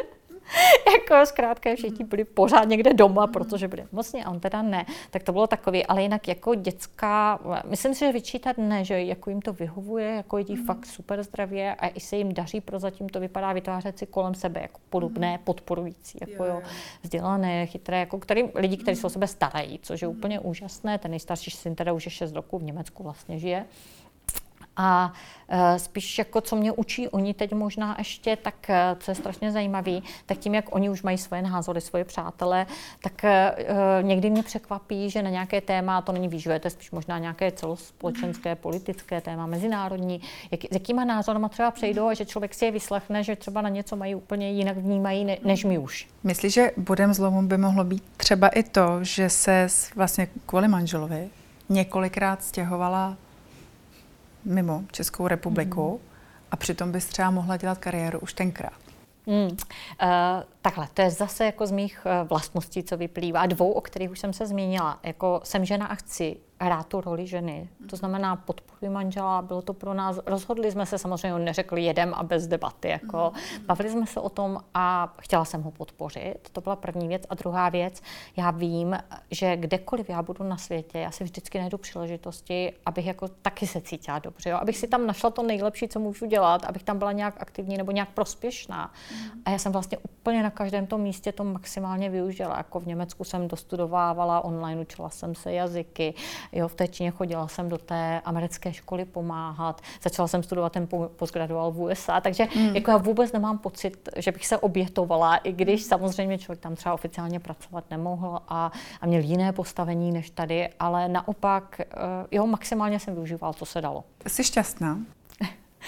jako 0.94 1.26
zkrátka 1.26 1.76
všichni 1.76 2.06
byli 2.06 2.24
pořád 2.24 2.64
někde 2.64 2.94
doma, 2.94 3.28
protože 3.28 3.68
byli 3.68 3.86
mocně, 3.92 4.26
a 4.26 4.30
on 4.30 4.40
teda 4.40 4.62
ne. 4.62 4.86
Tak 5.12 5.24
to 5.24 5.32
bylo 5.32 5.48
takový, 5.48 5.86
ale 5.86 6.02
jinak 6.02 6.28
jako 6.28 6.56
dětská, 6.56 7.40
myslím 7.66 7.94
si, 7.94 8.00
že 8.00 8.12
vyčítat 8.12 8.58
ne, 8.58 8.86
že 8.86 9.02
jako 9.02 9.30
jim 9.30 9.42
to 9.42 9.54
vyhovuje, 9.54 10.16
jako 10.16 10.38
jedí 10.38 10.56
mm. 10.56 10.66
fakt 10.66 10.86
super 10.86 11.24
zdravě 11.24 11.76
a 11.76 11.88
i 11.88 12.00
se 12.00 12.16
jim 12.16 12.34
daří, 12.34 12.62
prozatím 12.62 13.10
to 13.10 13.20
vypadá 13.20 13.54
vytvářet 13.54 14.00
si 14.00 14.06
kolem 14.06 14.36
sebe 14.36 14.62
jako 14.62 14.80
podobné, 14.90 15.32
mm. 15.32 15.44
podporující, 15.44 16.18
jako 16.22 16.46
jo, 16.46 16.56
jo, 16.56 16.62
vzdělané, 17.04 17.66
chytré, 17.66 18.00
jako 18.00 18.20
který, 18.20 18.44
lidi, 18.56 18.78
kteří 18.78 19.02
se 19.02 19.08
o 19.08 19.10
sebe 19.10 19.28
starají, 19.28 19.80
což 19.84 20.02
je 20.02 20.08
úplně 20.08 20.40
úžasné. 20.40 20.98
Ten 20.98 21.12
nejstarší 21.12 21.52
syn 21.52 21.76
teda 21.76 21.94
už 21.94 22.06
je 22.06 22.12
6 22.12 22.36
roků 22.36 22.60
v 22.60 22.64
Německu 22.64 23.04
vlastně 23.04 23.40
žije. 23.40 23.66
A 24.78 25.14
e, 25.50 25.80
spíš 25.80 26.18
jako 26.18 26.42
co 26.42 26.56
mě 26.56 26.72
učí 26.72 27.08
oni 27.08 27.34
teď 27.34 27.54
možná 27.54 27.96
ještě, 27.98 28.36
tak 28.36 28.70
e, 28.70 28.96
co 29.00 29.12
je 29.12 29.16
strašně 29.16 29.52
zajímavé, 29.52 30.00
tak 30.26 30.38
tím, 30.38 30.56
jak 30.56 30.76
oni 30.76 30.90
už 30.90 31.04
mají 31.04 31.18
svoje 31.18 31.42
názory, 31.42 31.82
svoje 31.82 32.06
přátele, 32.06 32.66
tak 33.04 33.24
e, 33.26 33.56
někdy 34.02 34.30
mě 34.30 34.44
překvapí, 34.44 35.10
že 35.10 35.22
na 35.22 35.30
nějaké 35.30 35.62
téma, 35.62 36.02
to 36.02 36.12
není 36.12 36.28
výživové, 36.28 36.60
to 36.60 36.68
je 36.68 36.72
spíš 36.72 36.92
možná 36.92 37.18
nějaké 37.18 37.52
celospolečenské, 37.52 38.56
politické 38.56 39.22
téma, 39.22 39.46
mezinárodní, 39.46 40.22
jak, 40.52 40.64
s 40.64 40.74
jakýma 40.74 41.06
názorama 41.06 41.50
třeba 41.50 41.72
přejdou 41.72 42.08
a 42.08 42.14
že 42.14 42.26
člověk 42.26 42.54
si 42.54 42.66
je 42.66 42.72
vyslechne, 42.72 43.24
že 43.24 43.36
třeba 43.36 43.62
na 43.62 43.70
něco 43.70 43.96
mají 43.96 44.16
úplně 44.16 44.52
jinak 44.52 44.78
vnímají, 44.78 45.26
ne, 45.26 45.38
než 45.44 45.64
my 45.64 45.78
už. 45.78 46.08
Myslíš, 46.24 46.54
že 46.54 46.72
bodem 46.78 47.14
zlomu 47.14 47.42
by 47.42 47.58
mohlo 47.58 47.84
být 47.84 48.04
třeba 48.18 48.48
i 48.48 48.64
to, 48.64 49.04
že 49.04 49.30
se 49.30 49.68
vlastně 49.96 50.28
kvůli 50.46 50.68
manželovi 50.68 51.30
několikrát 51.70 52.44
stěhovala 52.44 53.18
mimo 54.46 54.84
Českou 54.92 55.28
republiku 55.28 55.92
mm. 55.92 56.10
a 56.52 56.56
přitom 56.56 56.92
bys 56.92 57.06
třeba 57.06 57.32
mohla 57.32 57.58
dělat 57.58 57.78
kariéru 57.78 58.20
už 58.20 58.34
tenkrát? 58.34 58.74
Mm. 59.26 59.44
Uh, 59.44 59.52
Takhle, 60.62 60.88
to 60.94 61.02
je 61.02 61.12
zase 61.12 61.46
jako 61.46 61.68
z 61.68 61.72
mých 61.72 62.02
eh, 62.06 62.24
vlastností, 62.24 62.84
co 62.84 62.98
vyplývá. 62.98 63.46
Dvou, 63.46 63.72
o 63.72 63.82
kterých 63.82 64.12
už 64.12 64.20
jsem 64.20 64.34
se 64.34 64.46
zmínila. 64.46 65.00
Jako 65.04 65.42
jsem 65.44 65.66
žena 65.66 65.86
a 65.86 65.96
chci 65.96 66.38
hrát 66.62 66.88
tu 66.88 67.02
roli 67.02 67.28
ženy. 67.28 67.70
To 67.90 67.96
znamená 67.96 68.36
podporuji 68.36 68.90
manžela, 68.90 69.42
bylo 69.42 69.62
to 69.62 69.74
pro 69.74 69.94
nás, 69.94 70.20
rozhodli 70.26 70.72
jsme 70.72 70.86
se 70.86 70.98
samozřejmě, 70.98 71.36
on 71.36 71.46
neřekl 71.46 71.78
jedem 71.78 72.14
a 72.14 72.24
bez 72.24 72.48
debaty, 72.48 72.88
jako 72.88 73.18
mm-hmm. 73.18 73.66
bavili 73.66 73.90
jsme 73.90 74.06
se 74.06 74.20
o 74.20 74.30
tom 74.30 74.60
a 74.74 75.14
chtěla 75.22 75.46
jsem 75.46 75.62
ho 75.62 75.72
podpořit. 75.72 76.50
To 76.52 76.62
byla 76.62 76.76
první 76.76 77.08
věc. 77.08 77.24
A 77.30 77.36
druhá 77.36 77.70
věc, 77.70 78.02
já 78.38 78.52
vím, 78.52 78.98
že 79.32 79.58
kdekoliv 79.58 80.10
já 80.10 80.22
budu 80.22 80.44
na 80.44 80.58
světě, 80.58 81.00
já 81.00 81.12
si 81.12 81.24
vždycky 81.24 81.60
najdu 81.60 81.78
příležitosti, 81.78 82.74
abych 82.86 83.06
jako 83.06 83.28
taky 83.28 83.68
se 83.68 83.82
cítila 83.82 84.20
dobře, 84.20 84.50
jo? 84.50 84.58
abych 84.62 84.78
si 84.78 84.88
tam 84.88 85.08
našla 85.08 85.30
to 85.30 85.44
nejlepší, 85.44 85.88
co 85.88 86.00
můžu 86.00 86.26
dělat, 86.26 86.66
abych 86.66 86.84
tam 86.84 86.98
byla 86.98 87.12
nějak 87.12 87.36
aktivní 87.40 87.78
nebo 87.78 87.92
nějak 87.92 88.10
prospěšná. 88.10 88.92
Mm-hmm. 88.92 89.42
A 89.46 89.52
já 89.52 89.58
jsem 89.58 89.72
vlastně 89.72 89.98
úplně 89.98 90.44
na 90.44 90.51
každém 90.52 90.88
tom 90.88 91.02
místě 91.02 91.32
to 91.32 91.44
maximálně 91.44 92.10
využila. 92.10 92.58
Jako 92.58 92.80
v 92.80 92.88
Německu 92.88 93.24
jsem 93.24 93.48
dostudovávala 93.48 94.44
online, 94.44 94.82
učila 94.82 95.10
jsem 95.10 95.36
se 95.36 95.54
jazyky, 95.54 96.14
Jo, 96.52 96.68
v 96.68 96.76
té 96.76 96.88
Číně 96.88 97.12
chodila 97.12 97.48
jsem 97.48 97.70
do 97.70 97.78
té 97.78 98.22
americké 98.26 98.74
školy 98.74 99.06
pomáhat, 99.06 99.82
začala 100.04 100.28
jsem 100.28 100.44
studovat 100.44 100.72
ten 100.74 100.88
postgraduál 101.16 101.72
v 101.72 101.82
USA, 101.82 102.22
takže 102.22 102.48
mm. 102.56 102.76
jako 102.76 102.92
já 102.92 102.98
vůbec 102.98 103.32
nemám 103.32 103.58
pocit, 103.58 104.10
že 104.18 104.32
bych 104.32 104.48
se 104.48 104.58
obětovala, 104.58 105.38
i 105.38 105.52
když 105.52 105.84
samozřejmě 105.84 106.38
člověk 106.38 106.60
tam 106.60 106.76
třeba 106.76 106.94
oficiálně 106.94 107.40
pracovat 107.40 107.84
nemohl 107.92 108.40
a, 108.48 108.72
a 109.02 109.06
měl 109.06 109.22
jiné 109.22 109.54
postavení 109.54 110.12
než 110.12 110.30
tady, 110.30 110.70
ale 110.80 111.08
naopak, 111.08 111.82
eh, 111.82 111.86
jo, 112.32 112.48
maximálně 112.48 113.00
jsem 113.00 113.14
využíval, 113.14 113.54
co 113.54 113.66
se 113.66 113.82
dalo. 113.82 114.04
Jsi 114.28 114.44
šťastná? 114.44 114.98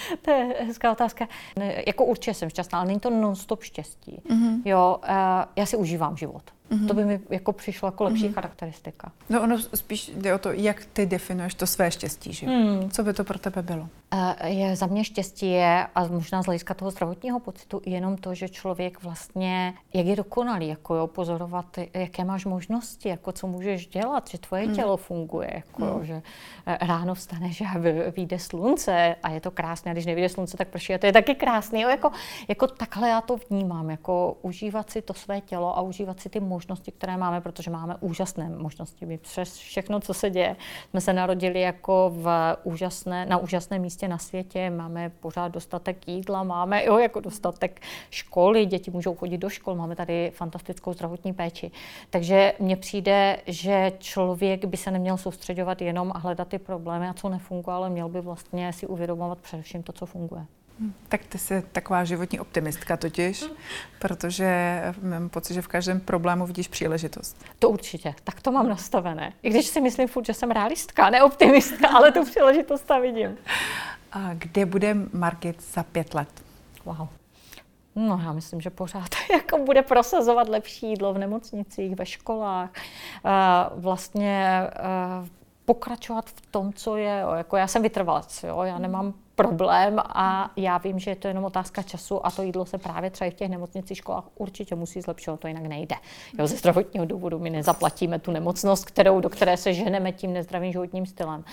to 0.22 0.32
je 0.32 0.56
hezká 0.60 0.92
otázka. 0.92 1.28
Ne, 1.60 1.84
jako 1.88 2.06
určitě 2.06 2.34
jsem 2.34 2.50
šťastná, 2.50 2.80
ale 2.80 2.88
není 2.88 3.00
to 3.00 3.10
non-stop 3.10 3.64
štěstí. 3.64 4.22
Mm-hmm. 4.30 4.62
Jo, 4.66 4.98
uh, 5.04 5.16
já 5.56 5.66
si 5.66 5.78
užívám 5.78 6.18
život. 6.18 6.44
Mm-hmm. 6.72 6.88
To 6.88 6.94
by 6.94 7.06
mi 7.06 7.20
jako 7.30 7.54
přišlo 7.54 7.88
jako 7.88 8.04
lepší 8.04 8.30
mm-hmm. 8.30 8.34
charakteristika. 8.34 9.12
No 9.30 9.42
ono 9.42 9.58
spíš 9.60 10.12
jde 10.16 10.34
o 10.34 10.38
to, 10.38 10.52
jak 10.52 10.86
ty 10.86 11.06
definuješ 11.06 11.54
to 11.54 11.68
své 11.68 11.92
štěstí, 11.92 12.34
že? 12.34 12.48
Mm. 12.48 12.90
Co 12.90 13.04
by 13.04 13.14
to 13.14 13.24
pro 13.24 13.40
tebe 13.40 13.62
bylo? 13.62 13.90
Uh, 14.14 14.48
je, 14.48 14.76
za 14.76 14.86
mě 14.86 15.04
štěstí 15.04 15.52
je, 15.52 15.88
a 15.96 16.08
možná 16.08 16.44
z 16.44 16.46
hlediska 16.46 16.74
toho 16.74 16.92
zdravotního 16.92 17.40
pocitu, 17.40 17.82
jenom 17.86 18.18
to, 18.18 18.34
že 18.34 18.50
člověk 18.50 19.04
vlastně, 19.04 19.74
jak 19.94 20.06
je 20.06 20.16
dokonalý, 20.16 20.68
jako 20.68 20.96
jo, 20.96 21.08
pozorovat, 21.08 21.66
jaké 21.94 22.24
máš 22.24 22.46
možnosti, 22.46 23.10
jako 23.10 23.32
co 23.32 23.48
můžeš 23.48 23.88
dělat, 23.88 24.30
že 24.30 24.38
tvoje 24.38 24.68
mm. 24.68 24.76
tělo 24.76 24.98
funguje, 24.98 25.52
jako 25.54 25.82
mm. 25.82 25.88
jo, 25.88 26.00
že 26.04 26.22
eh, 26.66 26.78
ráno 26.82 27.16
vstaneš 27.16 27.62
a 27.62 27.78
vyjde 28.16 28.40
slunce 28.40 29.16
a 29.24 29.30
je 29.30 29.42
to 29.42 29.52
krásné, 29.52 29.92
a 29.92 29.94
když 29.94 30.06
nevyjde 30.06 30.30
slunce, 30.30 30.58
tak 30.58 30.68
prší 30.68 30.94
a 30.94 30.98
to 30.98 31.06
je 31.06 31.14
taky 31.14 31.36
krásný. 31.36 31.82
Jo, 31.82 31.90
jako, 31.90 32.12
jako 32.48 32.68
takhle 32.68 33.10
já 33.10 33.22
to 33.22 33.38
vnímám, 33.50 33.90
jako 33.90 34.38
užívat 34.42 34.90
si 34.90 35.02
to 35.02 35.14
své 35.14 35.42
tělo 35.42 35.78
a 35.78 35.82
užívat 35.82 36.20
si 36.20 36.30
ty 36.30 36.40
možnosti, 36.54 36.92
které 36.92 37.18
máme, 37.18 37.42
protože 37.42 37.72
máme 37.72 37.96
úžasné 38.00 38.50
možnosti. 38.50 39.06
My 39.06 39.18
přes 39.18 39.56
všechno, 39.56 40.00
co 40.00 40.14
se 40.14 40.30
děje, 40.30 40.56
jsme 40.90 41.02
se 41.02 41.14
narodili 41.14 41.62
jako 41.62 42.12
v 42.16 42.58
úžasné, 42.64 43.26
na 43.26 43.38
úžasném 43.38 43.82
místě 43.82 44.08
na 44.08 44.18
světě, 44.18 44.70
máme 44.70 45.10
pořád 45.10 45.48
dostatek 45.48 46.08
jídla, 46.08 46.44
máme 46.44 46.86
jo, 46.86 46.98
jako 46.98 47.20
dostatek 47.20 47.82
školy, 48.10 48.66
děti 48.66 48.92
můžou 48.92 49.16
chodit 49.16 49.38
do 49.38 49.50
škol, 49.50 49.76
máme 49.76 49.96
tady 49.96 50.32
fantastickou 50.36 50.94
zdravotní 50.94 51.34
péči. 51.34 51.72
Takže 52.10 52.54
mně 52.60 52.76
přijde, 52.78 53.38
že 53.48 53.92
člověk 54.00 54.66
by 54.66 54.78
se 54.78 54.92
neměl 54.92 55.18
soustředovat 55.18 55.82
jenom 55.82 56.12
a 56.16 56.18
hledat 56.18 56.48
ty 56.48 56.60
problémy 56.60 57.08
a 57.08 57.14
co 57.14 57.30
nefunguje, 57.30 57.76
ale 57.76 57.90
měl 57.90 58.10
by 58.10 58.22
vlastně 58.22 58.74
si 58.74 58.88
uvědomovat 58.88 59.38
především 59.40 59.84
to, 59.84 59.92
co 59.92 60.06
funguje. 60.06 60.46
Tak 61.10 61.26
ty 61.26 61.38
jsi 61.38 61.64
taková 61.72 62.04
životní 62.04 62.40
optimistka 62.40 62.98
totiž, 62.98 63.46
protože 64.00 64.82
mám 65.02 65.30
pocit, 65.30 65.54
že 65.54 65.62
v 65.62 65.68
každém 65.68 66.00
problému 66.00 66.46
vidíš 66.46 66.68
příležitost. 66.68 67.46
To 67.60 67.70
určitě, 67.70 68.16
tak 68.24 68.42
to 68.42 68.52
mám 68.52 68.70
nastavené. 68.70 69.34
I 69.44 69.50
když 69.50 69.66
si 69.66 69.82
myslím 69.82 70.08
furt, 70.08 70.26
že 70.26 70.34
jsem 70.34 70.52
realistka, 70.52 71.10
ne 71.10 71.24
optimistka, 71.24 71.88
ale 71.88 72.12
tu 72.12 72.26
příležitost 72.26 72.82
tam 72.82 73.02
vidím. 73.02 73.38
A 74.12 74.34
kde 74.34 74.66
bude 74.66 74.96
Margit 75.14 75.64
za 75.74 75.84
pět 75.84 76.14
let? 76.14 76.30
Wow. 76.86 77.08
No, 77.96 78.22
já 78.24 78.34
myslím, 78.34 78.62
že 78.62 78.70
pořád 78.70 79.10
jako 79.32 79.58
bude 79.58 79.82
prosazovat 79.82 80.50
lepší 80.50 80.90
jídlo 80.90 81.14
v 81.14 81.18
nemocnicích, 81.18 81.96
ve 81.96 82.06
školách. 82.06 82.70
Vlastně 83.76 84.62
pokračovat 85.66 86.30
v 86.30 86.42
tom, 86.52 86.74
co 86.74 86.98
je. 86.98 87.24
Jako 87.36 87.58
já 87.58 87.68
jsem 87.68 87.82
vytrvalec, 87.82 88.44
jo? 88.44 88.62
já 88.62 88.80
nemám 88.80 89.14
problém 89.36 90.00
a 90.00 90.52
já 90.56 90.78
vím, 90.78 91.00
že 91.00 91.12
je 91.12 91.16
to 91.16 91.28
jenom 91.28 91.46
otázka 91.46 91.82
času 91.82 92.26
a 92.26 92.32
to 92.32 92.42
jídlo 92.42 92.66
se 92.66 92.78
právě 92.78 93.10
třeba 93.10 93.28
i 93.28 93.32
v 93.32 93.34
těch 93.34 93.50
nemocnicích 93.50 93.98
školách 93.98 94.24
určitě 94.36 94.76
musí 94.76 95.02
zlepšovat, 95.02 95.40
to 95.40 95.48
jinak 95.48 95.64
nejde. 95.64 95.96
Jo, 96.40 96.48
ze 96.48 96.56
zdravotního 96.56 97.06
důvodu 97.06 97.40
my 97.40 97.50
nezaplatíme 97.50 98.20
tu 98.20 98.32
nemocnost, 98.32 98.86
kterou, 98.86 99.20
do 99.20 99.30
které 99.30 99.58
se 99.58 99.74
ženeme 99.74 100.12
tím 100.12 100.34
nezdravým 100.34 100.72
životním 100.72 101.06
stylem. 101.06 101.44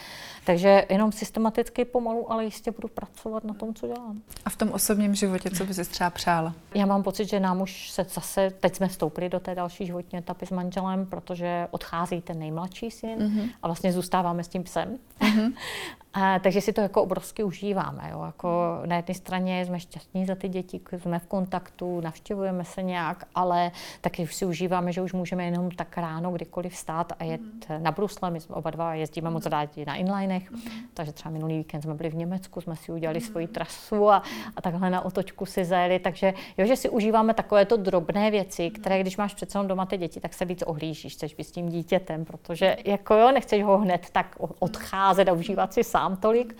Takže 0.45 0.87
jenom 0.91 1.13
systematicky 1.13 1.85
pomalu, 1.85 2.33
ale 2.33 2.45
jistě 2.45 2.71
budu 2.71 2.89
pracovat 2.89 3.45
na 3.45 3.55
tom, 3.55 3.75
co 3.75 3.87
dělám. 3.87 4.23
A 4.45 4.51
v 4.51 4.57
tom 4.57 4.71
osobním 4.73 5.15
životě, 5.15 5.51
co 5.51 5.65
by 5.65 5.75
si 5.75 5.85
třeba 5.85 6.11
přála? 6.11 6.55
Já 6.75 6.87
mám 6.87 7.03
pocit, 7.03 7.29
že 7.29 7.41
nám 7.41 7.61
už 7.61 7.91
se 7.91 8.07
zase, 8.15 8.51
teď 8.51 8.77
jsme 8.77 8.89
vstoupili 8.89 9.29
do 9.29 9.41
té 9.41 9.55
další 9.55 9.87
životní 9.87 10.19
etapy 10.19 10.47
s 10.47 10.51
manželem, 10.51 11.07
protože 11.07 11.69
odchází 11.71 12.21
ten 12.21 12.39
nejmladší 12.39 12.91
syn 12.91 13.19
mm-hmm. 13.19 13.51
a 13.63 13.69
vlastně 13.69 13.93
zůstáváme 13.93 14.45
s 14.45 14.49
tím 14.49 14.65
psem. 14.65 14.99
Mm-hmm. 15.21 15.53
A, 16.15 16.39
takže 16.39 16.61
si 16.61 16.73
to 16.73 16.81
jako 16.81 17.03
obrovsky 17.03 17.43
užíváme. 17.45 18.09
Jo. 18.11 18.23
Jako 18.27 18.81
na 18.87 18.97
jedné 18.97 19.15
straně 19.15 19.67
jsme 19.67 19.81
šťastní 19.81 20.27
za 20.27 20.35
ty 20.35 20.49
děti, 20.49 20.81
jsme 20.99 21.19
v 21.19 21.27
kontaktu, 21.27 22.01
navštěvujeme 22.01 22.65
se 22.65 22.83
nějak, 22.83 23.25
ale 23.35 23.71
taky 24.01 24.27
si 24.27 24.47
užíváme, 24.47 24.93
že 24.93 25.03
už 25.03 25.13
můžeme 25.13 25.45
jenom 25.45 25.71
tak 25.71 25.99
ráno 25.99 26.31
kdykoliv 26.31 26.73
vstát 26.73 27.13
a 27.19 27.25
jet 27.25 27.41
mm. 27.41 27.83
na 27.83 27.93
Brusle. 27.93 28.31
My 28.31 28.41
jsme 28.41 28.55
oba 28.55 28.71
dva 28.71 28.95
jezdíme 28.95 29.31
mm. 29.31 29.35
moc 29.35 29.47
rádi 29.47 29.85
na 29.85 29.95
inlinech, 29.95 30.51
mm. 30.51 30.61
takže 30.95 31.13
třeba 31.13 31.33
minulý 31.33 31.59
víkend 31.59 31.83
jsme 31.83 31.95
byli 31.95 32.09
v 32.11 32.15
Německu, 32.15 32.61
jsme 32.61 32.77
si 32.77 32.93
udělali 32.93 33.21
mm. 33.21 33.27
svoji 33.27 33.47
trasu 33.47 34.11
a, 34.11 34.23
a 34.57 34.63
takhle 34.63 34.91
na 34.91 35.05
otočku 35.05 35.47
si 35.47 35.65
zajeli. 35.65 35.99
Takže 35.99 36.35
jo, 36.59 36.67
že 36.67 36.77
si 36.77 36.89
užíváme 36.89 37.35
takovéto 37.35 37.77
drobné 37.77 38.31
věci, 38.31 38.71
které 38.71 39.01
když 39.01 39.17
máš 39.17 39.35
přece 39.35 39.59
doma 39.67 39.87
ty 39.87 39.97
děti, 39.97 40.21
tak 40.21 40.35
se 40.35 40.45
víc 40.45 40.63
ohlížíš, 40.63 41.13
chceš 41.13 41.35
být 41.35 41.45
s 41.45 41.51
tím 41.51 41.69
dítětem, 41.69 42.25
protože 42.25 42.77
jako 42.85 43.15
jo, 43.15 43.33
nechceš 43.33 43.63
ho 43.63 43.79
hned 43.79 44.11
tak 44.13 44.37
odcházet 44.59 45.29
a 45.29 45.33
užívat 45.33 45.75
si 45.75 45.85
sám 45.85 46.00
sám 46.01 46.17
tolik, 46.17 46.57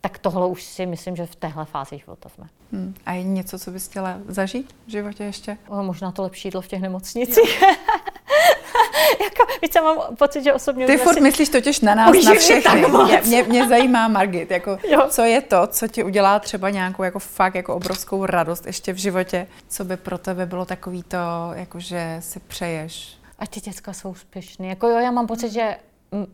tak 0.00 0.18
tohle 0.18 0.46
už 0.46 0.62
si 0.62 0.86
myslím, 0.86 1.16
že 1.16 1.26
v 1.26 1.36
téhle 1.36 1.64
fázi 1.64 1.98
života 1.98 2.28
jsme. 2.28 2.46
Hmm. 2.72 2.94
A 3.06 3.12
je 3.12 3.22
něco, 3.22 3.58
co 3.58 3.70
bys 3.70 3.88
chtěla 3.88 4.18
zažít 4.28 4.74
v 4.86 4.90
životě 4.90 5.24
ještě? 5.24 5.56
O, 5.68 5.82
možná 5.82 6.12
to 6.12 6.22
lepší 6.22 6.48
jídlo 6.48 6.60
v 6.60 6.68
těch 6.68 6.80
nemocnicích. 6.80 7.62
jako, 9.22 9.42
víc, 9.62 9.74
mám 9.74 10.16
pocit, 10.16 10.44
že 10.44 10.52
osobně... 10.52 10.86
Ty 10.86 10.96
furt 10.96 11.14
si... 11.14 11.20
myslíš 11.20 11.48
totiž 11.48 11.80
na 11.80 11.94
nás, 11.94 12.24
na 12.24 12.34
všechny. 12.34 12.84
Mě, 13.04 13.22
mě, 13.26 13.42
mě 13.42 13.68
zajímá, 13.68 14.08
Margit, 14.08 14.50
jako, 14.50 14.78
co 15.08 15.22
je 15.22 15.40
to, 15.40 15.66
co 15.66 15.88
ti 15.88 16.04
udělá 16.04 16.38
třeba 16.38 16.70
nějakou 16.70 17.02
jako 17.02 17.18
fakt 17.18 17.54
jako 17.54 17.74
obrovskou 17.74 18.26
radost 18.26 18.66
ještě 18.66 18.92
v 18.92 18.96
životě, 18.96 19.46
co 19.68 19.84
by 19.84 19.96
pro 19.96 20.18
tebe 20.18 20.46
bylo 20.46 20.64
takový 20.64 21.02
to, 21.02 21.16
jako 21.54 21.80
že 21.80 22.16
si 22.20 22.40
přeješ? 22.40 23.16
Ať 23.38 23.48
ty 23.50 23.60
děcka 23.60 23.92
jsou 23.92 24.10
úspěšné. 24.10 24.66
Jako 24.66 24.88
jo, 24.88 24.98
já 24.98 25.10
mám 25.10 25.26
pocit, 25.26 25.52
že 25.52 25.76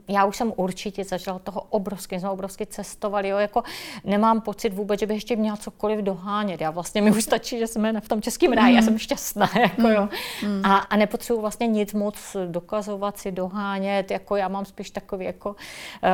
já 0.08 0.24
už 0.24 0.36
jsem 0.36 0.52
určitě 0.56 1.04
zažila 1.04 1.38
toho 1.38 1.60
obrovsky, 1.60 2.20
jsme 2.20 2.30
obrovsky 2.30 2.66
cestovali, 2.66 3.28
jo, 3.28 3.38
jako 3.38 3.62
nemám 4.04 4.40
pocit 4.40 4.74
vůbec, 4.74 5.00
že 5.00 5.06
bych 5.06 5.16
ještě 5.16 5.36
měla 5.36 5.56
cokoliv 5.56 6.00
dohánět. 6.00 6.60
Já 6.60 6.70
vlastně 6.70 7.02
mi 7.02 7.10
už 7.10 7.24
stačí, 7.24 7.58
že 7.58 7.66
jsme 7.66 8.00
v 8.00 8.08
tom 8.08 8.22
českém 8.22 8.52
ráji, 8.52 8.72
mm. 8.72 8.76
já 8.76 8.82
jsem 8.82 8.98
šťastná, 8.98 9.50
jako 9.60 9.88
jo. 9.88 10.08
Mm. 10.42 10.62
A, 10.64 10.76
a 10.76 10.96
nepotřebuji 10.96 11.40
vlastně 11.40 11.66
nic 11.66 11.94
moc 11.94 12.36
dokazovat 12.46 13.18
si, 13.18 13.32
dohánět, 13.32 14.10
jako 14.10 14.36
já 14.36 14.48
mám 14.48 14.64
spíš 14.64 14.90
takový 14.90 15.24
jako, 15.24 15.50
uh, 15.50 15.56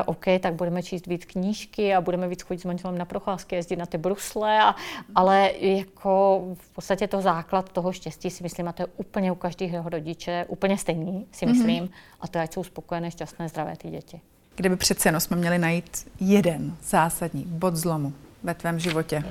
OK, 0.06 0.24
tak 0.40 0.54
budeme 0.54 0.82
číst 0.82 1.06
víc 1.06 1.24
knížky 1.24 1.94
a 1.94 2.00
budeme 2.00 2.28
víc 2.28 2.42
chodit 2.42 2.60
s 2.60 2.64
manželem 2.64 2.98
na 2.98 3.04
procházky, 3.04 3.56
jezdit 3.56 3.76
na 3.76 3.86
ty 3.86 3.98
brusle, 3.98 4.60
a, 4.62 4.74
ale 5.14 5.50
jako 5.60 6.44
v 6.54 6.70
podstatě 6.70 7.08
to 7.08 7.20
základ 7.20 7.72
toho 7.72 7.92
štěstí 7.92 8.30
si 8.30 8.42
myslím, 8.42 8.68
a 8.68 8.72
to 8.72 8.82
je 8.82 8.86
úplně 8.96 9.32
u 9.32 9.34
každého 9.34 9.88
rodiče, 9.88 10.44
úplně 10.48 10.78
stejný 10.78 11.26
si 11.32 11.46
mhm. 11.46 11.54
myslím, 11.54 11.82
mm. 11.82 11.90
a 12.20 12.28
to 12.28 12.38
ať 12.38 12.52
jsou 12.52 12.64
spokojené, 12.64 13.10
šťastné, 13.10 13.48
zdravé 13.54 13.76
ty 13.76 13.90
děti. 13.90 14.20
Kdyby 14.54 14.76
přece 14.76 15.08
jenom 15.08 15.20
jsme 15.20 15.36
měli 15.36 15.58
najít 15.58 16.12
jeden 16.20 16.76
zásadní 16.82 17.44
bod 17.46 17.76
zlomu 17.76 18.12
ve 18.42 18.54
tvém 18.54 18.78
životě, 18.78 19.24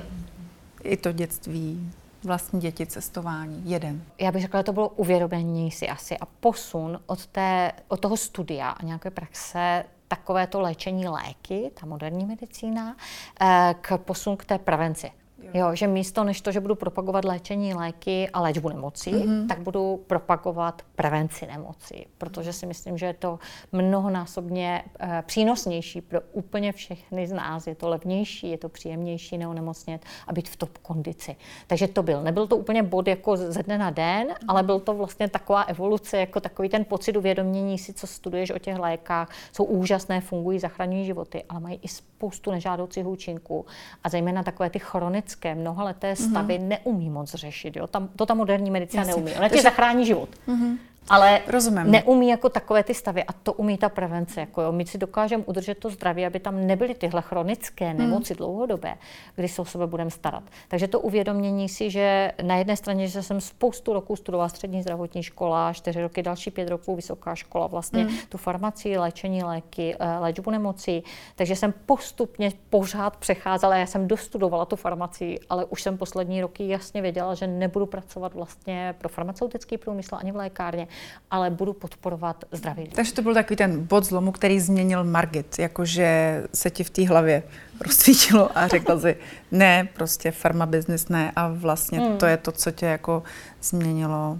i 0.82 0.96
to 0.96 1.12
dětství, 1.12 1.92
vlastní 2.24 2.60
děti, 2.60 2.86
cestování, 2.86 3.62
jeden. 3.64 4.04
Já 4.18 4.32
bych 4.32 4.42
řekla, 4.42 4.60
že 4.60 4.64
to 4.64 4.72
bylo 4.72 4.88
uvědomění 4.88 5.70
si 5.70 5.88
asi 5.88 6.18
a 6.18 6.26
posun 6.26 7.00
od, 7.06 7.26
té, 7.26 7.72
od 7.88 8.00
toho 8.00 8.16
studia 8.16 8.68
a 8.68 8.84
nějaké 8.84 9.10
praxe 9.10 9.84
takové 10.08 10.46
to 10.46 10.60
léčení 10.60 11.08
léky, 11.08 11.70
ta 11.80 11.86
moderní 11.86 12.26
medicína, 12.26 12.96
eh, 13.40 13.74
k 13.80 13.98
posun 13.98 14.36
k 14.36 14.44
té 14.44 14.58
prevenci. 14.58 15.10
Jo. 15.54 15.74
Že 15.74 15.86
místo 15.86 16.24
než 16.24 16.40
to, 16.40 16.52
že 16.52 16.60
budu 16.60 16.74
propagovat 16.74 17.24
léčení 17.24 17.74
léky 17.74 18.28
a 18.32 18.40
léčbu 18.40 18.68
nemocí, 18.68 19.14
mm-hmm. 19.14 19.46
tak 19.48 19.60
budu 19.60 20.04
propagovat 20.06 20.82
prevenci 20.96 21.46
nemocí, 21.46 22.06
protože 22.18 22.52
si 22.52 22.66
myslím, 22.66 22.98
že 22.98 23.06
je 23.06 23.14
to 23.14 23.38
mnohonásobně 23.72 24.84
e, 25.00 25.22
přínosnější 25.26 26.00
pro 26.00 26.20
úplně 26.32 26.72
všechny 26.72 27.26
z 27.26 27.32
nás. 27.32 27.66
Je 27.66 27.74
to 27.74 27.88
levnější, 27.88 28.50
je 28.50 28.58
to 28.58 28.68
příjemnější 28.68 29.38
neonemocnět 29.38 30.04
a 30.26 30.32
být 30.32 30.48
v 30.48 30.56
top 30.56 30.78
kondici. 30.78 31.36
Takže 31.66 31.88
to 31.88 32.02
byl. 32.02 32.22
Nebyl 32.22 32.46
to 32.46 32.56
úplně 32.56 32.82
bod 32.82 33.08
jako 33.08 33.36
ze 33.36 33.62
dne 33.62 33.78
na 33.78 33.90
den, 33.90 34.26
mm-hmm. 34.26 34.44
ale 34.48 34.62
byl 34.62 34.80
to 34.80 34.94
vlastně 34.94 35.28
taková 35.28 35.62
evoluce, 35.62 36.18
jako 36.18 36.40
takový 36.40 36.68
ten 36.68 36.84
pocit 36.84 37.16
uvědomění 37.16 37.78
si, 37.78 37.92
co 37.92 38.06
studuješ 38.06 38.50
o 38.50 38.58
těch 38.58 38.78
lékách, 38.78 39.30
jsou 39.52 39.64
úžasné, 39.64 40.20
fungují, 40.20 40.58
zachraňují 40.58 41.04
životy, 41.04 41.44
ale 41.48 41.60
mají 41.60 41.80
i 41.82 41.88
spoustu 41.88 42.50
nežádoucích 42.50 43.06
účinků 43.06 43.66
a 44.04 44.08
zejména 44.08 44.42
takové 44.42 44.70
ty 44.70 44.78
chronické, 44.78 45.43
mnohaleté 45.54 46.16
stavy 46.16 46.58
mm-hmm. 46.58 46.68
neumí 46.68 47.10
moc 47.10 47.34
řešit. 47.34 47.76
Jo? 47.76 47.86
Tam, 47.86 48.08
to 48.16 48.26
ta 48.26 48.34
moderní 48.34 48.70
medicína 48.70 49.02
Jasně. 49.02 49.14
neumí. 49.14 49.36
Ona 49.36 49.48
ti 49.48 49.62
zachrání 49.62 50.06
život. 50.06 50.28
Mm-hmm 50.48 50.76
ale 51.08 51.40
Rozumím. 51.46 51.90
neumí 51.90 52.28
jako 52.28 52.48
takové 52.48 52.82
ty 52.82 52.94
stavy 52.94 53.24
a 53.24 53.32
to 53.32 53.52
umí 53.52 53.78
ta 53.78 53.88
prevence. 53.88 54.40
Jako 54.40 54.62
jo. 54.62 54.72
My 54.72 54.86
si 54.86 54.98
dokážeme 54.98 55.44
udržet 55.46 55.78
to 55.78 55.90
zdraví, 55.90 56.26
aby 56.26 56.40
tam 56.40 56.66
nebyly 56.66 56.94
tyhle 56.94 57.22
chronické 57.22 57.88
hmm. 57.88 57.98
nemoci 57.98 58.34
hmm. 58.34 58.38
dlouhodobé, 58.38 58.94
kdy 59.36 59.48
se 59.48 59.62
o 59.62 59.64
sebe 59.64 59.86
budeme 59.86 60.10
starat. 60.10 60.42
Takže 60.68 60.88
to 60.88 61.00
uvědomění 61.00 61.68
si, 61.68 61.90
že 61.90 62.32
na 62.42 62.56
jedné 62.56 62.76
straně, 62.76 63.08
že 63.08 63.22
jsem 63.22 63.40
spoustu 63.40 63.92
roků 63.92 64.16
studovala 64.16 64.48
střední 64.48 64.82
zdravotní 64.82 65.22
škola, 65.22 65.72
čtyři 65.72 66.02
roky, 66.02 66.22
další 66.22 66.50
pět 66.50 66.68
roků 66.68 66.96
vysoká 66.96 67.34
škola, 67.34 67.66
vlastně 67.66 68.04
hmm. 68.04 68.16
tu 68.28 68.38
farmacii, 68.38 68.98
léčení 68.98 69.44
léky, 69.44 69.96
eh, 70.00 70.18
léčbu 70.18 70.50
nemocí, 70.50 71.04
takže 71.36 71.56
jsem 71.56 71.74
postupně 71.86 72.52
pořád 72.70 73.16
přecházela, 73.16 73.76
já 73.76 73.86
jsem 73.86 74.08
dostudovala 74.08 74.64
tu 74.64 74.76
farmacii, 74.76 75.40
ale 75.50 75.64
už 75.64 75.82
jsem 75.82 75.98
poslední 75.98 76.40
roky 76.40 76.68
jasně 76.68 77.02
věděla, 77.02 77.34
že 77.34 77.46
nebudu 77.46 77.86
pracovat 77.86 78.34
vlastně 78.34 78.94
pro 78.98 79.08
farmaceutický 79.08 79.78
průmysl 79.78 80.14
ani 80.14 80.32
v 80.32 80.36
lékárně, 80.36 80.88
ale 81.30 81.50
budu 81.50 81.72
podporovat 81.72 82.44
zdraví. 82.52 82.88
Takže 82.94 83.12
to 83.12 83.22
byl 83.22 83.34
takový 83.34 83.56
ten 83.56 83.86
bod 83.86 84.04
zlomu, 84.04 84.32
který 84.32 84.60
změnil 84.60 85.04
Margit, 85.04 85.58
jakože 85.58 86.42
se 86.54 86.70
ti 86.70 86.84
v 86.84 86.90
té 86.90 87.06
hlavě 87.06 87.42
rozsvítilo 87.80 88.58
a 88.58 88.68
řekla 88.68 89.00
si, 89.00 89.16
ne, 89.52 89.88
prostě 89.94 90.30
farma 90.30 90.66
business 90.66 91.08
ne 91.08 91.32
a 91.36 91.48
vlastně 91.48 92.00
hmm. 92.00 92.18
to 92.18 92.26
je 92.26 92.36
to, 92.36 92.52
co 92.52 92.70
tě 92.70 92.86
jako 92.86 93.22
změnilo 93.62 94.38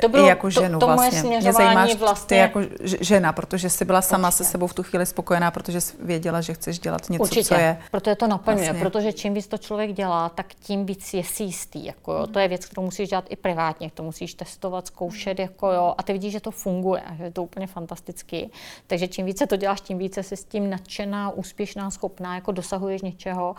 to 0.00 0.08
bylo, 0.08 0.26
jako 0.26 0.50
ženu 0.50 0.78
to, 0.78 0.86
to 0.86 0.92
vlastně. 0.92 1.22
Moje 1.22 1.40
Mě 1.40 1.52
zajímáš 1.52 1.94
vlastně... 1.94 2.26
ty 2.26 2.36
jako 2.36 2.60
žena, 3.00 3.32
protože 3.32 3.70
jsi 3.70 3.84
byla 3.84 4.02
sama 4.02 4.28
Určitě. 4.28 4.44
se 4.44 4.50
sebou 4.50 4.66
v 4.66 4.74
tu 4.74 4.82
chvíli 4.82 5.06
spokojená, 5.06 5.50
protože 5.50 5.80
jsi 5.80 5.96
věděla, 6.00 6.40
že 6.40 6.54
chceš 6.54 6.78
dělat 6.78 7.10
něco, 7.10 7.22
Určitě. 7.22 7.44
co 7.44 7.54
je... 7.54 7.78
protože 7.90 8.14
to 8.14 8.26
naplňuje, 8.26 8.72
vlastně. 8.72 8.90
protože 8.90 9.12
čím 9.12 9.34
víc 9.34 9.46
to 9.46 9.58
člověk 9.58 9.92
dělá, 9.92 10.28
tak 10.28 10.54
tím 10.54 10.86
víc 10.86 11.14
je 11.14 11.24
si 11.24 11.42
jistý. 11.42 11.84
Jako 11.84 12.12
jo. 12.12 12.26
To 12.26 12.38
je 12.38 12.48
věc, 12.48 12.66
kterou 12.66 12.82
musíš 12.82 13.08
dělat 13.08 13.24
i 13.28 13.36
privátně, 13.36 13.90
to 13.94 14.02
musíš 14.02 14.34
testovat, 14.34 14.86
zkoušet, 14.86 15.38
jako 15.38 15.72
jo, 15.72 15.94
a 15.98 16.02
ty 16.02 16.12
vidíš, 16.12 16.32
že 16.32 16.40
to 16.40 16.50
funguje, 16.50 17.02
že 17.16 17.24
je 17.24 17.30
to 17.30 17.42
úplně 17.42 17.66
fantastický. 17.66 18.50
Takže 18.86 19.08
čím 19.08 19.26
více 19.26 19.46
to 19.46 19.56
děláš, 19.56 19.80
tím 19.80 19.98
více 19.98 20.22
jsi 20.22 20.36
s 20.36 20.44
tím 20.44 20.70
nadšená, 20.70 21.30
úspěšná, 21.30 21.90
schopná, 21.90 22.34
jako 22.34 22.52
dosahuješ 22.52 23.02
něčeho. 23.02 23.54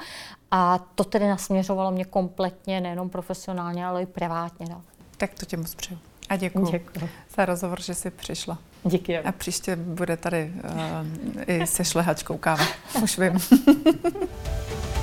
A 0.51 0.80
to 0.95 1.03
tedy 1.03 1.28
nasměřovalo 1.28 1.91
mě 1.91 2.05
kompletně, 2.05 2.82
nejenom 2.82 3.09
profesionálně, 3.09 3.86
ale 3.86 4.01
i 4.01 4.05
privátně. 4.05 4.66
No. 4.70 4.82
Tak 5.24 5.34
to 5.34 5.45
tě 5.45 5.57
moc 5.57 5.76
přeju. 5.76 5.99
A 6.30 6.36
děkuji 6.36 6.71
děkuji 6.71 7.09
za 7.36 7.45
rozhovor, 7.45 7.82
že 7.82 7.93
jsi 7.93 8.11
přišla. 8.11 8.57
Díky. 8.84 9.19
A 9.19 9.32
příště 9.32 9.76
bude 9.76 10.17
tady 10.17 10.53
uh, 10.63 11.43
i 11.47 11.67
se 11.67 11.86
šlehačkou 11.86 12.38
káva. 12.38 12.65
Už 13.03 13.17
vím. 13.17 13.39